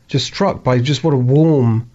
just 0.07 0.25
struck 0.25 0.63
by 0.63 0.79
just 0.79 1.03
what 1.03 1.13
a 1.13 1.17
warm, 1.17 1.89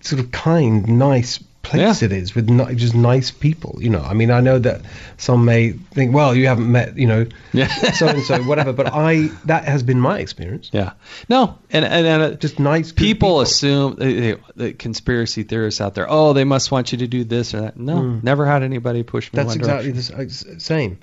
sort 0.00 0.20
of 0.20 0.30
kind, 0.30 0.86
nice 0.98 1.40
place 1.64 2.02
Yeah. 2.02 2.06
it 2.06 2.12
is 2.12 2.34
with 2.34 2.48
ni- 2.48 2.74
just 2.74 2.94
nice 2.94 3.30
people. 3.30 3.78
You 3.80 3.90
know, 3.90 4.00
I 4.02 4.14
mean, 4.14 4.30
I 4.30 4.40
know 4.40 4.58
that 4.60 4.82
some 5.16 5.44
may 5.44 5.72
think, 5.72 6.14
well, 6.14 6.34
you 6.34 6.46
haven't 6.46 6.70
met, 6.70 6.96
you 6.96 7.06
know, 7.06 7.26
Yeah. 7.52 7.66
so 7.92 8.06
and 8.08 8.22
so, 8.22 8.42
whatever. 8.44 8.72
But 8.72 8.92
I 8.92 9.28
that 9.46 9.64
has 9.64 9.82
been 9.82 9.98
my 9.98 10.18
experience. 10.20 10.70
yeah. 10.72 10.92
No, 11.28 11.58
and 11.70 11.84
and, 11.84 12.06
and 12.06 12.22
uh, 12.22 12.30
Just 12.36 12.58
nice 12.60 12.92
good 12.92 13.04
people, 13.04 13.40
assume 13.40 13.96
they, 13.96 14.36
the 14.54 14.72
conspiracy 14.74 15.42
theorists 15.42 15.80
out 15.80 15.94
there. 15.94 16.06
Oh, 16.08 16.32
they 16.32 16.44
must 16.44 16.70
want 16.70 16.92
you 16.92 16.98
to 16.98 17.06
do 17.06 17.24
this 17.24 17.54
or 17.54 17.62
that. 17.62 17.76
No, 17.76 18.20
never 18.22 18.46
had 18.46 18.62
anybody 18.62 19.02
push 19.02 19.32
me. 19.32 19.36
That's 19.38 19.56
exactly 19.56 19.92
direction. 19.92 20.46
the 20.46 20.56
uh, 20.56 20.58
same. 20.58 20.98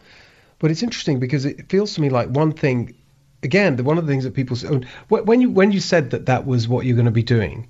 But 0.60 0.70
it's 0.72 0.84
interesting 0.84 1.20
because 1.20 1.46
it 1.46 1.70
feels 1.70 1.96
to 1.96 2.02
me 2.02 2.10
like 2.10 2.30
one 2.30 2.52
thing. 2.52 2.96
Again, 3.44 3.76
the, 3.76 3.84
one 3.84 3.98
of 3.98 4.06
the 4.06 4.12
things 4.14 4.24
that 4.26 4.36
people 4.36 4.56
say, 4.56 4.68
when 5.10 5.42
you 5.42 5.50
when 5.50 5.72
you 5.72 5.80
said 5.80 6.12
that 6.12 6.28
that 6.28 6.46
was 6.46 6.68
what 6.68 6.86
you're 6.86 6.96
going 6.96 7.06
to 7.06 7.12
be 7.12 7.24
doing, 7.24 7.68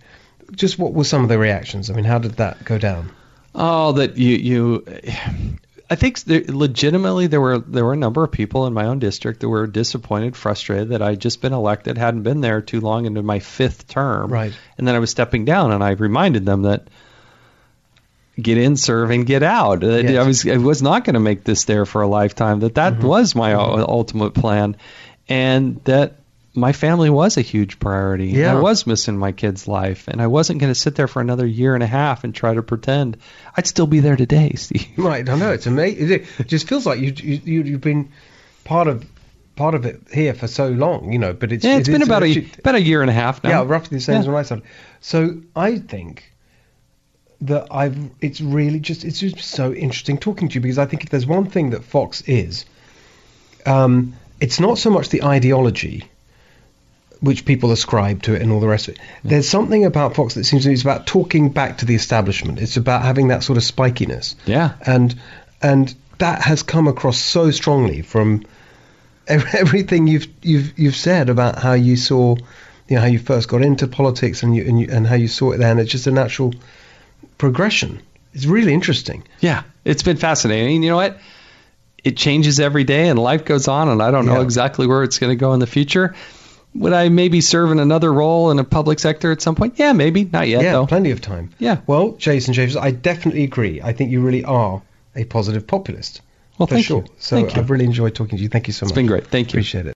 just 0.51 0.77
what 0.77 0.93
were 0.93 1.03
some 1.03 1.23
of 1.23 1.29
the 1.29 1.37
reactions? 1.37 1.89
I 1.89 1.93
mean, 1.93 2.05
how 2.05 2.19
did 2.19 2.33
that 2.33 2.63
go 2.65 2.77
down? 2.77 3.11
Oh, 3.53 3.93
that 3.93 4.17
you 4.17 4.35
you. 4.35 4.85
I 5.89 5.95
think 5.95 6.21
there, 6.21 6.43
legitimately 6.47 7.27
there 7.27 7.41
were 7.41 7.59
there 7.59 7.83
were 7.83 7.93
a 7.93 7.97
number 7.97 8.23
of 8.23 8.31
people 8.31 8.65
in 8.65 8.73
my 8.73 8.85
own 8.85 8.99
district 8.99 9.41
that 9.41 9.49
were 9.49 9.67
disappointed, 9.67 10.37
frustrated 10.37 10.89
that 10.89 11.01
I'd 11.01 11.19
just 11.19 11.41
been 11.41 11.51
elected, 11.51 11.97
hadn't 11.97 12.23
been 12.23 12.39
there 12.39 12.61
too 12.61 12.79
long 12.79 13.05
into 13.05 13.21
my 13.21 13.39
fifth 13.39 13.89
term, 13.89 14.31
Right. 14.31 14.53
And 14.77 14.87
then 14.87 14.95
I 14.95 14.99
was 14.99 15.11
stepping 15.11 15.43
down, 15.43 15.73
and 15.73 15.83
I 15.83 15.91
reminded 15.91 16.45
them 16.45 16.61
that 16.61 16.87
get 18.41 18.57
in, 18.57 18.77
serve, 18.77 19.11
and 19.11 19.25
get 19.25 19.43
out. 19.43 19.83
Yes. 19.83 20.17
I 20.17 20.25
was 20.25 20.47
I 20.47 20.57
was 20.57 20.81
not 20.81 21.03
going 21.03 21.15
to 21.15 21.19
make 21.19 21.43
this 21.43 21.65
there 21.65 21.85
for 21.85 22.01
a 22.01 22.07
lifetime. 22.07 22.61
That 22.61 22.75
that 22.75 22.93
mm-hmm. 22.93 23.07
was 23.07 23.35
my 23.35 23.51
u- 23.51 23.85
ultimate 23.85 24.33
plan, 24.33 24.77
and 25.27 25.83
that 25.83 26.20
my 26.53 26.73
family 26.73 27.09
was 27.09 27.37
a 27.37 27.41
huge 27.41 27.79
priority. 27.79 28.27
Yeah. 28.27 28.55
I 28.57 28.59
was 28.59 28.85
missing 28.85 29.17
my 29.17 29.31
kid's 29.31 29.67
life, 29.67 30.07
and 30.09 30.21
I 30.21 30.27
wasn't 30.27 30.59
going 30.59 30.71
to 30.71 30.79
sit 30.79 30.95
there 30.95 31.07
for 31.07 31.21
another 31.21 31.45
year 31.45 31.73
and 31.75 31.83
a 31.83 31.87
half 31.87 32.23
and 32.25 32.35
try 32.35 32.53
to 32.53 32.61
pretend 32.61 33.17
I'd 33.55 33.67
still 33.67 33.87
be 33.87 33.99
there 34.01 34.17
today, 34.17 34.53
Steve. 34.55 34.87
Right, 34.97 35.27
I 35.27 35.35
know 35.37 35.51
it's 35.51 35.65
amazing. 35.67 36.25
It 36.39 36.47
just 36.47 36.67
feels 36.67 36.85
like 36.85 36.99
you, 36.99 37.13
you 37.15 37.41
you- 37.45 37.63
you've 37.63 37.81
been 37.81 38.09
part 38.65 38.87
of 38.87 39.05
part 39.55 39.75
of 39.75 39.85
it 39.85 40.01
here 40.13 40.33
for 40.33 40.47
so 40.47 40.69
long, 40.69 41.11
you 41.13 41.19
know. 41.19 41.33
But 41.33 41.51
it's 41.51 41.63
Yeah, 41.63 41.77
it's 41.77 41.87
it- 41.87 41.91
been 41.93 42.01
about 42.01 42.23
a 42.23 42.45
about 42.59 42.75
a 42.75 42.81
year 42.81 43.01
and 43.01 43.09
a 43.09 43.13
half 43.13 43.43
now. 43.43 43.49
Yeah, 43.49 43.63
roughly 43.67 43.97
the 43.97 44.01
same 44.03 44.17
as 44.17 44.25
Yeah. 44.25 44.31
when 44.31 44.39
I 44.39 44.43
started. 44.43 44.65
So 44.99 45.37
I 45.55 45.77
think 45.77 46.33
that 47.41 47.67
I've 47.71 47.97
it's 48.19 48.41
really 48.41 48.79
just 48.79 49.03
it's 49.05 49.19
just 49.19 49.39
so 49.39 49.73
interesting 49.73 50.17
talking 50.17 50.49
to 50.49 50.55
you 50.55 50.61
because 50.61 50.77
I 50.77 50.85
think 50.85 51.03
if 51.03 51.09
there's 51.09 51.25
one 51.25 51.45
thing 51.49 51.69
that 51.71 51.83
Fox 51.83 52.21
is, 52.21 52.65
um, 53.65 54.13
it's 54.39 54.59
not 54.59 54.77
so 54.77 54.89
much 54.89 55.09
the 55.09 55.23
ideology 55.23 56.05
which 57.21 57.45
people 57.45 57.71
ascribe 57.71 58.23
to 58.23 58.33
it 58.33 58.41
and 58.41 58.51
all 58.51 58.59
the 58.59 58.67
rest 58.67 58.87
of 58.87 58.95
it. 58.95 59.01
There's 59.23 59.47
something 59.47 59.85
about 59.85 60.15
Fox 60.15 60.33
that 60.33 60.43
seems 60.43 60.63
to 60.63 60.69
me 60.69 60.73
it's 60.73 60.81
about 60.83 61.05
talking 61.07 61.49
back 61.49 61.77
to 61.77 61.85
the 61.85 61.95
establishment. 61.95 62.59
It's 62.59 62.77
about 62.77 63.03
having 63.03 63.27
that 63.29 63.43
sort 63.43 63.57
of 63.57 63.63
spikiness. 63.63 64.35
Yeah. 64.45 64.73
And 64.85 65.15
and 65.61 65.93
that 66.17 66.41
has 66.41 66.63
come 66.63 66.87
across 66.87 67.17
so 67.17 67.51
strongly 67.51 68.01
from 68.01 68.43
everything 69.27 70.07
you've 70.07 70.27
you've 70.41 70.77
you've 70.77 70.95
said 70.95 71.29
about 71.29 71.59
how 71.59 71.73
you 71.73 71.95
saw 71.95 72.35
you 72.87 72.95
know 72.95 73.01
how 73.01 73.07
you 73.07 73.19
first 73.19 73.47
got 73.47 73.61
into 73.61 73.87
politics 73.87 74.43
and 74.43 74.55
you 74.55 74.65
and, 74.65 74.79
you, 74.79 74.87
and 74.91 75.05
how 75.07 75.15
you 75.15 75.27
saw 75.27 75.51
it 75.51 75.57
then 75.57 75.77
it's 75.79 75.91
just 75.91 76.07
a 76.07 76.11
natural 76.11 76.53
progression 77.37 78.01
it's 78.33 78.45
really 78.45 78.73
interesting 78.73 79.23
Yeah, 79.41 79.63
it's 79.83 80.03
been 80.03 80.17
fascinating. 80.17 80.81
You 80.83 80.89
know 80.91 80.95
what? 80.95 81.19
It 82.03 82.15
changes 82.17 82.59
every 82.59 82.83
day, 82.85 83.09
and 83.09 83.19
life 83.19 83.43
goes 83.45 83.67
on, 83.67 83.89
and 83.89 84.01
I 84.01 84.09
don't 84.09 84.25
know 84.25 84.37
Yeah. 84.37 84.41
exactly 84.43 84.87
where 84.87 85.03
it's 85.03 85.19
going 85.19 85.31
to 85.31 85.35
go 85.35 85.53
in 85.53 85.59
the 85.59 85.67
future. 85.67 86.15
Would 86.73 86.93
I 86.93 87.09
maybe 87.09 87.41
serve 87.41 87.71
in 87.71 87.79
another 87.79 88.11
role 88.13 88.49
in 88.51 88.57
a 88.59 88.63
public 88.63 88.99
sector 88.99 89.31
at 89.31 89.41
some 89.41 89.55
point? 89.55 89.73
Yeah, 89.77 89.91
maybe. 89.93 90.23
Not 90.23 90.47
yet, 90.47 90.63
yeah 90.63 90.71
though. 90.73 90.87
plenty 90.87 91.11
of 91.11 91.19
time 91.21 91.49
Yeah. 91.59 91.77
well 91.87 92.11
jason 92.13 92.53
james 92.53 92.75
i 92.77 92.91
definitely 92.91 93.43
agree 93.43 93.81
i 93.81 93.91
think 93.93 94.09
you 94.11 94.21
really 94.21 94.43
are 94.45 94.81
a 95.15 95.25
positive 95.25 95.67
populist 95.67 96.21
Well, 96.57 96.67
for 96.67 96.75
thank 96.75 96.85
sure 96.85 97.03
you. 97.03 97.11
so 97.19 97.35
Thank 97.35 97.55
you. 97.55 97.61
i've 97.61 97.69
really 97.69 97.85
enjoyed 97.85 98.15
talking 98.15 98.37
to 98.37 98.43
you 98.43 98.49
thank 98.49 98.67
you 98.67 98.73
so 98.73 98.85
It's 98.85 98.91
much 98.91 98.95
been 98.95 99.07
great. 99.07 99.27
Thank 99.27 99.47
you. 99.47 99.57
appreciate 99.57 99.85
it 99.87 99.95